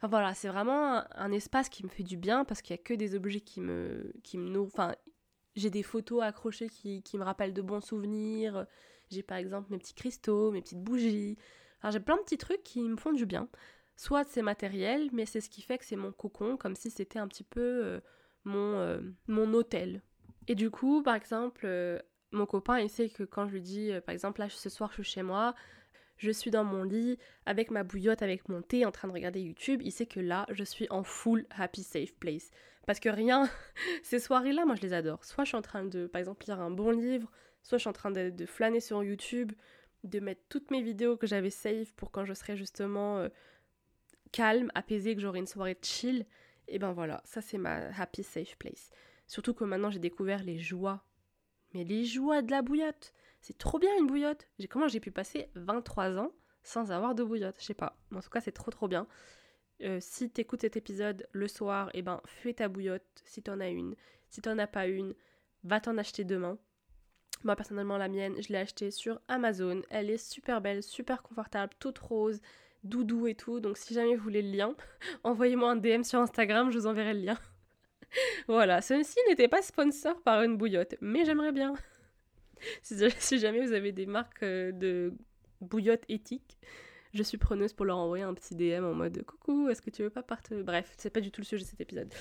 Enfin 0.04 0.10
voilà, 0.10 0.34
c'est 0.34 0.48
vraiment 0.48 1.02
un, 1.16 1.32
espace 1.32 1.70
qui 1.70 1.82
me 1.82 1.88
fait 1.88 2.02
du 2.02 2.18
bien 2.18 2.44
parce 2.44 2.60
qu'il 2.60 2.76
y 2.76 2.78
a 2.78 2.82
que 2.82 2.92
des 2.92 3.14
objets 3.14 3.40
qui 3.40 3.62
me, 3.62 4.12
qui 4.22 4.36
me 4.36 4.50
nourrissent. 4.50 4.74
Enfin, 4.74 4.94
j'ai 5.56 5.70
des 5.70 5.82
photos 5.82 6.22
accrochées 6.22 6.68
qui, 6.68 7.02
qui 7.02 7.16
me 7.16 7.24
rappellent 7.24 7.54
de 7.54 7.62
bons 7.62 7.80
souvenirs. 7.80 8.66
J'ai 9.10 9.22
par 9.22 9.38
exemple 9.38 9.68
mes 9.70 9.78
petits 9.78 9.94
cristaux, 9.94 10.50
mes 10.50 10.60
petites 10.60 10.82
bougies. 10.82 11.38
Alors 11.80 11.90
j'ai 11.90 12.00
plein 12.00 12.18
de 12.18 12.20
petits 12.20 12.36
trucs 12.36 12.62
qui 12.62 12.82
me 12.82 12.98
font 12.98 13.14
du 13.14 13.24
bien. 13.24 13.48
Soit 13.96 14.24
c'est 14.28 14.42
matériel, 14.42 15.08
mais 15.14 15.24
c'est 15.24 15.40
ce 15.40 15.48
qui 15.48 15.62
fait 15.62 15.78
que 15.78 15.86
c'est 15.86 15.96
mon 15.96 16.12
cocon, 16.12 16.58
comme 16.58 16.76
si 16.76 16.90
c'était 16.90 17.18
un 17.18 17.26
petit 17.26 17.44
peu 17.44 17.62
euh, 17.62 18.00
mon, 18.44 18.74
euh, 18.74 19.00
mon 19.26 19.54
hôtel. 19.54 20.02
Et 20.48 20.54
du 20.54 20.70
coup, 20.70 21.02
par 21.02 21.14
exemple, 21.14 21.62
euh, 21.64 21.98
mon 22.30 22.44
copain, 22.44 22.78
il 22.78 22.90
sait 22.90 23.08
que 23.08 23.22
quand 23.22 23.46
je 23.46 23.54
lui 23.54 23.62
dis, 23.62 23.90
par 24.04 24.12
exemple, 24.12 24.40
là 24.40 24.50
ce 24.50 24.68
soir 24.68 24.90
je 24.90 24.96
suis 25.02 25.12
chez 25.14 25.22
moi, 25.22 25.54
je 26.16 26.30
suis 26.30 26.50
dans 26.50 26.64
mon 26.64 26.82
lit 26.82 27.18
avec 27.46 27.70
ma 27.70 27.82
bouillotte, 27.82 28.22
avec 28.22 28.48
mon 28.48 28.62
thé 28.62 28.84
en 28.84 28.92
train 28.92 29.08
de 29.08 29.12
regarder 29.12 29.40
YouTube, 29.40 29.80
il 29.84 29.92
sait 29.92 30.06
que 30.06 30.20
là 30.20 30.46
je 30.50 30.64
suis 30.64 30.86
en 30.90 31.02
full 31.02 31.46
happy 31.50 31.82
safe 31.82 32.14
place. 32.14 32.50
Parce 32.86 33.00
que 33.00 33.08
rien, 33.08 33.48
ces 34.02 34.18
soirées-là, 34.18 34.66
moi 34.66 34.74
je 34.74 34.82
les 34.82 34.92
adore. 34.92 35.24
Soit 35.24 35.44
je 35.44 35.48
suis 35.48 35.56
en 35.56 35.62
train 35.62 35.84
de, 35.84 36.06
par 36.06 36.18
exemple, 36.18 36.44
lire 36.46 36.60
un 36.60 36.70
bon 36.70 36.90
livre, 36.90 37.30
soit 37.62 37.78
je 37.78 37.82
suis 37.82 37.88
en 37.88 37.94
train 37.94 38.10
de 38.10 38.46
flâner 38.46 38.80
sur 38.80 39.02
YouTube, 39.02 39.52
de 40.04 40.20
mettre 40.20 40.42
toutes 40.48 40.70
mes 40.70 40.82
vidéos 40.82 41.16
que 41.16 41.26
j'avais 41.26 41.50
save 41.50 41.92
pour 41.94 42.10
quand 42.10 42.24
je 42.24 42.34
serais 42.34 42.56
justement 42.56 43.18
euh, 43.18 43.28
calme, 44.32 44.70
apaisée, 44.74 45.14
que 45.14 45.20
j'aurai 45.20 45.38
une 45.40 45.46
soirée 45.46 45.78
chill. 45.82 46.26
Et 46.68 46.78
ben 46.78 46.92
voilà, 46.92 47.22
ça 47.24 47.40
c'est 47.40 47.58
ma 47.58 47.88
happy 47.98 48.22
safe 48.22 48.56
place. 48.56 48.90
Surtout 49.26 49.54
que 49.54 49.64
maintenant 49.64 49.90
j'ai 49.90 49.98
découvert 49.98 50.42
les 50.42 50.58
joies. 50.58 51.02
Mais 51.72 51.84
les 51.84 52.04
joies 52.04 52.42
de 52.42 52.50
la 52.50 52.62
bouillotte 52.62 53.12
C'est 53.44 53.58
trop 53.58 53.78
bien 53.78 53.90
une 53.98 54.06
bouillotte 54.06 54.48
Comment 54.70 54.88
j'ai 54.88 55.00
pu 55.00 55.10
passer 55.10 55.50
23 55.54 56.16
ans 56.16 56.32
sans 56.62 56.92
avoir 56.92 57.14
de 57.14 57.22
bouillotte? 57.22 57.56
Je 57.60 57.66
sais 57.66 57.74
pas. 57.74 57.98
En 58.14 58.20
tout 58.20 58.30
cas, 58.30 58.40
c'est 58.40 58.52
trop 58.52 58.70
trop 58.70 58.88
bien. 58.88 59.06
Euh, 59.82 59.98
si 60.00 60.30
t'écoutes 60.30 60.62
cet 60.62 60.78
épisode 60.78 61.28
le 61.32 61.46
soir, 61.46 61.90
eh 61.92 62.00
ben 62.00 62.22
fais 62.24 62.54
ta 62.54 62.68
bouillotte 62.68 63.04
si 63.26 63.42
t'en 63.42 63.60
as 63.60 63.68
une. 63.68 63.96
Si 64.30 64.40
t'en 64.40 64.56
as 64.56 64.66
pas 64.66 64.86
une, 64.86 65.14
va 65.62 65.78
t'en 65.78 65.98
acheter 65.98 66.24
demain. 66.24 66.56
Moi 67.42 67.54
personnellement 67.54 67.98
la 67.98 68.08
mienne, 68.08 68.40
je 68.40 68.48
l'ai 68.48 68.60
achetée 68.60 68.90
sur 68.90 69.20
Amazon. 69.28 69.82
Elle 69.90 70.08
est 70.08 70.16
super 70.16 70.62
belle, 70.62 70.82
super 70.82 71.22
confortable, 71.22 71.74
toute 71.78 71.98
rose, 71.98 72.40
doudou 72.82 73.26
et 73.26 73.34
tout. 73.34 73.60
Donc 73.60 73.76
si 73.76 73.92
jamais 73.92 74.16
vous 74.16 74.22
voulez 74.22 74.40
le 74.40 74.56
lien, 74.56 74.74
envoyez-moi 75.22 75.72
un 75.72 75.76
DM 75.76 76.02
sur 76.02 76.18
Instagram, 76.18 76.70
je 76.70 76.78
vous 76.78 76.86
enverrai 76.86 77.12
le 77.12 77.20
lien. 77.20 77.38
voilà, 78.48 78.80
ceci 78.80 79.18
n'était 79.28 79.48
pas 79.48 79.60
sponsor 79.60 80.22
par 80.22 80.40
une 80.40 80.56
bouillotte, 80.56 80.94
mais 81.02 81.26
j'aimerais 81.26 81.52
bien. 81.52 81.74
si, 82.82 83.38
jamais 83.38 83.64
vous 83.64 83.72
avez 83.72 83.92
des 83.92 84.06
marques 84.06 84.42
euh, 84.42 84.72
de 84.72 85.12
bouillotte 85.60 86.04
éthiques, 86.08 86.58
je 87.12 87.22
suis 87.22 87.38
preneuse 87.38 87.72
pour 87.72 87.86
leur 87.86 87.96
envoyer 87.96 88.24
un 88.24 88.34
petit 88.34 88.54
DM 88.54 88.84
en 88.84 88.94
mode 88.94 89.22
coucou, 89.24 89.68
est-ce 89.68 89.80
que 89.80 89.90
tu 89.90 90.02
veux 90.02 90.10
pas 90.10 90.22
partir? 90.22 90.56
Bref, 90.64 90.92
c'est 90.98 91.10
pas 91.10 91.20
du 91.20 91.30
tout 91.30 91.40
le 91.40 91.46
sujet 91.46 91.62
de 91.64 91.68
cet 91.68 91.80
épisode. 91.80 92.12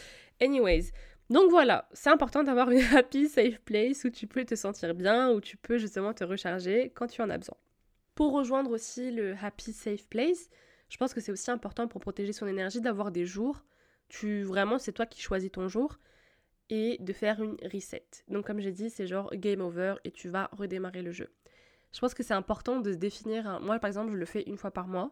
Anyways, 0.41 0.91
donc 1.29 1.49
voilà, 1.49 1.89
c'est 1.93 2.09
important 2.09 2.43
d'avoir 2.43 2.69
une 2.69 2.81
happy, 2.95 3.27
safe 3.27 3.59
place 3.61 4.03
où 4.03 4.09
tu 4.09 4.27
peux 4.27 4.45
te 4.45 4.55
sentir 4.55 4.93
bien, 4.93 5.31
où 5.31 5.41
tu 5.41 5.57
peux 5.57 5.77
justement 5.77 6.13
te 6.13 6.23
recharger 6.23 6.91
quand 6.93 7.07
tu 7.07 7.21
en 7.21 7.29
as 7.29 7.37
besoin. 7.37 7.57
Pour 8.15 8.33
rejoindre 8.33 8.71
aussi 8.71 9.11
le 9.11 9.35
happy, 9.41 9.73
safe 9.73 10.07
place, 10.07 10.49
je 10.89 10.97
pense 10.97 11.13
que 11.13 11.21
c'est 11.21 11.31
aussi 11.31 11.49
important 11.49 11.87
pour 11.87 12.01
protéger 12.01 12.33
son 12.33 12.45
énergie 12.45 12.81
d'avoir 12.81 13.11
des 13.11 13.25
jours. 13.25 13.63
Tu 14.09 14.43
vraiment, 14.43 14.77
c'est 14.77 14.91
toi 14.91 15.07
qui 15.07 15.21
choisis 15.21 15.51
ton 15.51 15.67
jour 15.67 15.97
de 16.99 17.13
faire 17.13 17.41
une 17.41 17.57
reset. 17.71 18.05
Donc 18.27 18.45
comme 18.45 18.59
j'ai 18.59 18.71
dit, 18.71 18.89
c'est 18.89 19.07
genre 19.07 19.29
game 19.35 19.61
over 19.61 19.95
et 20.03 20.11
tu 20.11 20.29
vas 20.29 20.49
redémarrer 20.51 21.01
le 21.01 21.11
jeu. 21.11 21.29
Je 21.93 21.99
pense 21.99 22.13
que 22.13 22.23
c'est 22.23 22.33
important 22.33 22.79
de 22.79 22.91
se 22.91 22.97
définir. 22.97 23.59
Moi 23.61 23.79
par 23.79 23.87
exemple, 23.87 24.11
je 24.11 24.17
le 24.17 24.25
fais 24.25 24.43
une 24.43 24.57
fois 24.57 24.71
par 24.71 24.87
mois 24.87 25.11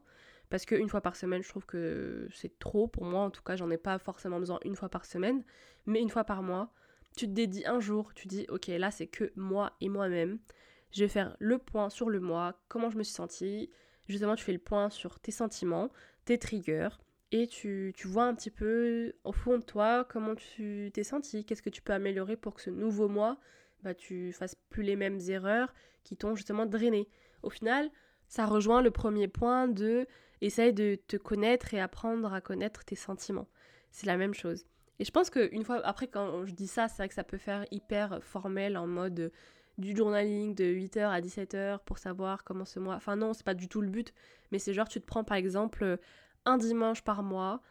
parce 0.50 0.66
qu'une 0.66 0.90
fois 0.90 1.02
par 1.02 1.16
semaine, 1.16 1.44
je 1.44 1.50
trouve 1.50 1.66
que 1.66 2.28
c'est 2.34 2.60
trop 2.60 2.88
pour 2.88 3.06
moi. 3.06 3.22
En 3.22 3.30
tout 3.30 3.44
cas, 3.44 3.56
j'en 3.56 3.70
ai 3.72 3.78
pas 3.78 4.00
forcément 4.00 4.40
besoin 4.40 4.60
une 4.66 4.76
fois 4.76 4.90
par 4.90 5.06
semaine, 5.06 5.44
mais 5.86 6.02
une 6.02 6.10
fois 6.10 6.24
par 6.24 6.44
mois, 6.44 6.74
tu 7.16 7.28
te 7.28 7.32
dédies 7.32 7.66
un 7.66 7.80
jour, 7.80 8.14
tu 8.14 8.28
dis 8.28 8.46
ok 8.50 8.68
là 8.68 8.92
c'est 8.92 9.08
que 9.08 9.32
moi 9.36 9.74
et 9.82 9.90
moi-même. 9.90 10.40
Je 10.92 11.04
vais 11.04 11.10
faire 11.10 11.36
le 11.40 11.58
point 11.58 11.90
sur 11.90 12.10
le 12.10 12.20
mois, 12.20 12.60
comment 12.68 12.90
je 12.90 12.98
me 12.98 13.04
suis 13.04 13.14
sentie. 13.14 13.70
Justement, 14.10 14.36
tu 14.36 14.44
fais 14.44 14.52
le 14.52 14.60
point 14.60 14.90
sur 14.90 15.20
tes 15.20 15.32
sentiments, 15.32 15.90
tes 16.26 16.38
triggers, 16.38 16.90
et 17.32 17.48
tu, 17.48 17.94
vois 18.06 18.26
un 18.26 18.36
petit 18.36 18.52
peu 18.52 19.14
au 19.24 19.32
fond 19.32 19.58
de 19.58 19.64
toi 19.64 20.06
comment 20.10 20.36
tu 20.36 20.92
t'es 20.94 21.04
senti, 21.04 21.46
qu'est-ce 21.46 21.62
que 21.62 21.70
tu 21.70 21.82
peux 21.82 21.94
améliorer 21.94 22.36
pour 22.36 22.54
que 22.54 22.62
ce 22.62 22.70
nouveau 22.70 23.08
mois, 23.08 23.38
bah, 23.84 23.94
tu 23.94 24.34
fasses 24.34 24.56
plus 24.70 24.84
les 24.84 24.96
mêmes 24.96 25.20
erreurs 25.28 25.74
qui 26.04 26.18
t'ont 26.18 26.36
justement 26.36 26.66
drainé. 26.66 27.08
Au 27.42 27.50
final, 27.50 27.90
ça 28.28 28.46
rejoint 28.46 28.82
le 28.82 28.92
premier 28.92 29.28
point 29.28 29.68
de 29.68 30.08
essaye 30.42 30.74
de 30.74 30.96
te 31.08 31.18
connaître 31.18 31.74
et 31.74 31.80
apprendre 31.80 32.34
à 32.34 32.42
connaître 32.42 32.84
tes 32.84 32.96
sentiments. 32.96 33.48
C'est 33.92 34.08
la 34.08 34.18
même 34.18 34.34
chose. 34.34 34.66
Et 35.00 35.06
je 35.06 35.12
pense 35.12 35.30
qu'une 35.30 35.64
fois, 35.64 35.82
après 35.86 36.08
quand 36.08 36.46
je 36.46 36.54
dis 36.54 36.68
ça, 36.68 36.88
c'est 36.88 36.98
vrai 36.98 37.08
que 37.08 37.14
ça 37.14 37.24
peut 37.24 37.38
faire 37.38 37.66
hyper 37.72 38.22
formel 38.24 38.78
en 38.78 38.88
mode 38.88 39.32
du 39.78 39.96
journaling 39.96 40.54
de 40.54 40.66
8h 40.66 41.10
à 41.10 41.22
17h 41.22 41.80
pour 41.86 41.98
savoir 41.98 42.44
comment 42.44 42.66
ce 42.66 42.80
mois. 42.80 42.96
Enfin 42.96 43.16
non, 43.16 43.34
c'est 43.34 43.46
pas 43.46 43.54
du 43.54 43.68
tout 43.68 43.82
le 43.82 43.90
but, 43.90 44.14
mais 44.52 44.60
c'est 44.60 44.74
genre 44.74 44.88
tu 44.88 45.00
te 45.00 45.06
prends 45.06 45.24
par 45.24 45.38
exemple 45.38 45.98
un 46.46 46.58
dimanche 46.58 47.04
par 47.04 47.24
mois, 47.24 47.62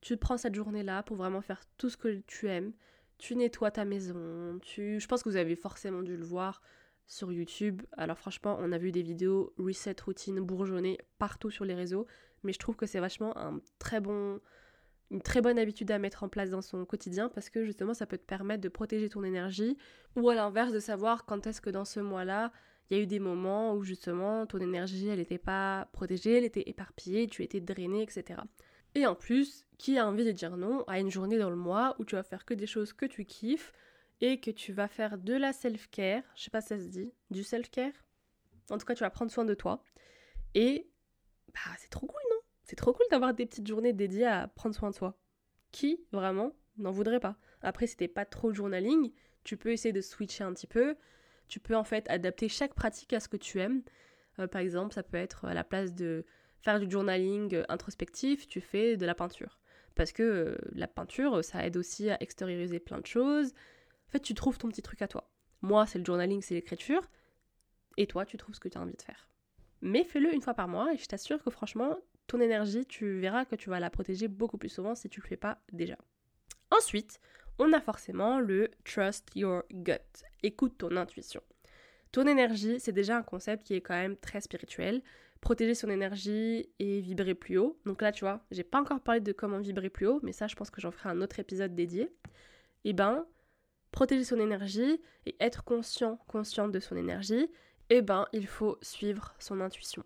tu 0.00 0.16
prends 0.16 0.36
cette 0.36 0.54
journée-là 0.54 1.02
pour 1.02 1.16
vraiment 1.16 1.40
faire 1.40 1.62
tout 1.78 1.88
ce 1.88 1.96
que 1.96 2.20
tu 2.26 2.48
aimes. 2.48 2.72
Tu 3.18 3.36
nettoies 3.36 3.70
ta 3.70 3.84
maison, 3.84 4.58
tu... 4.62 4.98
Je 4.98 5.06
pense 5.06 5.22
que 5.22 5.28
vous 5.28 5.36
avez 5.36 5.54
forcément 5.54 6.02
dû 6.02 6.16
le 6.16 6.24
voir 6.24 6.60
sur 7.06 7.32
YouTube. 7.32 7.82
Alors 7.96 8.18
franchement, 8.18 8.56
on 8.60 8.72
a 8.72 8.78
vu 8.78 8.90
des 8.90 9.02
vidéos 9.02 9.52
reset 9.58 9.96
routine 10.04 10.40
bourgeonnées 10.40 10.98
partout 11.18 11.50
sur 11.50 11.64
les 11.64 11.74
réseaux, 11.74 12.06
mais 12.42 12.52
je 12.52 12.58
trouve 12.58 12.76
que 12.76 12.86
c'est 12.86 13.00
vachement 13.00 13.36
un 13.36 13.60
très 13.78 14.00
bon 14.00 14.40
une 15.10 15.20
très 15.20 15.42
bonne 15.42 15.58
habitude 15.58 15.90
à 15.90 15.98
mettre 15.98 16.24
en 16.24 16.28
place 16.30 16.48
dans 16.48 16.62
son 16.62 16.86
quotidien 16.86 17.28
parce 17.28 17.50
que 17.50 17.66
justement 17.66 17.92
ça 17.92 18.06
peut 18.06 18.16
te 18.16 18.24
permettre 18.24 18.62
de 18.62 18.70
protéger 18.70 19.10
ton 19.10 19.22
énergie 19.22 19.76
ou 20.16 20.30
à 20.30 20.34
l'inverse 20.34 20.72
de 20.72 20.80
savoir 20.80 21.26
quand 21.26 21.46
est-ce 21.46 21.60
que 21.60 21.68
dans 21.68 21.84
ce 21.84 22.00
mois-là 22.00 22.50
il 22.90 22.96
y 22.96 23.00
a 23.00 23.02
eu 23.02 23.06
des 23.06 23.18
moments 23.18 23.74
où 23.74 23.82
justement 23.82 24.46
ton 24.46 24.58
énergie 24.58 25.08
elle 25.08 25.18
n'était 25.18 25.38
pas 25.38 25.88
protégée, 25.92 26.38
elle 26.38 26.44
était 26.44 26.68
éparpillée, 26.68 27.26
tu 27.26 27.42
étais 27.42 27.60
drainé, 27.60 28.02
etc. 28.02 28.40
Et 28.94 29.06
en 29.06 29.14
plus, 29.14 29.66
qui 29.78 29.98
a 29.98 30.06
envie 30.06 30.24
de 30.24 30.32
dire 30.32 30.56
non 30.56 30.84
à 30.86 30.98
une 30.98 31.10
journée 31.10 31.38
dans 31.38 31.50
le 31.50 31.56
mois 31.56 31.96
où 31.98 32.04
tu 32.04 32.14
vas 32.14 32.22
faire 32.22 32.44
que 32.44 32.54
des 32.54 32.66
choses 32.66 32.92
que 32.92 33.06
tu 33.06 33.24
kiffes 33.24 33.72
et 34.20 34.40
que 34.40 34.50
tu 34.50 34.72
vas 34.72 34.88
faire 34.88 35.18
de 35.18 35.34
la 35.34 35.52
self-care, 35.52 36.22
je 36.36 36.44
sais 36.44 36.50
pas 36.50 36.60
si 36.60 36.68
ça 36.68 36.78
se 36.78 36.86
dit, 36.88 37.12
du 37.30 37.42
self-care? 37.42 37.92
En 38.70 38.78
tout 38.78 38.86
cas, 38.86 38.94
tu 38.94 39.00
vas 39.00 39.10
prendre 39.10 39.30
soin 39.30 39.44
de 39.44 39.54
toi. 39.54 39.82
Et 40.54 40.90
bah 41.54 41.74
c'est 41.78 41.90
trop 41.90 42.06
cool, 42.06 42.20
non? 42.30 42.38
C'est 42.64 42.76
trop 42.76 42.92
cool 42.92 43.06
d'avoir 43.10 43.34
des 43.34 43.46
petites 43.46 43.66
journées 43.66 43.92
dédiées 43.92 44.26
à 44.26 44.48
prendre 44.48 44.74
soin 44.74 44.90
de 44.90 44.94
soi. 44.94 45.18
Qui, 45.72 46.04
vraiment, 46.12 46.54
n'en 46.76 46.90
voudrait 46.90 47.20
pas? 47.20 47.36
Après, 47.62 47.86
si 47.86 47.96
pas 48.08 48.24
trop 48.24 48.52
journaling, 48.52 49.12
tu 49.44 49.56
peux 49.56 49.72
essayer 49.72 49.92
de 49.92 50.00
switcher 50.00 50.44
un 50.44 50.52
petit 50.52 50.66
peu, 50.66 50.96
tu 51.52 51.60
peux 51.60 51.76
en 51.76 51.84
fait 51.84 52.08
adapter 52.08 52.48
chaque 52.48 52.72
pratique 52.72 53.12
à 53.12 53.20
ce 53.20 53.28
que 53.28 53.36
tu 53.36 53.60
aimes. 53.60 53.82
Euh, 54.38 54.46
par 54.46 54.62
exemple, 54.62 54.94
ça 54.94 55.02
peut 55.02 55.18
être 55.18 55.44
à 55.44 55.52
la 55.52 55.64
place 55.64 55.92
de 55.92 56.24
faire 56.62 56.80
du 56.80 56.90
journaling 56.90 57.54
euh, 57.54 57.64
introspectif, 57.68 58.48
tu 58.48 58.62
fais 58.62 58.96
de 58.96 59.04
la 59.04 59.14
peinture. 59.14 59.60
Parce 59.94 60.12
que 60.12 60.22
euh, 60.22 60.56
la 60.72 60.86
peinture, 60.86 61.44
ça 61.44 61.66
aide 61.66 61.76
aussi 61.76 62.08
à 62.08 62.16
extérioriser 62.22 62.80
plein 62.80 62.98
de 62.98 63.06
choses. 63.06 63.52
En 64.08 64.12
fait, 64.12 64.20
tu 64.20 64.32
trouves 64.32 64.56
ton 64.56 64.68
petit 64.70 64.80
truc 64.80 65.02
à 65.02 65.08
toi. 65.08 65.30
Moi, 65.60 65.84
c'est 65.84 65.98
le 65.98 66.06
journaling, 66.06 66.40
c'est 66.40 66.54
l'écriture. 66.54 67.06
Et 67.98 68.06
toi, 68.06 68.24
tu 68.24 68.38
trouves 68.38 68.54
ce 68.54 68.60
que 68.60 68.70
tu 68.70 68.78
as 68.78 68.80
envie 68.80 68.96
de 68.96 69.02
faire. 69.02 69.28
Mais 69.82 70.04
fais-le 70.04 70.32
une 70.32 70.40
fois 70.40 70.54
par 70.54 70.68
mois 70.68 70.94
et 70.94 70.96
je 70.96 71.04
t'assure 71.04 71.42
que 71.42 71.50
franchement, 71.50 71.98
ton 72.28 72.40
énergie, 72.40 72.86
tu 72.86 73.18
verras 73.18 73.44
que 73.44 73.56
tu 73.56 73.68
vas 73.68 73.78
la 73.78 73.90
protéger 73.90 74.26
beaucoup 74.26 74.56
plus 74.56 74.70
souvent 74.70 74.94
si 74.94 75.10
tu 75.10 75.20
le 75.20 75.26
fais 75.26 75.36
pas 75.36 75.58
déjà. 75.70 75.98
Ensuite, 76.70 77.20
on 77.58 77.72
a 77.72 77.80
forcément 77.80 78.40
le 78.40 78.70
trust 78.84 79.28
your 79.34 79.62
gut. 79.70 80.24
Écoute 80.42 80.78
ton 80.78 80.96
intuition. 80.96 81.42
Ton 82.12 82.26
énergie, 82.26 82.78
c'est 82.78 82.92
déjà 82.92 83.16
un 83.16 83.22
concept 83.22 83.66
qui 83.66 83.74
est 83.74 83.80
quand 83.80 83.94
même 83.94 84.16
très 84.16 84.40
spirituel. 84.40 85.02
Protéger 85.40 85.74
son 85.74 85.88
énergie 85.88 86.68
et 86.78 87.00
vibrer 87.00 87.34
plus 87.34 87.58
haut. 87.58 87.78
Donc 87.86 88.02
là, 88.02 88.12
tu 88.12 88.24
vois, 88.24 88.44
j'ai 88.50 88.62
pas 88.62 88.80
encore 88.80 89.00
parlé 89.00 89.20
de 89.20 89.32
comment 89.32 89.58
vibrer 89.58 89.90
plus 89.90 90.06
haut, 90.06 90.20
mais 90.22 90.32
ça, 90.32 90.46
je 90.46 90.54
pense 90.54 90.70
que 90.70 90.80
j'en 90.80 90.90
ferai 90.90 91.08
un 91.08 91.20
autre 91.20 91.40
épisode 91.40 91.74
dédié. 91.74 92.10
Eh 92.84 92.92
ben, 92.92 93.26
protéger 93.90 94.24
son 94.24 94.38
énergie 94.38 95.00
et 95.26 95.36
être 95.40 95.64
conscient, 95.64 96.18
consciente 96.28 96.70
de 96.70 96.80
son 96.80 96.96
énergie, 96.96 97.48
eh 97.90 98.02
ben, 98.02 98.26
il 98.32 98.46
faut 98.46 98.78
suivre 98.82 99.34
son 99.38 99.60
intuition. 99.60 100.04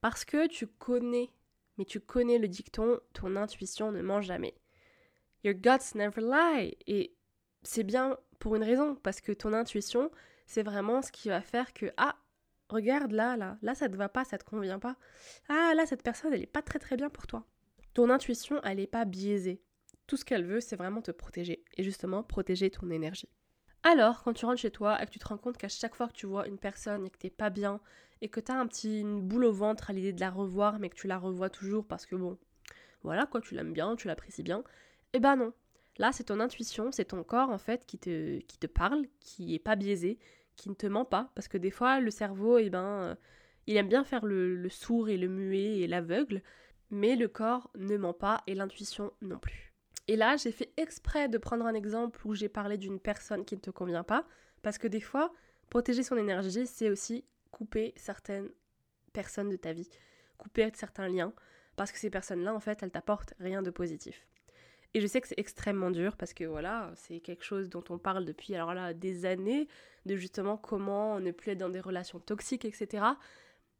Parce 0.00 0.24
que 0.24 0.46
tu 0.46 0.66
connais, 0.66 1.30
mais 1.76 1.84
tu 1.84 2.00
connais 2.00 2.38
le 2.38 2.48
dicton, 2.48 3.00
ton 3.14 3.36
intuition 3.36 3.90
ne 3.90 4.00
ment 4.00 4.20
jamais. 4.20 4.54
Your 5.44 5.54
guts 5.54 5.94
never 5.94 6.20
lie. 6.20 6.76
Et 6.86 7.14
c'est 7.62 7.84
bien 7.84 8.16
pour 8.38 8.56
une 8.56 8.62
raison, 8.62 8.96
parce 8.96 9.20
que 9.20 9.32
ton 9.32 9.52
intuition, 9.52 10.10
c'est 10.46 10.62
vraiment 10.62 11.02
ce 11.02 11.12
qui 11.12 11.28
va 11.28 11.40
faire 11.40 11.72
que, 11.72 11.86
ah, 11.96 12.16
regarde 12.68 13.12
là, 13.12 13.36
là, 13.36 13.58
là 13.62 13.74
ça 13.74 13.88
te 13.88 13.96
va 13.96 14.08
pas, 14.08 14.24
ça 14.24 14.38
te 14.38 14.44
convient 14.44 14.78
pas. 14.78 14.96
Ah, 15.48 15.72
là, 15.74 15.86
cette 15.86 16.02
personne, 16.02 16.32
elle 16.32 16.42
est 16.42 16.46
pas 16.46 16.62
très 16.62 16.78
très 16.78 16.96
bien 16.96 17.10
pour 17.10 17.26
toi. 17.26 17.44
Ton 17.94 18.10
intuition, 18.10 18.60
elle 18.62 18.80
est 18.80 18.86
pas 18.86 19.04
biaisée. 19.04 19.60
Tout 20.06 20.16
ce 20.16 20.24
qu'elle 20.24 20.44
veut, 20.44 20.60
c'est 20.60 20.76
vraiment 20.76 21.02
te 21.02 21.10
protéger. 21.10 21.64
Et 21.76 21.82
justement, 21.82 22.22
protéger 22.22 22.70
ton 22.70 22.90
énergie. 22.90 23.28
Alors, 23.82 24.22
quand 24.22 24.32
tu 24.32 24.44
rentres 24.44 24.60
chez 24.60 24.70
toi 24.70 25.00
et 25.00 25.06
que 25.06 25.10
tu 25.10 25.18
te 25.18 25.28
rends 25.28 25.38
compte 25.38 25.56
qu'à 25.56 25.68
chaque 25.68 25.94
fois 25.94 26.08
que 26.08 26.12
tu 26.12 26.26
vois 26.26 26.46
une 26.48 26.58
personne 26.58 27.06
et 27.06 27.10
que 27.10 27.18
t'es 27.18 27.30
pas 27.30 27.50
bien, 27.50 27.80
et 28.20 28.28
que 28.28 28.40
t'as 28.40 28.54
un 28.54 28.66
petit 28.66 29.00
une 29.00 29.20
boule 29.20 29.44
au 29.44 29.52
ventre 29.52 29.90
à 29.90 29.92
l'idée 29.92 30.12
de 30.12 30.20
la 30.20 30.30
revoir, 30.30 30.78
mais 30.78 30.88
que 30.90 30.96
tu 30.96 31.06
la 31.06 31.18
revois 31.18 31.50
toujours 31.50 31.86
parce 31.86 32.06
que 32.06 32.16
bon, 32.16 32.38
voilà 33.02 33.26
quoi, 33.26 33.40
tu 33.40 33.54
l'aimes 33.54 33.72
bien, 33.72 33.96
tu 33.96 34.08
l'apprécies 34.08 34.42
bien, 34.42 34.64
eh 35.12 35.20
ben 35.20 35.36
non. 35.36 35.52
Là, 35.98 36.12
c'est 36.12 36.24
ton 36.24 36.40
intuition, 36.40 36.92
c'est 36.92 37.06
ton 37.06 37.24
corps 37.24 37.50
en 37.50 37.58
fait 37.58 37.84
qui 37.86 37.98
te, 37.98 38.38
qui 38.40 38.58
te 38.58 38.66
parle, 38.66 39.06
qui 39.20 39.54
est 39.54 39.58
pas 39.58 39.74
biaisé, 39.74 40.18
qui 40.56 40.68
ne 40.70 40.74
te 40.74 40.86
ment 40.86 41.04
pas. 41.04 41.30
Parce 41.34 41.48
que 41.48 41.58
des 41.58 41.70
fois, 41.70 42.00
le 42.00 42.10
cerveau, 42.10 42.58
eh 42.58 42.70
ben, 42.70 42.84
euh, 42.84 43.14
il 43.66 43.76
aime 43.76 43.88
bien 43.88 44.04
faire 44.04 44.24
le, 44.24 44.68
sourd 44.68 45.08
et 45.08 45.16
le 45.16 45.28
muet 45.28 45.80
et 45.80 45.86
l'aveugle, 45.86 46.42
mais 46.90 47.16
le 47.16 47.28
corps 47.28 47.70
ne 47.76 47.96
ment 47.96 48.14
pas 48.14 48.42
et 48.46 48.54
l'intuition 48.54 49.12
non 49.22 49.38
plus. 49.38 49.74
Et 50.06 50.16
là, 50.16 50.36
j'ai 50.36 50.52
fait 50.52 50.72
exprès 50.76 51.28
de 51.28 51.36
prendre 51.36 51.66
un 51.66 51.74
exemple 51.74 52.26
où 52.26 52.34
j'ai 52.34 52.48
parlé 52.48 52.78
d'une 52.78 52.98
personne 52.98 53.44
qui 53.44 53.56
ne 53.56 53.60
te 53.60 53.70
convient 53.70 54.04
pas, 54.04 54.26
parce 54.62 54.78
que 54.78 54.88
des 54.88 55.00
fois, 55.00 55.32
protéger 55.68 56.02
son 56.02 56.16
énergie, 56.16 56.66
c'est 56.66 56.88
aussi 56.88 57.24
couper 57.50 57.92
certaines 57.96 58.48
personnes 59.12 59.50
de 59.50 59.56
ta 59.56 59.72
vie, 59.72 59.90
couper 60.38 60.70
certains 60.74 61.08
liens, 61.08 61.34
parce 61.76 61.92
que 61.92 61.98
ces 61.98 62.08
personnes-là, 62.10 62.54
en 62.54 62.60
fait, 62.60 62.82
elles 62.82 62.90
t'apportent 62.90 63.34
rien 63.38 63.60
de 63.60 63.70
positif. 63.70 64.26
Et 64.94 65.00
je 65.00 65.06
sais 65.06 65.20
que 65.20 65.28
c'est 65.28 65.38
extrêmement 65.38 65.90
dur 65.90 66.16
parce 66.16 66.32
que 66.32 66.44
voilà, 66.44 66.90
c'est 66.96 67.20
quelque 67.20 67.44
chose 67.44 67.68
dont 67.68 67.84
on 67.90 67.98
parle 67.98 68.24
depuis 68.24 68.54
alors 68.54 68.72
là 68.74 68.94
des 68.94 69.26
années, 69.26 69.68
de 70.06 70.16
justement 70.16 70.56
comment 70.56 71.20
ne 71.20 71.30
plus 71.30 71.52
être 71.52 71.58
dans 71.58 71.68
des 71.68 71.80
relations 71.80 72.18
toxiques, 72.18 72.64
etc. 72.64 73.04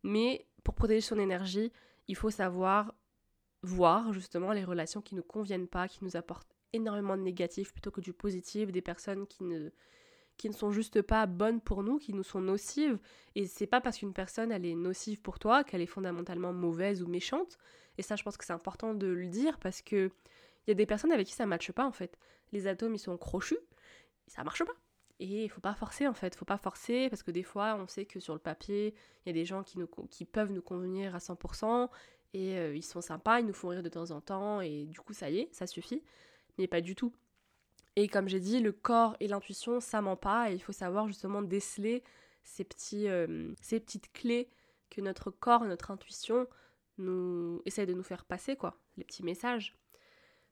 Mais 0.03 0.47
pour 0.64 0.75
protéger 0.75 1.01
son 1.01 1.18
énergie, 1.18 1.73
il 2.09 2.16
faut 2.16 2.31
savoir 2.31 2.94
voir 3.62 4.12
justement 4.12 4.53
les 4.53 4.64
relations 4.64 5.01
qui 5.01 5.14
ne 5.14 5.21
conviennent 5.21 5.66
pas, 5.66 5.88
qui 5.88 6.05
nous 6.05 6.16
apportent 6.16 6.55
énormément 6.73 7.16
de 7.16 7.23
négatifs 7.23 7.73
plutôt 7.73 7.90
que 7.90 8.01
du 8.01 8.12
positif, 8.12 8.71
des 8.71 8.83
personnes 8.83 9.27
qui 9.27 9.44
ne 9.44 9.71
qui 10.37 10.49
ne 10.49 10.55
sont 10.55 10.71
juste 10.71 11.03
pas 11.03 11.27
bonnes 11.27 11.61
pour 11.61 11.83
nous, 11.83 11.99
qui 11.99 12.14
nous 12.14 12.23
sont 12.23 12.40
nocives. 12.40 12.99
Et 13.35 13.47
c'est 13.47 13.66
pas 13.66 13.81
parce 13.81 13.99
qu'une 13.99 14.12
personne 14.12 14.53
elle 14.53 14.64
est 14.64 14.77
nocive 14.77 15.21
pour 15.21 15.40
toi 15.40 15.64
qu'elle 15.64 15.81
est 15.81 15.87
fondamentalement 15.87 16.53
mauvaise 16.53 17.03
ou 17.03 17.09
méchante. 17.09 17.59
Et 17.99 18.03
ça, 18.03 18.14
je 18.14 18.23
pense 18.23 18.37
que 18.37 18.44
c'est 18.44 18.53
important 18.53 18.94
de 18.94 19.09
le 19.09 19.27
dire 19.27 19.59
parce 19.59 19.83
que 19.83 20.12
il 20.69 20.73
y 20.73 20.73
a 20.73 20.75
des 20.75 20.87
personnes 20.87 21.13
avec 21.13 21.27
qui 21.27 21.33
ça 21.33 21.47
matche 21.47 21.73
pas 21.73 21.87
en 21.87 21.93
fait. 21.93 22.19
Les 22.53 22.67
atomes 22.67 22.95
ils 22.95 22.99
sont 22.99 23.17
crochus, 23.17 23.59
ça 24.27 24.45
marche 24.45 24.63
pas. 24.65 24.75
Et 25.19 25.45
il 25.45 25.49
faut 25.49 25.63
pas 25.63 25.75
forcer 25.75 26.07
en 26.07 26.13
fait, 26.13 26.37
faut 26.37 26.45
pas 26.45 26.59
forcer 26.59 27.09
parce 27.09 27.23
que 27.23 27.31
des 27.31 27.43
fois 27.43 27.75
on 27.81 27.87
sait 27.87 28.05
que 28.05 28.21
sur 28.21 28.35
le 28.35 28.39
papier, 28.39 28.95
il 29.25 29.29
y 29.29 29.31
a 29.31 29.33
des 29.33 29.47
gens 29.47 29.63
qui, 29.63 29.79
nous, 29.79 29.89
qui 30.11 30.27
peuvent 30.27 30.53
nous 30.53 30.61
convenir 30.61 31.15
à 31.15 31.19
100% 31.19 31.89
et 32.35 32.59
euh, 32.59 32.77
ils 32.77 32.85
sont 32.85 33.01
sympas, 33.01 33.41
ils 33.41 33.47
nous 33.47 33.55
font 33.55 33.69
rire 33.69 33.83
de 33.83 33.89
temps 33.89 34.11
en 34.11 34.21
temps 34.21 34.61
et 34.61 34.85
du 34.85 35.01
coup 35.01 35.15
ça 35.15 35.31
y 35.31 35.39
est, 35.39 35.49
ça 35.55 35.67
suffit. 35.67 36.03
Mais 36.59 36.67
pas 36.67 36.83
du 36.83 36.95
tout. 36.95 37.15
Et 37.97 38.07
comme 38.07 38.29
j'ai 38.29 38.39
dit, 38.39 38.61
le 38.61 38.73
corps 38.73 39.17
et 39.21 39.27
l'intuition, 39.27 39.81
ça 39.81 40.03
ment 40.03 40.17
pas 40.17 40.51
et 40.51 40.55
il 40.55 40.63
faut 40.63 40.73
savoir 40.73 41.09
justement 41.09 41.41
déceler 41.41 42.05
ces, 42.45 42.65
petits, 42.65 43.09
euh, 43.09 43.55
ces 43.63 43.81
petites 43.81 44.13
clés 44.13 44.51
que 44.91 45.01
notre 45.01 45.31
corps 45.31 45.65
et 45.65 45.69
notre 45.69 45.91
intuition 45.91 46.47
nous 46.99 47.63
essaye 47.65 47.87
de 47.87 47.95
nous 47.95 48.03
faire 48.03 48.27
passer, 48.27 48.55
quoi, 48.55 48.79
les 48.99 49.05
petits 49.05 49.25
messages. 49.25 49.75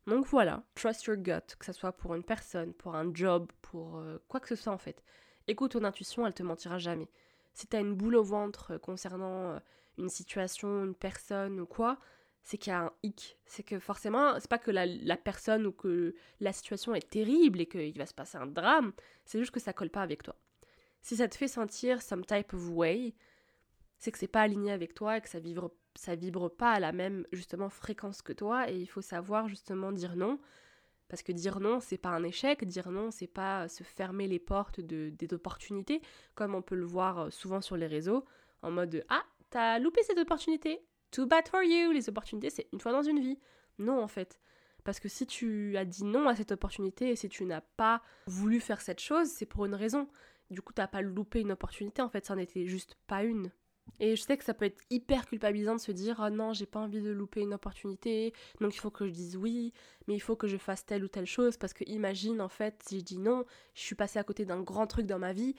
Donc 0.06 0.24
voilà, 0.26 0.62
trust 0.74 1.04
your 1.06 1.16
gut, 1.16 1.56
que 1.58 1.64
ce 1.66 1.72
soit 1.72 1.92
pour 1.92 2.14
une 2.14 2.22
personne, 2.22 2.72
pour 2.74 2.94
un 2.94 3.12
job, 3.12 3.50
pour 3.60 3.98
euh, 3.98 4.18
quoi 4.28 4.38
que 4.38 4.48
ce 4.48 4.54
soit 4.54 4.72
en 4.72 4.78
fait. 4.78 5.02
Écoute 5.48 5.72
ton 5.72 5.84
intuition, 5.84 6.26
elle 6.26 6.34
te 6.34 6.44
mentira 6.44 6.78
jamais. 6.78 7.08
Si 7.54 7.66
t'as 7.66 7.80
une 7.80 7.94
boule 7.94 8.14
au 8.16 8.22
ventre 8.22 8.74
euh, 8.74 8.78
concernant 8.78 9.52
euh, 9.52 9.58
une 9.98 10.08
situation, 10.08 10.84
une 10.84 10.94
personne 10.94 11.58
ou 11.58 11.66
quoi, 11.66 11.98
c'est 12.42 12.56
qu'il 12.56 12.70
y 12.70 12.74
a 12.74 12.82
un 12.82 12.92
hic. 13.02 13.36
C'est 13.46 13.64
que 13.64 13.80
forcément, 13.80 14.38
c'est 14.38 14.48
pas 14.48 14.58
que 14.58 14.70
la, 14.70 14.86
la, 14.86 15.16
personne 15.16 15.66
ou 15.66 15.72
que 15.72 16.14
la 16.38 16.52
situation 16.52 16.94
est 16.94 17.10
terrible 17.10 17.60
et 17.60 17.66
qu'il 17.66 17.98
va 17.98 18.06
se 18.06 18.14
passer 18.14 18.38
un 18.38 18.46
drame, 18.46 18.92
c'est 19.24 19.40
juste 19.40 19.50
que 19.50 19.58
ça 19.58 19.72
colle 19.72 19.90
pas 19.90 20.02
avec 20.02 20.22
toi. 20.22 20.36
Si 21.02 21.16
ça 21.16 21.26
te 21.26 21.36
fait 21.36 21.48
sentir 21.48 22.02
some 22.02 22.24
type 22.24 22.54
of 22.54 22.68
way, 22.70 23.14
c'est 23.98 24.12
que 24.12 24.18
c'est 24.18 24.28
pas 24.28 24.42
aligné 24.42 24.70
avec 24.70 24.94
toi 24.94 25.16
et 25.16 25.20
que 25.20 25.28
ça 25.28 25.40
vibre, 25.40 25.72
ça 25.96 26.14
vibre 26.14 26.48
pas 26.50 26.72
à 26.72 26.80
la 26.80 26.92
même 26.92 27.26
justement 27.32 27.68
fréquence 27.68 28.22
que 28.22 28.32
toi 28.32 28.70
et 28.70 28.76
il 28.76 28.86
faut 28.86 29.02
savoir 29.02 29.48
justement 29.48 29.92
dire 29.92 30.16
non 30.16 30.38
parce 31.08 31.22
que 31.22 31.32
dire 31.32 31.60
non 31.60 31.80
c'est 31.80 31.98
pas 31.98 32.10
un 32.10 32.22
échec, 32.22 32.64
dire 32.64 32.90
non 32.90 33.10
c'est 33.10 33.26
pas 33.26 33.68
se 33.68 33.82
fermer 33.82 34.26
les 34.26 34.38
portes 34.38 34.80
de 34.80 35.10
des 35.10 35.34
opportunités 35.34 36.00
comme 36.34 36.54
on 36.54 36.62
peut 36.62 36.74
le 36.74 36.84
voir 36.84 37.18
euh, 37.18 37.30
souvent 37.30 37.60
sur 37.60 37.76
les 37.76 37.86
réseaux 37.86 38.24
en 38.62 38.70
mode 38.70 39.04
ah 39.08 39.22
t'as 39.50 39.78
loupé 39.78 40.02
cette 40.02 40.18
opportunité, 40.18 40.80
too 41.10 41.26
bad 41.26 41.48
for 41.48 41.62
you, 41.62 41.92
les 41.92 42.08
opportunités 42.08 42.50
c'est 42.50 42.68
une 42.72 42.80
fois 42.80 42.92
dans 42.92 43.02
une 43.02 43.20
vie. 43.20 43.38
Non 43.78 44.02
en 44.02 44.08
fait. 44.08 44.40
Parce 44.84 45.00
que 45.00 45.08
si 45.08 45.26
tu 45.26 45.76
as 45.76 45.84
dit 45.84 46.04
non 46.04 46.28
à 46.28 46.36
cette 46.36 46.52
opportunité 46.52 47.10
et 47.10 47.16
si 47.16 47.28
tu 47.28 47.44
n'as 47.44 47.60
pas 47.60 48.02
voulu 48.26 48.60
faire 48.60 48.80
cette 48.80 49.00
chose, 49.00 49.28
c'est 49.28 49.46
pour 49.46 49.66
une 49.66 49.74
raison. 49.74 50.08
Du 50.48 50.62
coup, 50.62 50.72
t'as 50.72 50.86
pas 50.86 51.02
loupé 51.02 51.40
une 51.40 51.50
opportunité, 51.50 52.02
en 52.02 52.08
fait, 52.08 52.24
ça 52.24 52.36
n'était 52.36 52.66
juste 52.66 52.96
pas 53.08 53.24
une. 53.24 53.50
Et 53.98 54.14
je 54.16 54.22
sais 54.22 54.36
que 54.36 54.44
ça 54.44 54.52
peut 54.54 54.66
être 54.66 54.82
hyper 54.90 55.26
culpabilisant 55.26 55.74
de 55.76 55.80
se 55.80 55.92
dire 55.92 56.22
oh 56.24 56.30
non, 56.30 56.52
j'ai 56.52 56.66
pas 56.66 56.80
envie 56.80 57.00
de 57.00 57.10
louper 57.10 57.40
une 57.40 57.54
opportunité, 57.54 58.32
donc 58.60 58.74
il 58.74 58.78
faut 58.78 58.90
que 58.90 59.06
je 59.06 59.12
dise 59.12 59.36
oui, 59.36 59.72
mais 60.06 60.14
il 60.14 60.20
faut 60.20 60.36
que 60.36 60.48
je 60.48 60.58
fasse 60.58 60.84
telle 60.84 61.02
ou 61.04 61.08
telle 61.08 61.26
chose 61.26 61.56
parce 61.56 61.72
que 61.72 61.84
imagine 61.86 62.40
en 62.42 62.48
fait, 62.48 62.82
si 62.86 62.98
je 63.00 63.04
dis 63.04 63.18
non, 63.18 63.44
je 63.74 63.80
suis 63.80 63.94
passée 63.94 64.18
à 64.18 64.24
côté 64.24 64.44
d'un 64.44 64.60
grand 64.62 64.86
truc 64.86 65.06
dans 65.06 65.18
ma 65.18 65.32
vie. 65.32 65.54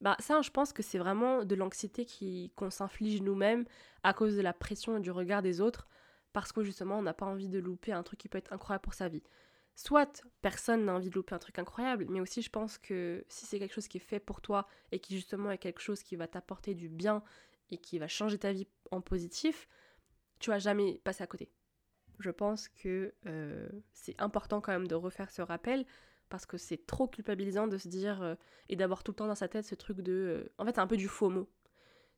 Bah 0.00 0.16
ça, 0.18 0.42
je 0.42 0.50
pense 0.50 0.72
que 0.72 0.82
c'est 0.82 0.98
vraiment 0.98 1.44
de 1.44 1.54
l'anxiété 1.54 2.04
qui 2.04 2.52
qu'on 2.56 2.70
s'inflige 2.70 3.22
nous-mêmes 3.22 3.64
à 4.02 4.12
cause 4.14 4.36
de 4.36 4.42
la 4.42 4.52
pression 4.52 4.96
et 4.96 5.00
du 5.00 5.10
regard 5.12 5.42
des 5.42 5.60
autres 5.60 5.86
parce 6.32 6.52
que 6.52 6.64
justement, 6.64 6.98
on 6.98 7.02
n'a 7.02 7.14
pas 7.14 7.26
envie 7.26 7.48
de 7.48 7.58
louper 7.58 7.92
un 7.92 8.02
truc 8.02 8.18
qui 8.20 8.28
peut 8.28 8.38
être 8.38 8.52
incroyable 8.52 8.82
pour 8.82 8.94
sa 8.94 9.08
vie. 9.08 9.22
Soit 9.74 10.22
personne 10.42 10.84
n'a 10.84 10.94
envie 10.94 11.08
de 11.08 11.14
louper 11.14 11.34
un 11.34 11.38
truc 11.38 11.58
incroyable, 11.58 12.06
mais 12.08 12.20
aussi 12.20 12.42
je 12.42 12.50
pense 12.50 12.78
que 12.78 13.24
si 13.28 13.46
c'est 13.46 13.58
quelque 13.58 13.74
chose 13.74 13.88
qui 13.88 13.96
est 13.96 14.00
fait 14.00 14.20
pour 14.20 14.40
toi 14.40 14.68
et 14.90 14.98
qui 14.98 15.14
justement 15.16 15.50
est 15.50 15.58
quelque 15.58 15.80
chose 15.80 16.02
qui 16.02 16.16
va 16.16 16.28
t'apporter 16.28 16.74
du 16.74 16.88
bien 16.88 17.22
et 17.70 17.78
qui 17.78 17.98
va 17.98 18.06
changer 18.06 18.38
ta 18.38 18.52
vie 18.52 18.66
en 18.90 19.00
positif, 19.00 19.68
tu 20.38 20.50
vas 20.50 20.58
jamais 20.58 21.00
passer 21.04 21.22
à 21.22 21.26
côté. 21.26 21.50
Je 22.18 22.30
pense 22.30 22.68
que 22.68 23.14
euh, 23.26 23.68
c'est 23.94 24.20
important 24.20 24.60
quand 24.60 24.72
même 24.72 24.86
de 24.86 24.94
refaire 24.94 25.30
ce 25.30 25.40
rappel 25.40 25.86
parce 26.28 26.46
que 26.46 26.58
c'est 26.58 26.86
trop 26.86 27.08
culpabilisant 27.08 27.66
de 27.66 27.78
se 27.78 27.88
dire 27.88 28.22
euh, 28.22 28.34
et 28.68 28.76
d'avoir 28.76 29.02
tout 29.02 29.12
le 29.12 29.16
temps 29.16 29.26
dans 29.26 29.34
sa 29.34 29.48
tête 29.48 29.64
ce 29.64 29.74
truc 29.74 30.00
de... 30.00 30.12
Euh, 30.12 30.52
en 30.58 30.64
fait, 30.64 30.74
c'est 30.74 30.80
un 30.80 30.86
peu 30.86 30.96
du 30.96 31.08
faux 31.08 31.30
mot. 31.30 31.48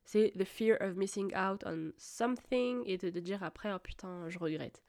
C'est 0.03 0.31
the 0.37 0.43
fear 0.43 0.77
of 0.81 0.95
missing 0.95 1.35
out 1.35 1.63
on 1.65 1.91
something 1.97 2.83
et 2.85 2.97
de, 2.97 3.09
de 3.09 3.19
dire 3.19 3.43
après, 3.43 3.73
oh 3.73 3.79
putain, 3.79 4.29
je 4.29 4.37
regrette. 4.37 4.83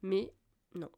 Mais 0.00 0.32
non, 0.74 0.90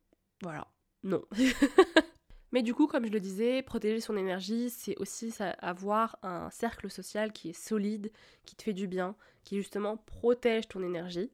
voilà 0.42 0.73
non. 1.04 1.22
Mais 2.52 2.62
du 2.62 2.72
coup, 2.72 2.86
comme 2.86 3.04
je 3.04 3.10
le 3.10 3.20
disais, 3.20 3.62
protéger 3.62 4.00
son 4.00 4.16
énergie, 4.16 4.70
c'est 4.70 4.96
aussi 4.98 5.34
avoir 5.58 6.18
un 6.22 6.50
cercle 6.50 6.90
social 6.90 7.32
qui 7.32 7.50
est 7.50 7.52
solide, 7.52 8.10
qui 8.44 8.54
te 8.56 8.62
fait 8.62 8.72
du 8.72 8.86
bien, 8.86 9.16
qui 9.42 9.56
justement 9.56 9.96
protège 9.96 10.68
ton 10.68 10.82
énergie. 10.82 11.30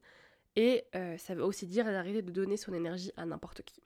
Et 0.55 0.83
euh, 0.95 1.17
ça 1.17 1.35
veut 1.35 1.43
aussi 1.43 1.67
dire 1.67 1.85
d'arrêter 1.85 2.21
de 2.21 2.31
donner 2.31 2.57
son 2.57 2.73
énergie 2.73 3.11
à 3.17 3.25
n'importe 3.25 3.61
qui. 3.61 3.81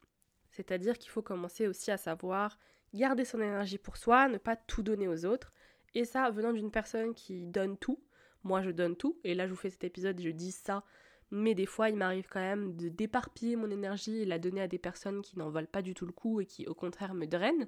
C'est-à-dire 0.51 0.97
qu'il 0.97 1.11
faut 1.11 1.21
commencer 1.21 1.67
aussi 1.67 1.91
à 1.91 1.97
savoir 1.97 2.57
garder 2.93 3.25
son 3.25 3.41
énergie 3.41 3.77
pour 3.77 3.97
soi, 3.97 4.29
ne 4.29 4.37
pas 4.37 4.55
tout 4.55 4.81
donner 4.81 5.07
aux 5.07 5.25
autres. 5.25 5.51
Et 5.93 6.05
ça, 6.05 6.29
venant 6.31 6.53
d'une 6.53 6.71
personne 6.71 7.13
qui 7.13 7.41
donne 7.41 7.77
tout, 7.77 7.99
moi 8.43 8.61
je 8.61 8.71
donne 8.71 8.95
tout, 8.95 9.19
et 9.23 9.35
là 9.35 9.45
je 9.45 9.51
vous 9.51 9.57
fais 9.59 9.69
cet 9.69 9.83
épisode 9.83 10.21
je 10.21 10.29
dis 10.29 10.51
ça 10.51 10.83
mais 11.31 11.55
des 11.55 11.65
fois 11.65 11.89
il 11.89 11.95
m'arrive 11.95 12.27
quand 12.29 12.39
même 12.39 12.75
de 12.75 12.89
d'éparpiller 12.89 13.55
mon 13.55 13.69
énergie 13.69 14.21
et 14.21 14.25
la 14.25 14.39
donner 14.39 14.61
à 14.61 14.67
des 14.67 14.77
personnes 14.77 15.21
qui 15.21 15.37
n'en 15.37 15.49
valent 15.49 15.67
pas 15.71 15.81
du 15.81 15.93
tout 15.93 16.05
le 16.05 16.11
coup 16.11 16.41
et 16.41 16.45
qui 16.45 16.67
au 16.67 16.73
contraire 16.73 17.13
me 17.13 17.25
drainent. 17.25 17.67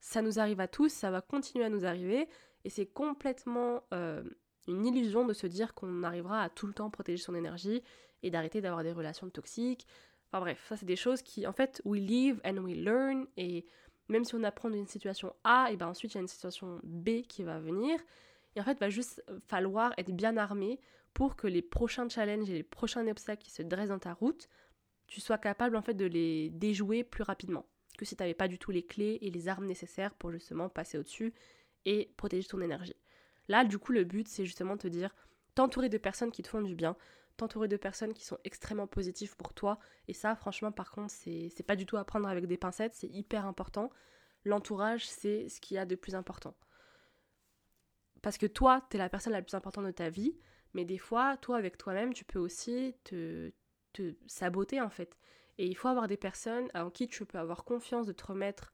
Ça 0.00 0.22
nous 0.22 0.38
arrive 0.38 0.60
à 0.60 0.68
tous, 0.68 0.92
ça 0.92 1.10
va 1.10 1.20
continuer 1.20 1.64
à 1.64 1.70
nous 1.70 1.86
arriver 1.86 2.28
et 2.64 2.70
c'est 2.70 2.86
complètement 2.86 3.82
euh, 3.92 4.22
une 4.68 4.84
illusion 4.86 5.24
de 5.26 5.32
se 5.32 5.46
dire 5.46 5.74
qu'on 5.74 6.02
arrivera 6.02 6.42
à 6.42 6.48
tout 6.50 6.66
le 6.66 6.74
temps 6.74 6.90
protéger 6.90 7.22
son 7.22 7.34
énergie 7.34 7.82
et 8.22 8.30
d'arrêter 8.30 8.60
d'avoir 8.60 8.82
des 8.82 8.92
relations 8.92 9.28
toxiques. 9.30 9.86
Enfin 10.28 10.40
bref, 10.40 10.64
ça 10.68 10.76
c'est 10.76 10.86
des 10.86 10.96
choses 10.96 11.22
qui 11.22 11.46
en 11.46 11.52
fait 11.52 11.80
we 11.84 12.00
live 12.00 12.40
and 12.44 12.58
we 12.58 12.76
learn 12.76 13.26
et 13.36 13.66
même 14.08 14.24
si 14.24 14.34
on 14.34 14.42
apprend 14.42 14.68
d'une 14.68 14.86
situation 14.86 15.34
A, 15.44 15.68
et 15.70 15.76
ben 15.76 15.88
ensuite 15.88 16.12
il 16.12 16.16
y 16.16 16.18
a 16.18 16.20
une 16.20 16.28
situation 16.28 16.80
B 16.82 17.22
qui 17.22 17.42
va 17.42 17.58
venir. 17.58 17.98
Et 18.56 18.60
en 18.60 18.64
fait, 18.64 18.78
va 18.78 18.90
juste 18.90 19.24
falloir 19.46 19.92
être 19.98 20.12
bien 20.12 20.36
armé 20.36 20.78
pour 21.14 21.36
que 21.36 21.46
les 21.46 21.62
prochains 21.62 22.08
challenges 22.08 22.50
et 22.50 22.54
les 22.54 22.62
prochains 22.62 23.06
obstacles 23.06 23.42
qui 23.42 23.50
se 23.50 23.62
dressent 23.62 23.88
dans 23.88 23.98
ta 23.98 24.12
route, 24.12 24.48
tu 25.06 25.20
sois 25.20 25.38
capable 25.38 25.76
en 25.76 25.82
fait 25.82 25.94
de 25.94 26.04
les 26.04 26.50
déjouer 26.50 27.04
plus 27.04 27.22
rapidement 27.22 27.66
que 27.96 28.04
si 28.04 28.16
tu 28.16 28.22
n'avais 28.22 28.34
pas 28.34 28.48
du 28.48 28.58
tout 28.58 28.72
les 28.72 28.84
clés 28.84 29.18
et 29.22 29.30
les 29.30 29.48
armes 29.48 29.66
nécessaires 29.66 30.14
pour 30.14 30.32
justement 30.32 30.68
passer 30.68 30.98
au-dessus 30.98 31.32
et 31.84 32.12
protéger 32.16 32.48
ton 32.48 32.60
énergie. 32.60 32.96
Là, 33.48 33.64
du 33.64 33.78
coup, 33.78 33.92
le 33.92 34.04
but, 34.04 34.26
c'est 34.26 34.44
justement 34.44 34.74
de 34.74 34.80
te 34.80 34.88
dire, 34.88 35.14
t'entourer 35.54 35.88
de 35.88 35.98
personnes 35.98 36.32
qui 36.32 36.42
te 36.42 36.48
font 36.48 36.62
du 36.62 36.74
bien, 36.74 36.96
t'entourer 37.36 37.68
de 37.68 37.76
personnes 37.76 38.14
qui 38.14 38.24
sont 38.24 38.38
extrêmement 38.44 38.86
positives 38.86 39.36
pour 39.36 39.54
toi. 39.54 39.78
Et 40.08 40.14
ça, 40.14 40.34
franchement, 40.34 40.72
par 40.72 40.90
contre, 40.90 41.12
c'est 41.12 41.66
pas 41.66 41.76
du 41.76 41.86
tout 41.86 41.96
à 41.96 42.04
prendre 42.04 42.28
avec 42.28 42.46
des 42.46 42.56
pincettes, 42.56 42.94
c'est 42.94 43.08
hyper 43.08 43.46
important. 43.46 43.90
L'entourage, 44.44 45.06
c'est 45.06 45.48
ce 45.48 45.60
qu'il 45.60 45.76
y 45.76 45.78
a 45.78 45.86
de 45.86 45.94
plus 45.94 46.14
important. 46.14 46.54
Parce 48.22 48.38
que 48.38 48.46
toi, 48.46 48.84
t'es 48.88 48.98
la 48.98 49.08
personne 49.08 49.32
la 49.32 49.42
plus 49.42 49.54
importante 49.54 49.84
de 49.84 49.90
ta 49.90 50.08
vie, 50.08 50.34
mais 50.74 50.84
des 50.84 50.98
fois, 50.98 51.36
toi, 51.36 51.56
avec 51.56 51.78
toi-même, 51.78 52.12
tu 52.12 52.24
peux 52.24 52.38
aussi 52.38 52.94
te, 53.04 53.52
te 53.92 54.14
saboter, 54.26 54.80
en 54.80 54.90
fait. 54.90 55.16
Et 55.58 55.66
il 55.66 55.76
faut 55.76 55.88
avoir 55.88 56.08
des 56.08 56.16
personnes 56.16 56.68
en 56.74 56.90
qui 56.90 57.08
tu 57.08 57.24
peux 57.24 57.38
avoir 57.38 57.64
confiance 57.64 58.06
de 58.06 58.12
te 58.12 58.26
remettre, 58.26 58.72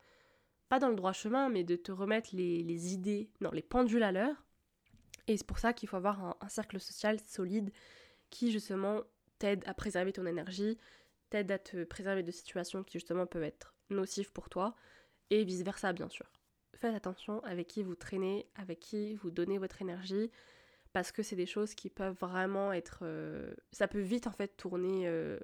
pas 0.68 0.78
dans 0.78 0.88
le 0.88 0.96
droit 0.96 1.12
chemin, 1.12 1.48
mais 1.50 1.62
de 1.62 1.76
te 1.76 1.92
remettre 1.92 2.30
les, 2.32 2.94
idées, 2.94 3.30
non, 3.40 3.50
les 3.50 3.62
pendules 3.62 4.02
à 4.02 4.12
l'heure. 4.12 4.44
Et 5.26 5.36
c'est 5.36 5.46
pour 5.46 5.58
ça 5.58 5.72
qu'il 5.72 5.88
faut 5.88 5.96
avoir 5.96 6.24
un, 6.24 6.36
un, 6.40 6.48
cercle 6.48 6.80
social 6.80 7.20
solide 7.20 7.70
qui, 8.30 8.50
justement, 8.50 9.02
t'aide 9.38 9.62
à 9.66 9.74
préserver 9.74 10.12
ton 10.12 10.26
énergie, 10.26 10.78
t'aide 11.28 11.52
à 11.52 11.58
te 11.58 11.84
préserver 11.84 12.22
de 12.22 12.30
situations 12.30 12.82
qui, 12.82 12.94
justement, 12.94 13.26
peuvent 13.26 13.42
être 13.42 13.74
nocives 13.90 14.32
pour 14.32 14.48
toi, 14.48 14.74
et 15.28 15.44
vice-versa, 15.44 15.92
bien 15.92 16.08
sûr. 16.08 16.26
Faites 16.74 16.94
attention 16.94 17.42
avec 17.44 17.68
qui 17.68 17.82
vous 17.82 17.94
traînez, 17.94 18.46
avec 18.54 18.80
qui 18.80 19.14
vous 19.16 19.30
donnez 19.30 19.58
votre 19.58 19.82
énergie, 19.82 20.30
parce 20.92 21.12
que 21.12 21.22
c'est 21.22 21.36
des 21.36 21.46
choses 21.46 21.74
qui 21.74 21.90
peuvent 21.90 22.16
vraiment 22.16 22.72
être... 22.72 23.00
Euh, 23.02 23.54
ça 23.72 23.88
peut 23.88 24.00
vite 24.00 24.26
en 24.26 24.32
fait 24.32 24.56
tourner, 24.56 25.06
euh, 25.06 25.38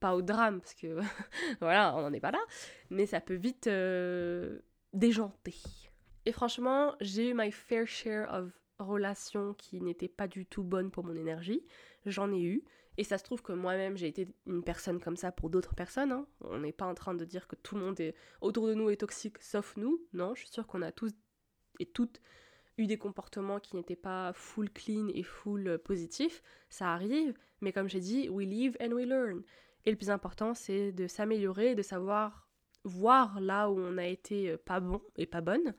pas 0.00 0.14
au 0.14 0.22
drame, 0.22 0.60
parce 0.60 0.74
que 0.74 0.98
voilà, 1.60 1.94
on 1.96 2.02
n'en 2.02 2.12
est 2.12 2.20
pas 2.20 2.30
là, 2.30 2.42
mais 2.90 3.06
ça 3.06 3.20
peut 3.20 3.34
vite 3.34 3.66
euh, 3.66 4.58
déjanter. 4.92 5.54
Et 6.26 6.32
franchement, 6.32 6.94
j'ai 7.00 7.30
eu 7.30 7.34
my 7.34 7.50
fair 7.52 7.86
share 7.86 8.32
of 8.32 8.52
relations 8.78 9.54
qui 9.54 9.80
n'étaient 9.80 10.08
pas 10.08 10.28
du 10.28 10.44
tout 10.44 10.62
bonnes 10.62 10.90
pour 10.90 11.04
mon 11.04 11.16
énergie. 11.16 11.62
J'en 12.04 12.32
ai 12.32 12.42
eu. 12.42 12.64
Et 12.98 13.04
ça 13.04 13.18
se 13.18 13.24
trouve 13.24 13.42
que 13.42 13.52
moi-même, 13.52 13.96
j'ai 13.96 14.08
été 14.08 14.26
une 14.46 14.62
personne 14.62 15.00
comme 15.00 15.16
ça 15.16 15.30
pour 15.30 15.50
d'autres 15.50 15.74
personnes. 15.74 16.12
Hein. 16.12 16.26
On 16.40 16.58
n'est 16.58 16.72
pas 16.72 16.86
en 16.86 16.94
train 16.94 17.14
de 17.14 17.24
dire 17.24 17.46
que 17.46 17.56
tout 17.56 17.74
le 17.74 17.82
monde 17.82 18.00
est 18.00 18.14
autour 18.40 18.66
de 18.68 18.74
nous 18.74 18.88
est 18.88 18.96
toxique, 18.96 19.38
sauf 19.40 19.76
nous. 19.76 20.00
Non, 20.14 20.34
je 20.34 20.40
suis 20.40 20.48
sûre 20.48 20.66
qu'on 20.66 20.82
a 20.82 20.92
tous 20.92 21.12
et 21.78 21.86
toutes 21.86 22.20
eu 22.78 22.86
des 22.86 22.98
comportements 22.98 23.60
qui 23.60 23.76
n'étaient 23.76 23.96
pas 23.96 24.32
full 24.32 24.70
clean 24.70 25.08
et 25.14 25.22
full 25.22 25.68
euh, 25.68 25.78
positif, 25.78 26.42
ça 26.68 26.92
arrive, 26.92 27.34
mais 27.60 27.72
comme 27.72 27.88
j'ai 27.88 28.00
dit, 28.00 28.28
we 28.28 28.46
live 28.46 28.76
and 28.80 28.92
we 28.92 29.06
learn. 29.06 29.42
Et 29.84 29.90
le 29.90 29.96
plus 29.96 30.10
important, 30.10 30.54
c'est 30.54 30.92
de 30.92 31.06
s'améliorer, 31.06 31.74
de 31.74 31.82
savoir 31.82 32.48
voir 32.84 33.40
là 33.40 33.70
où 33.70 33.78
on 33.78 33.98
a 33.98 34.06
été 34.06 34.50
euh, 34.50 34.56
pas 34.56 34.80
bon 34.80 35.00
et 35.16 35.26
pas 35.26 35.40
bonne. 35.40 35.74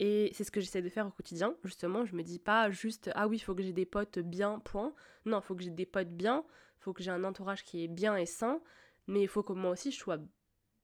Et 0.00 0.30
c'est 0.32 0.44
ce 0.44 0.50
que 0.50 0.60
j'essaie 0.60 0.82
de 0.82 0.88
faire 0.88 1.06
au 1.06 1.10
quotidien, 1.10 1.56
justement. 1.64 2.04
Je 2.04 2.14
me 2.14 2.22
dis 2.22 2.38
pas 2.38 2.70
juste, 2.70 3.10
ah 3.14 3.26
oui, 3.26 3.36
il 3.36 3.40
faut 3.40 3.54
que 3.54 3.62
j'ai 3.62 3.72
des 3.72 3.86
potes 3.86 4.18
bien, 4.18 4.60
point. 4.60 4.94
Non, 5.24 5.40
il 5.40 5.42
faut 5.42 5.56
que 5.56 5.62
j'ai 5.62 5.70
des 5.70 5.86
potes 5.86 6.10
bien, 6.10 6.44
il 6.78 6.82
faut 6.82 6.92
que 6.92 7.02
j'ai 7.02 7.10
un 7.10 7.24
entourage 7.24 7.64
qui 7.64 7.84
est 7.84 7.88
bien 7.88 8.16
et 8.16 8.26
sain, 8.26 8.60
mais 9.08 9.22
il 9.22 9.28
faut 9.28 9.42
que 9.42 9.52
moi 9.52 9.72
aussi 9.72 9.90
je 9.90 9.98
sois 9.98 10.18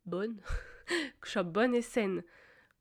bonne, 0.05 0.41
que 1.21 1.27
je 1.27 1.33
sois 1.33 1.45
bonne 1.45 1.75
et 1.75 1.83
saine. 1.83 2.25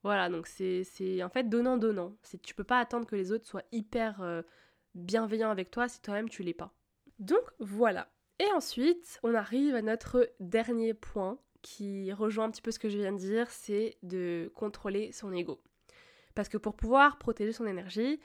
Voilà, 0.03 0.29
donc 0.29 0.47
c'est 0.47 1.23
en 1.23 1.29
fait 1.29 1.49
donnant-donnant. 1.49 2.15
Tu 2.43 2.53
peux 2.53 2.63
pas 2.63 2.79
attendre 2.79 3.05
que 3.05 3.15
les 3.15 3.31
autres 3.31 3.47
soient 3.47 3.63
hyper 3.71 4.21
euh, 4.21 4.41
bienveillants 4.95 5.49
avec 5.49 5.71
toi 5.71 5.87
si 5.87 6.01
toi-même 6.01 6.29
tu 6.29 6.43
l'es 6.43 6.53
pas. 6.53 6.73
Donc 7.19 7.43
voilà. 7.59 8.09
Et 8.39 8.51
ensuite, 8.53 9.19
on 9.23 9.33
arrive 9.33 9.75
à 9.75 9.81
notre 9.81 10.29
dernier 10.39 10.93
point 10.93 11.39
qui 11.61 12.11
rejoint 12.11 12.45
un 12.45 12.51
petit 12.51 12.61
peu 12.61 12.71
ce 12.71 12.79
que 12.79 12.89
je 12.89 12.97
viens 12.97 13.13
de 13.13 13.17
dire, 13.17 13.49
c'est 13.49 13.97
de 14.03 14.51
contrôler 14.55 15.13
son 15.13 15.31
ego. 15.31 15.61
Parce 16.35 16.49
que 16.49 16.57
pour 16.57 16.75
pouvoir 16.75 17.17
protéger 17.17 17.53
son 17.53 17.65
énergie, 17.65 18.19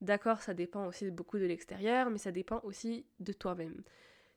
D'accord, 0.00 0.40
ça 0.40 0.54
dépend 0.54 0.86
aussi 0.86 1.10
beaucoup 1.10 1.38
de 1.38 1.44
l'extérieur, 1.44 2.08
mais 2.10 2.18
ça 2.18 2.32
dépend 2.32 2.60
aussi 2.64 3.04
de 3.18 3.32
toi-même. 3.32 3.82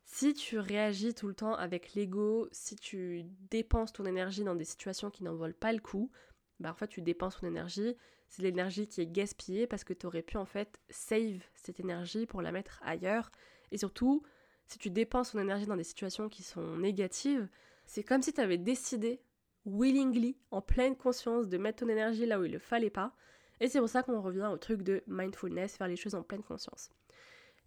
Si 0.05 0.33
tu 0.33 0.59
réagis 0.59 1.13
tout 1.13 1.29
le 1.29 1.33
temps 1.33 1.55
avec 1.55 1.93
l'ego, 1.93 2.49
si 2.51 2.75
tu 2.75 3.23
dépenses 3.49 3.93
ton 3.93 4.05
énergie 4.05 4.43
dans 4.43 4.55
des 4.55 4.65
situations 4.65 5.09
qui 5.09 5.23
n'en 5.23 5.35
valent 5.35 5.53
pas 5.57 5.71
le 5.71 5.79
coup, 5.79 6.11
bah 6.59 6.71
en 6.71 6.75
fait 6.75 6.87
tu 6.87 7.01
dépenses 7.01 7.39
ton 7.39 7.47
énergie, 7.47 7.95
c'est 8.29 8.41
l'énergie 8.41 8.87
qui 8.87 9.01
est 9.01 9.07
gaspillée 9.07 9.67
parce 9.67 9.83
que 9.83 9.93
tu 9.93 10.05
aurais 10.05 10.21
pu 10.21 10.37
en 10.37 10.45
fait 10.45 10.79
save 10.89 11.43
cette 11.55 11.79
énergie 11.79 12.25
pour 12.25 12.41
la 12.41 12.51
mettre 12.51 12.79
ailleurs. 12.83 13.31
Et 13.71 13.77
surtout, 13.77 14.23
si 14.67 14.79
tu 14.79 14.89
dépenses 14.89 15.31
ton 15.31 15.39
énergie 15.39 15.65
dans 15.65 15.77
des 15.77 15.83
situations 15.83 16.29
qui 16.29 16.43
sont 16.43 16.77
négatives, 16.77 17.47
c'est 17.85 18.03
comme 18.03 18.21
si 18.21 18.33
tu 18.33 18.41
avais 18.41 18.57
décidé 18.57 19.21
willingly, 19.65 20.37
en 20.51 20.61
pleine 20.61 20.95
conscience, 20.95 21.47
de 21.47 21.57
mettre 21.57 21.85
ton 21.85 21.89
énergie 21.89 22.25
là 22.25 22.39
où 22.39 22.43
il 22.43 22.51
ne 22.51 22.59
fallait 22.59 22.89
pas. 22.89 23.15
Et 23.59 23.67
c'est 23.67 23.79
pour 23.79 23.89
ça 23.89 24.03
qu'on 24.03 24.21
revient 24.21 24.49
au 24.51 24.57
truc 24.57 24.81
de 24.81 25.03
mindfulness, 25.07 25.77
faire 25.77 25.87
les 25.87 25.95
choses 25.95 26.15
en 26.15 26.23
pleine 26.23 26.43
conscience. 26.43 26.89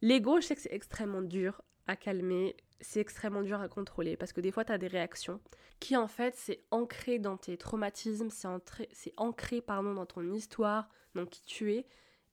L'ego, 0.02 0.40
je 0.40 0.46
sais 0.46 0.54
que 0.54 0.60
c'est 0.60 0.74
extrêmement 0.74 1.22
dur 1.22 1.62
à 1.86 1.96
calmer, 1.96 2.56
c'est 2.80 3.00
extrêmement 3.00 3.42
dur 3.42 3.60
à 3.60 3.68
contrôler 3.68 4.16
parce 4.16 4.32
que 4.32 4.40
des 4.40 4.50
fois 4.50 4.64
tu 4.64 4.72
as 4.72 4.78
des 4.78 4.86
réactions 4.86 5.40
qui 5.80 5.96
en 5.96 6.08
fait 6.08 6.34
c'est 6.36 6.62
ancré 6.70 7.18
dans 7.18 7.36
tes 7.36 7.56
traumatismes, 7.56 8.30
c'est 8.30 9.14
ancré 9.16 9.60
pardon 9.60 9.94
dans 9.94 10.06
ton 10.06 10.32
histoire, 10.32 10.88
dans 11.14 11.26
qui 11.26 11.42
tu 11.42 11.72
es 11.72 11.86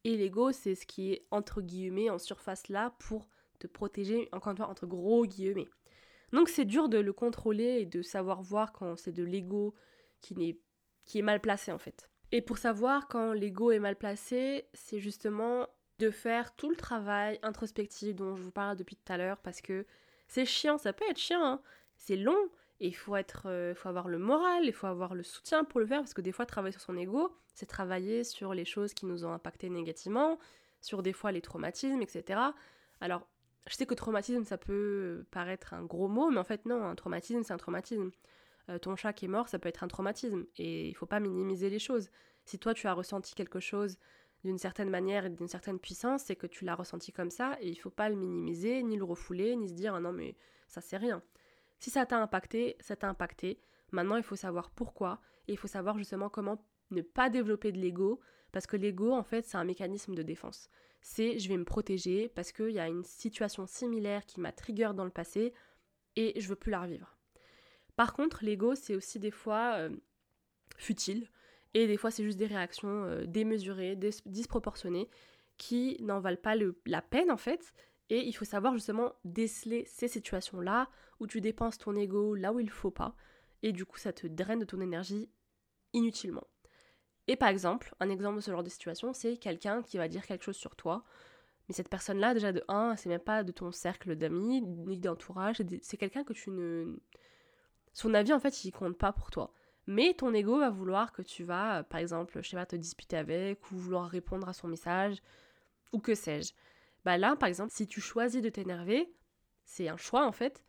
et 0.03 0.17
l'ego 0.17 0.51
c'est 0.51 0.75
ce 0.75 0.86
qui 0.86 1.12
est 1.13 1.25
entre 1.32 1.62
guillemets 1.62 2.10
en 2.10 2.19
surface 2.19 2.67
là 2.69 2.95
pour 2.99 3.27
te 3.60 3.67
protéger 3.67 4.29
encore 4.32 4.51
une 4.51 4.58
fois 4.58 4.69
entre 4.69 4.86
gros 4.86 5.25
guillemets. 5.25 5.69
Donc 6.32 6.49
c'est 6.49 6.65
dur 6.65 6.89
de 6.89 6.97
le 6.97 7.13
contrôler 7.13 7.82
et 7.82 7.86
de 7.86 8.01
savoir 8.01 8.41
voir 8.41 8.73
quand 8.73 8.97
c'est 8.97 9.12
de 9.12 9.23
l'ego 9.23 9.75
qui, 10.19 10.60
qui 11.06 11.19
est 11.19 11.23
mal 11.23 11.39
placé 11.39 11.71
en 11.71 11.77
fait. 11.77 12.10
Et 12.32 12.41
pour 12.41 12.58
savoir 12.58 13.08
quand 13.08 13.34
l'ego 13.34 13.71
est 13.71 13.79
mal 13.79 13.95
placé, 13.95 14.67
c'est 14.73 14.99
justement 14.99 15.67
de 15.99 16.10
faire 16.10 16.56
tout 16.56 16.71
le 16.71 16.75
travail 16.75 17.39
introspectif 17.43 18.15
dont 18.15 18.36
je 18.36 18.41
vous 18.41 18.51
parle 18.51 18.75
depuis 18.75 18.95
tout 18.95 19.13
à 19.13 19.17
l'heure 19.17 19.38
parce 19.38 19.62
que 19.62 19.86
c'est 20.27 20.45
chiant, 20.45 20.77
ça 20.77 20.93
peut 20.93 21.05
être 21.09 21.17
chiant, 21.17 21.43
hein. 21.43 21.62
c'est 21.95 22.15
long 22.15 22.49
et 22.79 22.88
il 22.88 22.95
faut 22.95 23.15
être, 23.15 23.43
euh, 23.45 23.75
faut 23.75 23.89
avoir 23.89 24.07
le 24.07 24.17
moral, 24.17 24.65
il 24.65 24.73
faut 24.73 24.88
avoir 24.88 25.15
le 25.15 25.23
soutien 25.23 25.63
pour 25.63 25.79
le 25.79 25.86
faire 25.86 25.99
parce 25.99 26.13
que 26.13 26.21
des 26.21 26.31
fois 26.31 26.45
travailler 26.45 26.73
sur 26.73 26.81
son 26.81 26.97
ego, 26.97 27.31
c'est 27.53 27.65
travailler 27.65 28.23
sur 28.23 28.53
les 28.53 28.65
choses 28.65 28.93
qui 28.93 29.05
nous 29.05 29.25
ont 29.25 29.31
impacté 29.31 29.69
négativement, 29.69 30.39
sur 30.81 31.03
des 31.03 31.13
fois 31.13 31.31
les 31.31 31.41
traumatismes, 31.41 32.01
etc. 32.01 32.41
Alors 32.99 33.27
je 33.67 33.75
sais 33.75 33.86
que 33.86 33.93
traumatisme, 33.93 34.43
ça 34.43 34.57
peut 34.57 35.25
paraître 35.31 35.73
un 35.73 35.83
gros 35.83 36.09
mot, 36.09 36.29
mais 36.29 36.39
en 36.39 36.43
fait 36.43 36.65
non, 36.65 36.83
un 36.83 36.95
traumatisme, 36.95 37.43
c'est 37.43 37.53
un 37.53 37.57
traumatisme. 37.57 38.12
Euh, 38.69 38.77
ton 38.79 38.95
chat 38.95 39.13
qui 39.13 39.25
est 39.25 39.29
mort, 39.29 39.49
ça 39.49 39.59
peut 39.59 39.69
être 39.69 39.83
un 39.83 39.88
traumatisme, 39.88 40.45
et 40.57 40.88
il 40.88 40.93
faut 40.93 41.05
pas 41.05 41.19
minimiser 41.19 41.69
les 41.69 41.79
choses. 41.79 42.09
Si 42.45 42.59
toi 42.59 42.73
tu 42.73 42.88
as 42.88 42.93
ressenti 42.93 43.36
quelque 43.36 43.59
chose 43.59 43.97
d'une 44.43 44.58
certaine 44.58 44.89
manière 44.89 45.25
et 45.25 45.29
d'une 45.29 45.47
certaine 45.47 45.79
puissance, 45.79 46.23
c'est 46.25 46.36
que 46.36 46.47
tu 46.47 46.65
l'as 46.65 46.75
ressenti 46.75 47.12
comme 47.12 47.29
ça, 47.29 47.58
et 47.62 47.69
il 47.69 47.75
faut 47.75 47.89
pas 47.89 48.10
le 48.10 48.15
minimiser, 48.15 48.84
ni 48.84 48.97
le 48.97 49.03
refouler, 49.03 49.56
ni 49.56 49.69
se 49.69 49.73
dire 49.73 49.95
ah 49.95 49.99
non 49.99 50.12
mais 50.12 50.36
ça 50.67 50.82
c'est 50.82 50.97
rien. 50.97 51.21
Si 51.79 51.89
ça 51.89 52.06
t'a 52.06 52.17
impacté, 52.17 52.75
ça 52.79 52.95
t'a 52.95 53.10
impacté. 53.10 53.60
Maintenant 53.91 54.17
il 54.17 54.23
faut 54.23 54.36
savoir 54.36 54.69
pourquoi, 54.71 55.19
et 55.47 55.53
il 55.53 55.58
faut 55.58 55.67
savoir 55.67 55.97
justement 55.97 56.29
comment 56.29 56.63
ne 56.91 57.01
pas 57.01 57.29
développer 57.29 57.71
de 57.71 57.79
l'ego, 57.79 58.19
parce 58.51 58.67
que 58.67 58.77
l'ego 58.77 59.12
en 59.12 59.23
fait 59.23 59.45
c'est 59.45 59.58
un 59.58 59.63
mécanisme 59.63 60.15
de 60.15 60.23
défense 60.23 60.69
c'est 61.03 61.38
je 61.38 61.49
vais 61.49 61.58
me 61.58 61.65
protéger 61.65 62.29
parce 62.29 62.51
qu'il 62.51 62.71
y 62.71 62.79
a 62.79 62.88
une 62.88 63.03
situation 63.03 63.67
similaire 63.67 64.25
qui 64.25 64.39
m'a 64.39 64.51
trigger 64.51 64.91
dans 64.95 65.03
le 65.03 65.12
passé 65.12 65.53
et 66.15 66.39
je 66.39 66.47
veux 66.47 66.56
plus 66.56 66.71
la 66.71 66.82
revivre. 66.82 67.17
Par 67.95 68.13
contre, 68.13 68.43
l'ego, 68.43 68.73
c'est 68.73 68.95
aussi 68.95 69.19
des 69.19 69.29
fois 69.29 69.75
euh, 69.75 69.89
futile 70.77 71.27
et 71.73 71.88
des 71.88 71.97
fois 71.97 72.12
c'est 72.12 72.23
juste 72.23 72.38
des 72.38 72.45
réactions 72.45 73.03
euh, 73.05 73.25
démesurées, 73.25 73.97
disproportionnées 74.25 75.09
qui 75.57 75.97
n'en 76.01 76.19
valent 76.19 76.41
pas 76.41 76.55
la 76.86 77.01
peine 77.01 77.31
en 77.31 77.38
fait. 77.38 77.73
Et 78.09 78.19
il 78.27 78.33
faut 78.33 78.45
savoir 78.45 78.73
justement 78.73 79.13
déceler 79.23 79.86
ces 79.88 80.07
situations-là 80.07 80.89
où 81.19 81.27
tu 81.27 81.41
dépenses 81.41 81.77
ton 81.77 81.95
ego 81.95 82.36
là 82.36 82.53
où 82.53 82.59
il 82.59 82.69
faut 82.69 82.91
pas 82.91 83.15
et 83.62 83.71
du 83.71 83.86
coup 83.86 83.97
ça 83.97 84.13
te 84.13 84.27
draine 84.27 84.59
de 84.59 84.65
ton 84.65 84.81
énergie 84.81 85.29
inutilement. 85.93 86.47
Et 87.27 87.38
par 87.38 87.49
exemple, 87.49 87.95
un 87.99 88.09
exemple 88.09 88.36
de 88.36 88.41
ce 88.41 88.51
genre 88.51 88.63
de 88.63 88.69
situation, 88.69 89.13
c'est 89.13 89.38
quelqu'un 89.38 89.81
qui 89.81 89.97
va 89.97 90.09
dire 90.09 90.25
quelque 90.25 90.43
chose 90.43 90.57
sur 90.57 90.75
toi, 90.75 91.05
mais 91.67 91.73
cette 91.73 91.89
personne-là, 91.89 92.33
déjà 92.33 92.51
de 92.51 92.63
1, 92.67 92.97
c'est 92.97 93.09
même 93.09 93.21
pas 93.21 93.43
de 93.43 93.51
ton 93.51 93.71
cercle 93.71 94.15
d'amis, 94.15 94.62
ni 94.62 94.99
d'entourage, 94.99 95.62
c'est 95.81 95.97
quelqu'un 95.97 96.23
que 96.23 96.33
tu 96.33 96.49
ne... 96.49 96.97
Son 97.93 98.13
avis, 98.13 98.33
en 98.33 98.39
fait, 98.39 98.65
il 98.65 98.71
compte 98.71 98.97
pas 98.97 99.13
pour 99.13 99.31
toi. 99.31 99.53
Mais 99.87 100.13
ton 100.13 100.33
ego 100.33 100.59
va 100.59 100.69
vouloir 100.69 101.11
que 101.11 101.21
tu 101.21 101.43
vas, 101.43 101.83
par 101.83 101.99
exemple, 101.99 102.39
je 102.41 102.49
sais 102.49 102.57
pas, 102.57 102.65
te 102.65 102.75
disputer 102.75 103.17
avec, 103.17 103.71
ou 103.71 103.75
vouloir 103.75 104.09
répondre 104.09 104.47
à 104.47 104.53
son 104.53 104.67
message, 104.67 105.21
ou 105.91 105.99
que 105.99 106.15
sais-je. 106.15 106.53
Bah 107.03 107.17
là, 107.17 107.35
par 107.35 107.49
exemple, 107.49 107.71
si 107.73 107.87
tu 107.87 107.99
choisis 107.99 108.41
de 108.41 108.49
t'énerver, 108.49 109.13
c'est 109.65 109.89
un 109.89 109.97
choix, 109.97 110.25
en 110.25 110.31
fait, 110.31 110.63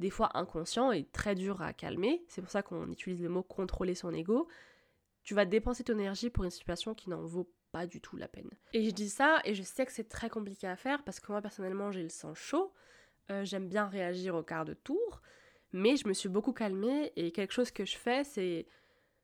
des 0.00 0.10
fois 0.10 0.36
inconscient 0.36 0.92
et 0.92 1.04
très 1.04 1.34
dur 1.34 1.62
à 1.62 1.72
calmer. 1.72 2.24
C'est 2.28 2.42
pour 2.42 2.50
ça 2.50 2.62
qu'on 2.62 2.90
utilise 2.90 3.22
le 3.22 3.30
mot 3.30 3.42
contrôler 3.42 3.94
son 3.94 4.12
ego 4.12 4.48
tu 5.28 5.34
vas 5.34 5.44
dépenser 5.44 5.84
ton 5.84 5.92
énergie 5.98 6.30
pour 6.30 6.44
une 6.44 6.50
situation 6.50 6.94
qui 6.94 7.10
n'en 7.10 7.20
vaut 7.20 7.52
pas 7.70 7.86
du 7.86 8.00
tout 8.00 8.16
la 8.16 8.28
peine. 8.28 8.48
Et 8.72 8.82
je 8.82 8.90
dis 8.92 9.10
ça, 9.10 9.42
et 9.44 9.54
je 9.54 9.62
sais 9.62 9.84
que 9.84 9.92
c'est 9.92 10.08
très 10.08 10.30
compliqué 10.30 10.66
à 10.66 10.74
faire 10.74 11.04
parce 11.04 11.20
que 11.20 11.30
moi 11.30 11.42
personnellement 11.42 11.90
j'ai 11.90 12.02
le 12.02 12.08
sang 12.08 12.32
chaud, 12.32 12.72
euh, 13.30 13.44
j'aime 13.44 13.68
bien 13.68 13.88
réagir 13.88 14.34
au 14.34 14.42
quart 14.42 14.64
de 14.64 14.72
tour, 14.72 15.20
mais 15.72 15.96
je 15.96 16.08
me 16.08 16.12
suis 16.12 16.28
beaucoup 16.28 16.52
calmée 16.52 17.12
et 17.16 17.32
quelque 17.32 17.52
chose 17.52 17.70
que 17.70 17.84
je 17.84 17.96
fais 17.96 18.24
c'est 18.24 18.66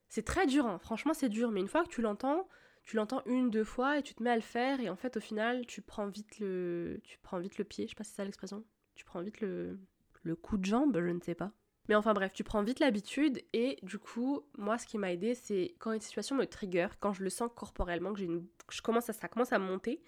c'est 0.09 0.25
très 0.25 0.47
dur, 0.47 0.67
hein. 0.67 0.79
franchement 0.79 1.15
c'est 1.15 1.29
dur, 1.29 1.51
mais 1.51 1.61
une 1.61 1.69
fois 1.69 1.83
que 1.83 1.89
tu 1.89 2.03
l'entends, 2.03 2.49
tu 2.85 2.97
l'entends 2.97 3.23
une, 3.27 3.51
deux 3.51 3.65
fois 3.65 3.99
et 3.99 4.03
tu 4.03 4.15
te 4.15 4.23
mets 4.23 4.31
à 4.31 4.37
le 4.37 4.43
faire 4.43 4.81
et 4.81 4.91
en 4.91 4.97
fait 4.97 5.17
au 5.17 5.21
final 5.21 5.67
tu 5.67 5.83
prends 5.83 6.07
vite 6.07 6.39
le, 6.39 7.01
tu 7.05 7.19
prends 7.23 7.39
vite 7.39 7.59
le 7.59 7.65
pied, 7.65 7.87
je 7.87 7.91
sais 7.91 7.95
pas 7.97 8.05
si 8.05 8.11
c'est 8.11 8.17
ça 8.17 8.25
l'expression, 8.25 8.65
tu 8.95 9.05
prends 9.05 9.23
vite 9.23 9.41
le, 9.41 9.79
le 10.23 10.37
coup 10.37 10.57
de 10.57 10.65
jambe, 10.65 10.99
je 10.99 11.11
ne 11.11 11.21
sais 11.21 11.35
pas. 11.35 11.53
Mais 11.89 11.95
enfin 11.95 12.15
bref, 12.15 12.33
tu 12.33 12.45
prends 12.45 12.63
vite 12.63 12.81
l'habitude 12.81 13.43
et 13.53 13.79
du 13.83 13.99
coup, 13.99 14.43
moi 14.57 14.79
ce 14.79 14.87
qui 14.87 14.97
m'a 14.97 15.13
aidé, 15.13 15.35
c'est 15.35 15.75
quand 15.79 15.93
une 15.93 16.01
situation 16.01 16.35
me 16.35 16.47
trigger, 16.47 16.89
quand 16.99 17.13
je 17.13 17.23
le 17.23 17.31
sens 17.31 17.51
corporellement, 17.55 18.13
que 18.13 18.21
j'ai 18.21 18.25
une... 18.25 18.47
je 18.71 18.81
commence 18.81 19.11
à... 19.11 19.13
ça 19.13 19.29
commence 19.29 19.53
à 19.53 19.59
monter, 19.59 20.03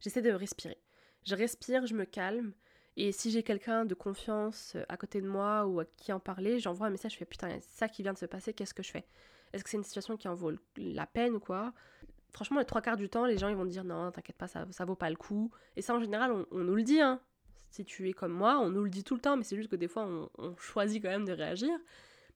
j'essaie 0.00 0.22
de 0.22 0.30
respirer. 0.30 0.78
Je 1.24 1.34
respire, 1.34 1.86
je 1.86 1.94
me 1.94 2.04
calme 2.04 2.52
et 2.96 3.12
si 3.12 3.30
j'ai 3.30 3.42
quelqu'un 3.42 3.84
de 3.84 3.94
confiance 3.94 4.74
euh, 4.76 4.84
à 4.88 4.96
côté 4.96 5.20
de 5.20 5.28
moi 5.28 5.66
ou 5.66 5.80
à 5.80 5.84
qui 5.84 6.12
en 6.12 6.20
parler, 6.20 6.58
j'envoie 6.58 6.86
un 6.86 6.90
message, 6.90 7.12
je 7.12 7.18
fais 7.18 7.24
putain, 7.24 7.48
c'est 7.60 7.78
ça 7.78 7.88
qui 7.88 8.02
vient 8.02 8.12
de 8.12 8.18
se 8.18 8.26
passer, 8.26 8.52
qu'est-ce 8.52 8.74
que 8.74 8.82
je 8.82 8.90
fais? 8.90 9.06
Est-ce 9.52 9.64
que 9.64 9.70
c'est 9.70 9.76
une 9.76 9.84
situation 9.84 10.16
qui 10.16 10.28
en 10.28 10.34
vaut 10.34 10.52
la 10.76 11.06
peine 11.06 11.34
ou 11.34 11.40
quoi? 11.40 11.72
Franchement, 12.32 12.58
les 12.58 12.66
trois 12.66 12.82
quarts 12.82 12.96
du 12.96 13.08
temps, 13.08 13.24
les 13.24 13.38
gens 13.38 13.48
ils 13.48 13.56
vont 13.56 13.64
dire 13.64 13.84
non, 13.84 14.10
t'inquiète 14.10 14.36
pas, 14.36 14.48
ça, 14.48 14.66
ça 14.70 14.84
vaut 14.84 14.96
pas 14.96 15.10
le 15.10 15.16
coup. 15.16 15.50
Et 15.76 15.82
ça 15.82 15.94
en 15.94 16.00
général, 16.00 16.32
on, 16.32 16.46
on 16.50 16.64
nous 16.64 16.74
le 16.74 16.82
dit, 16.82 17.00
hein 17.00 17.20
si 17.70 17.84
tu 17.84 18.08
es 18.08 18.12
comme 18.12 18.32
moi, 18.32 18.58
on 18.58 18.70
nous 18.70 18.84
le 18.84 18.90
dit 18.90 19.04
tout 19.04 19.14
le 19.14 19.20
temps, 19.20 19.36
mais 19.36 19.44
c'est 19.44 19.56
juste 19.56 19.70
que 19.70 19.76
des 19.76 19.88
fois 19.88 20.08
on, 20.38 20.56
choisit 20.56 21.02
quand 21.02 21.10
même 21.10 21.26
de 21.26 21.32
réagir. 21.32 21.76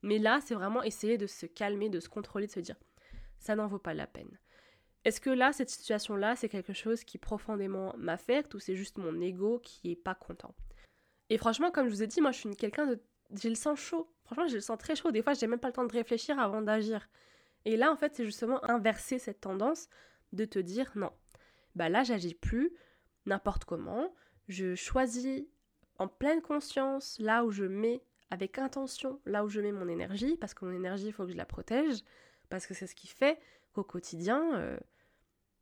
Mais 0.03 0.19
là, 0.19 0.41
c'est 0.43 0.55
vraiment 0.55 0.83
essayer 0.83 1.19
de 1.19 1.27
se 1.27 1.47
calmer, 1.47 1.89
de 1.89 2.01
se 2.01 2.09
contrôler, 2.09 2.47
de 2.47 2.53
se 2.53 2.61
dire 2.61 2.77
ça 3.39 3.57
n'en 3.57 3.67
vaut 3.67 3.79
pas 3.79 3.95
la 3.95 4.07
peine. 4.07 4.39
Est-ce 5.05 5.21
que 5.21 5.31
là, 5.31 5.53
cette 5.53 5.71
situation-là, 5.71 6.37
c'est 6.37 6.49
quelque 6.49 6.73
chose 6.73 7.05
qui 7.05 7.19
profondément 7.19 7.95
m'affecte 7.97 8.55
ou 8.55 8.59
c'est 8.59 8.77
juste 8.77 8.99
mon 8.99 9.19
ego 9.21 9.61
qui 9.63 9.93
est 9.93 9.97
pas 9.97 10.15
content? 10.15 10.55
Et 11.31 11.39
franchement, 11.39 11.71
comme 11.71 11.87
je 11.87 11.95
vous 11.95 12.03
ai 12.03 12.07
dit, 12.07 12.21
moi 12.21 12.33
je 12.33 12.39
suis 12.39 12.57
quelqu'un 12.57 12.87
de. 12.87 13.01
J'ai 13.33 13.49
le 13.49 13.55
sang 13.55 13.77
chaud. 13.77 14.13
Franchement, 14.25 14.49
j'ai 14.49 14.57
le 14.57 14.61
sang 14.61 14.77
très 14.77 14.97
chaud. 14.97 15.11
Des 15.13 15.23
fois, 15.23 15.35
j'ai 15.35 15.47
même 15.47 15.61
pas 15.61 15.69
le 15.69 15.73
temps 15.73 15.85
de 15.85 15.93
réfléchir 15.93 16.39
avant 16.39 16.61
d'agir. 16.61 17.09
Et 17.65 17.77
là, 17.77 17.93
en 17.93 17.97
fait, 17.97 18.15
c'est 18.15 18.25
justement 18.25 18.63
inverser 18.69 19.19
cette 19.19 19.41
tendance 19.41 19.89
de 20.33 20.45
te 20.45 20.59
dire 20.59 20.91
non. 20.97 21.13
Bah 21.77 21.89
là, 21.89 22.03
j'agis 22.03 22.35
plus 22.35 22.73
n'importe 23.27 23.65
comment 23.65 24.13
je 24.49 24.75
choisis 24.75 25.45
en 25.99 26.09
pleine 26.09 26.43
conscience 26.43 27.19
là 27.21 27.45
où 27.45 27.51
je 27.51 27.65
mets, 27.65 28.03
avec 28.31 28.59
intention, 28.59 29.21
là 29.27 29.45
où 29.45 29.49
je 29.49 29.61
mets 29.61 29.73
mon 29.73 29.89
énergie, 29.89 30.37
parce 30.37 30.55
que 30.55 30.65
mon 30.65 30.73
énergie, 30.73 31.07
il 31.07 31.13
faut 31.13 31.25
que 31.25 31.33
je 31.33 31.37
la 31.37 31.45
protège, 31.45 32.03
parce 32.49 32.67
que 32.67 32.75
c'est 32.75 32.87
ce 32.87 32.95
qui 32.95 33.07
fait 33.07 33.39
qu'au 33.73 33.85
quotidien, 33.85 34.55
euh, 34.55 34.79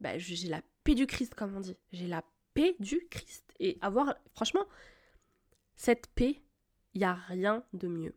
bah, 0.01 0.19
j'ai 0.19 0.49
la 0.49 0.63
paix 0.85 0.95
du 0.95 1.07
Christ, 1.07 1.35
comme 1.35 1.57
on 1.57 1.61
dit. 1.61 1.77
J'ai 1.93 2.07
la 2.07 2.25
paix 2.55 2.77
du 2.81 3.07
Christ. 3.11 3.53
Et 3.61 3.79
avoir, 3.81 4.15
franchement, 4.35 4.67
cette 5.77 6.07
paix, 6.09 6.43
il 6.95 6.99
n'y 6.99 7.05
a 7.05 7.15
rien 7.15 7.65
de 7.73 7.89
mieux. 7.89 8.15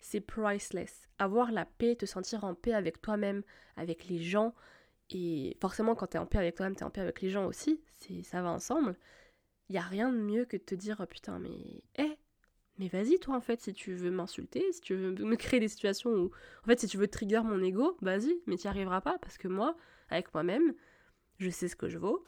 C'est 0.00 0.20
priceless. 0.20 1.08
Avoir 1.18 1.52
la 1.52 1.66
paix, 1.66 1.96
te 1.96 2.06
sentir 2.06 2.44
en 2.44 2.54
paix 2.54 2.72
avec 2.72 3.00
toi-même, 3.02 3.42
avec 3.76 4.06
les 4.06 4.22
gens. 4.22 4.54
Et 5.10 5.56
forcément, 5.60 5.94
quand 5.94 6.08
tu 6.08 6.16
es 6.16 6.20
en 6.20 6.26
paix 6.26 6.38
avec 6.38 6.54
toi-même, 6.54 6.76
tu 6.76 6.80
es 6.80 6.86
en 6.86 6.90
paix 6.90 7.00
avec 7.00 7.20
les 7.20 7.30
gens 7.30 7.46
aussi. 7.46 7.80
Ça 8.24 8.42
va 8.42 8.50
ensemble 8.50 8.96
il 9.70 9.74
y 9.74 9.78
a 9.78 9.82
rien 9.82 10.12
de 10.12 10.18
mieux 10.18 10.44
que 10.44 10.56
de 10.56 10.62
te 10.62 10.74
dire 10.74 10.96
oh, 11.00 11.06
putain 11.06 11.38
mais 11.38 11.84
eh 11.96 12.18
mais 12.80 12.88
vas-y 12.88 13.18
toi 13.18 13.36
en 13.36 13.40
fait 13.40 13.60
si 13.60 13.74
tu 13.74 13.94
veux 13.94 14.10
m'insulter, 14.10 14.64
si 14.72 14.80
tu 14.80 14.94
veux 14.94 15.12
me 15.12 15.36
créer 15.36 15.60
des 15.60 15.68
situations 15.68 16.10
où 16.10 16.30
en 16.64 16.66
fait 16.66 16.80
si 16.80 16.88
tu 16.88 16.96
veux 16.96 17.08
trigger 17.08 17.42
mon 17.44 17.62
ego, 17.62 17.96
vas-y, 18.00 18.40
mais 18.46 18.56
tu 18.56 18.66
n'y 18.66 18.70
arriveras 18.70 19.02
pas 19.02 19.18
parce 19.18 19.36
que 19.36 19.48
moi 19.48 19.76
avec 20.08 20.32
moi-même, 20.32 20.74
je 21.38 21.50
sais 21.50 21.68
ce 21.68 21.76
que 21.76 21.90
je 21.90 21.98
vaux 21.98 22.24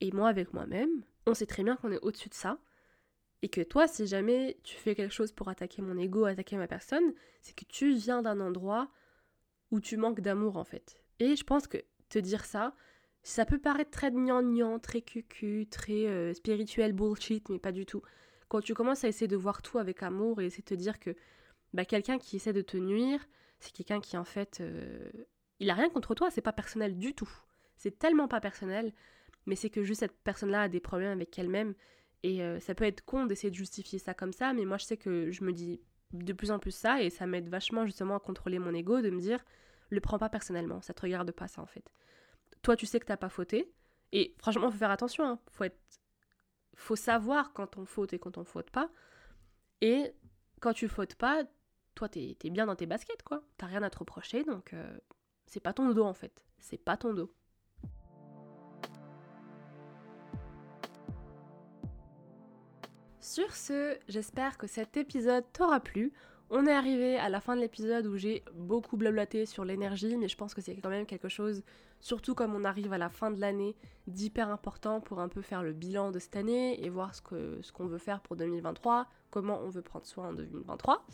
et 0.00 0.10
moi 0.10 0.28
avec 0.28 0.52
moi-même, 0.52 1.04
on 1.26 1.34
sait 1.34 1.46
très 1.46 1.62
bien 1.62 1.76
qu'on 1.76 1.92
est 1.92 2.00
au-dessus 2.02 2.28
de 2.28 2.34
ça 2.34 2.58
et 3.42 3.48
que 3.48 3.60
toi 3.60 3.86
si 3.86 4.08
jamais 4.08 4.58
tu 4.64 4.76
fais 4.76 4.96
quelque 4.96 5.14
chose 5.14 5.30
pour 5.30 5.48
attaquer 5.48 5.82
mon 5.82 5.96
ego, 5.96 6.24
attaquer 6.24 6.56
ma 6.56 6.66
personne, 6.66 7.14
c'est 7.40 7.54
que 7.54 7.64
tu 7.64 7.94
viens 7.94 8.22
d'un 8.22 8.40
endroit 8.40 8.90
où 9.70 9.80
tu 9.80 9.96
manques 9.96 10.20
d'amour 10.20 10.56
en 10.56 10.64
fait. 10.64 11.00
Et 11.20 11.36
je 11.36 11.44
pense 11.44 11.68
que 11.68 11.78
te 12.08 12.18
dire 12.18 12.44
ça, 12.44 12.74
Ça 13.24 13.44
peut 13.44 13.58
paraître 13.58 13.92
très 13.92 14.10
gnangnan, 14.10 14.80
très 14.80 15.00
cucu, 15.00 15.68
très 15.70 16.06
euh, 16.08 16.34
spirituel 16.34 16.92
bullshit, 16.92 17.48
mais 17.50 17.60
pas 17.60 17.70
du 17.70 17.86
tout. 17.86 18.02
Quand 18.52 18.60
tu 18.60 18.74
commences 18.74 19.02
à 19.02 19.08
essayer 19.08 19.28
de 19.28 19.36
voir 19.36 19.62
tout 19.62 19.78
avec 19.78 20.02
amour 20.02 20.42
et 20.42 20.44
essayer 20.44 20.62
de 20.62 20.68
te 20.68 20.74
dire 20.74 21.00
que 21.00 21.16
bah, 21.72 21.86
quelqu'un 21.86 22.18
qui 22.18 22.36
essaie 22.36 22.52
de 22.52 22.60
te 22.60 22.76
nuire, 22.76 23.26
c'est 23.60 23.72
quelqu'un 23.72 23.98
qui 23.98 24.18
en 24.18 24.24
fait, 24.24 24.58
euh, 24.60 25.10
il 25.58 25.70
a 25.70 25.74
rien 25.74 25.88
contre 25.88 26.14
toi, 26.14 26.30
c'est 26.30 26.42
pas 26.42 26.52
personnel 26.52 26.98
du 26.98 27.14
tout. 27.14 27.30
C'est 27.78 27.98
tellement 27.98 28.28
pas 28.28 28.42
personnel, 28.42 28.92
mais 29.46 29.56
c'est 29.56 29.70
que 29.70 29.82
juste 29.82 30.00
cette 30.00 30.20
personne-là 30.22 30.64
a 30.64 30.68
des 30.68 30.80
problèmes 30.80 31.12
avec 31.12 31.38
elle-même 31.38 31.72
et 32.24 32.42
euh, 32.42 32.60
ça 32.60 32.74
peut 32.74 32.84
être 32.84 33.02
con 33.06 33.24
d'essayer 33.24 33.50
de 33.50 33.56
justifier 33.56 33.98
ça 33.98 34.12
comme 34.12 34.34
ça, 34.34 34.52
mais 34.52 34.66
moi 34.66 34.76
je 34.76 34.84
sais 34.84 34.98
que 34.98 35.30
je 35.30 35.44
me 35.44 35.52
dis 35.54 35.80
de 36.12 36.34
plus 36.34 36.50
en 36.50 36.58
plus 36.58 36.74
ça 36.74 37.02
et 37.02 37.08
ça 37.08 37.26
m'aide 37.26 37.48
vachement 37.48 37.86
justement 37.86 38.16
à 38.16 38.20
contrôler 38.20 38.58
mon 38.58 38.74
ego, 38.74 39.00
de 39.00 39.08
me 39.08 39.18
dire 39.18 39.42
le 39.88 40.00
prends 40.02 40.18
pas 40.18 40.28
personnellement, 40.28 40.82
ça 40.82 40.92
te 40.92 41.00
regarde 41.00 41.30
pas 41.30 41.48
ça 41.48 41.62
en 41.62 41.66
fait. 41.66 41.90
Toi 42.60 42.76
tu 42.76 42.84
sais 42.84 43.00
que 43.00 43.06
t'as 43.06 43.16
pas 43.16 43.30
fauté 43.30 43.72
et 44.12 44.34
franchement 44.36 44.70
faut 44.70 44.76
faire 44.76 44.90
attention, 44.90 45.24
hein. 45.24 45.40
faut 45.48 45.64
être, 45.64 45.80
faut 46.74 46.96
savoir 46.96 47.52
quand 47.52 47.76
on 47.76 47.84
faute 47.84 48.12
et 48.12 48.18
quand 48.18 48.38
on 48.38 48.44
faute 48.44 48.70
pas 48.70 48.90
et 49.80 50.14
quand 50.60 50.72
tu 50.72 50.88
fautes 50.88 51.14
pas, 51.14 51.44
toi 51.94 52.08
t'es 52.08 52.36
es 52.42 52.50
bien 52.50 52.66
dans 52.66 52.76
tes 52.76 52.86
baskets 52.86 53.22
quoi, 53.22 53.42
t'as 53.56 53.66
rien 53.66 53.82
à 53.82 53.90
te 53.90 53.98
reprocher 53.98 54.44
donc 54.44 54.72
euh, 54.72 54.98
c'est 55.46 55.60
pas 55.60 55.72
ton 55.72 55.90
dos 55.90 56.04
en 56.04 56.14
fait, 56.14 56.44
c'est 56.58 56.78
pas 56.78 56.96
ton 56.96 57.12
dos. 57.14 57.32
Sur 63.20 63.54
ce, 63.54 63.96
j'espère 64.08 64.58
que 64.58 64.66
cet 64.66 64.96
épisode 64.96 65.44
t'aura 65.52 65.78
plu. 65.78 66.12
On 66.54 66.66
est 66.66 66.72
arrivé 66.72 67.16
à 67.16 67.30
la 67.30 67.40
fin 67.40 67.56
de 67.56 67.62
l'épisode 67.62 68.06
où 68.06 68.18
j'ai 68.18 68.44
beaucoup 68.52 68.98
blablaté 68.98 69.46
sur 69.46 69.64
l'énergie, 69.64 70.18
mais 70.18 70.28
je 70.28 70.36
pense 70.36 70.52
que 70.52 70.60
c'est 70.60 70.76
quand 70.76 70.90
même 70.90 71.06
quelque 71.06 71.30
chose, 71.30 71.62
surtout 71.98 72.34
comme 72.34 72.54
on 72.54 72.64
arrive 72.64 72.92
à 72.92 72.98
la 72.98 73.08
fin 73.08 73.30
de 73.30 73.40
l'année, 73.40 73.74
d'hyper 74.06 74.50
important 74.50 75.00
pour 75.00 75.18
un 75.20 75.28
peu 75.28 75.40
faire 75.40 75.62
le 75.62 75.72
bilan 75.72 76.10
de 76.10 76.18
cette 76.18 76.36
année 76.36 76.84
et 76.84 76.90
voir 76.90 77.14
ce 77.14 77.22
qu'on 77.22 77.86
veut 77.86 77.96
faire 77.96 78.20
pour 78.20 78.36
2023, 78.36 79.08
comment 79.30 79.60
on 79.62 79.70
veut 79.70 79.80
prendre 79.80 80.04
soin 80.04 80.28
en 80.28 80.32
2023. 80.34 81.06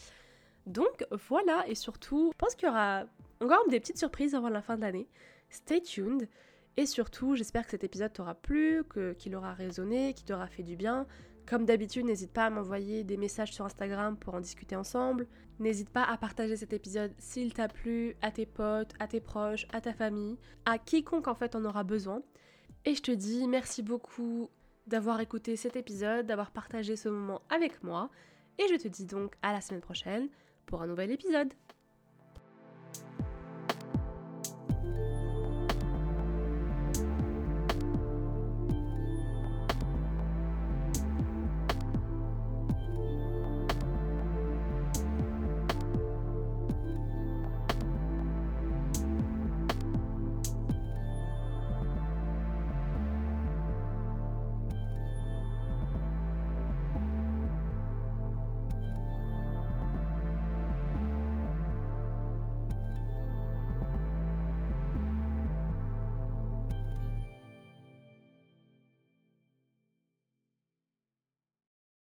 Donc 0.66 1.06
voilà, 1.28 1.64
et 1.68 1.76
surtout, 1.76 2.30
je 2.32 2.36
pense 2.36 2.56
qu'il 2.56 2.66
y 2.66 2.70
aura 2.72 3.04
encore 3.40 3.64
des 3.68 3.78
petites 3.78 3.98
surprises 3.98 4.34
avant 4.34 4.48
la 4.48 4.60
fin 4.60 4.74
de 4.74 4.80
l'année. 4.80 5.06
Stay 5.50 5.80
tuned. 5.80 6.28
Et 6.76 6.86
surtout, 6.86 7.34
j'espère 7.34 7.64
que 7.64 7.72
cet 7.72 7.82
épisode 7.82 8.12
t'aura 8.12 8.36
plu, 8.36 8.84
qu'il 9.18 9.34
aura 9.34 9.52
résonné, 9.52 10.14
qu'il 10.14 10.26
t'aura 10.26 10.46
fait 10.46 10.62
du 10.62 10.76
bien, 10.76 11.06
comme 11.48 11.64
d'habitude, 11.64 12.04
n'hésite 12.04 12.30
pas 12.30 12.44
à 12.44 12.50
m'envoyer 12.50 13.04
des 13.04 13.16
messages 13.16 13.54
sur 13.54 13.64
Instagram 13.64 14.18
pour 14.18 14.34
en 14.34 14.40
discuter 14.40 14.76
ensemble. 14.76 15.26
N'hésite 15.58 15.88
pas 15.88 16.04
à 16.04 16.18
partager 16.18 16.56
cet 16.56 16.74
épisode 16.74 17.10
s'il 17.18 17.54
t'a 17.54 17.68
plu 17.68 18.16
à 18.20 18.30
tes 18.30 18.44
potes, 18.44 18.92
à 18.98 19.08
tes 19.08 19.20
proches, 19.20 19.66
à 19.72 19.80
ta 19.80 19.94
famille, 19.94 20.36
à 20.66 20.76
quiconque 20.76 21.26
en 21.26 21.34
fait 21.34 21.56
en 21.56 21.64
aura 21.64 21.84
besoin. 21.84 22.20
Et 22.84 22.94
je 22.94 23.00
te 23.00 23.12
dis 23.12 23.48
merci 23.48 23.82
beaucoup 23.82 24.50
d'avoir 24.86 25.20
écouté 25.20 25.56
cet 25.56 25.76
épisode, 25.76 26.26
d'avoir 26.26 26.50
partagé 26.50 26.96
ce 26.96 27.08
moment 27.08 27.40
avec 27.48 27.82
moi. 27.82 28.10
Et 28.58 28.68
je 28.68 28.76
te 28.76 28.88
dis 28.88 29.06
donc 29.06 29.32
à 29.40 29.54
la 29.54 29.62
semaine 29.62 29.80
prochaine 29.80 30.28
pour 30.66 30.82
un 30.82 30.86
nouvel 30.86 31.10
épisode. 31.10 31.54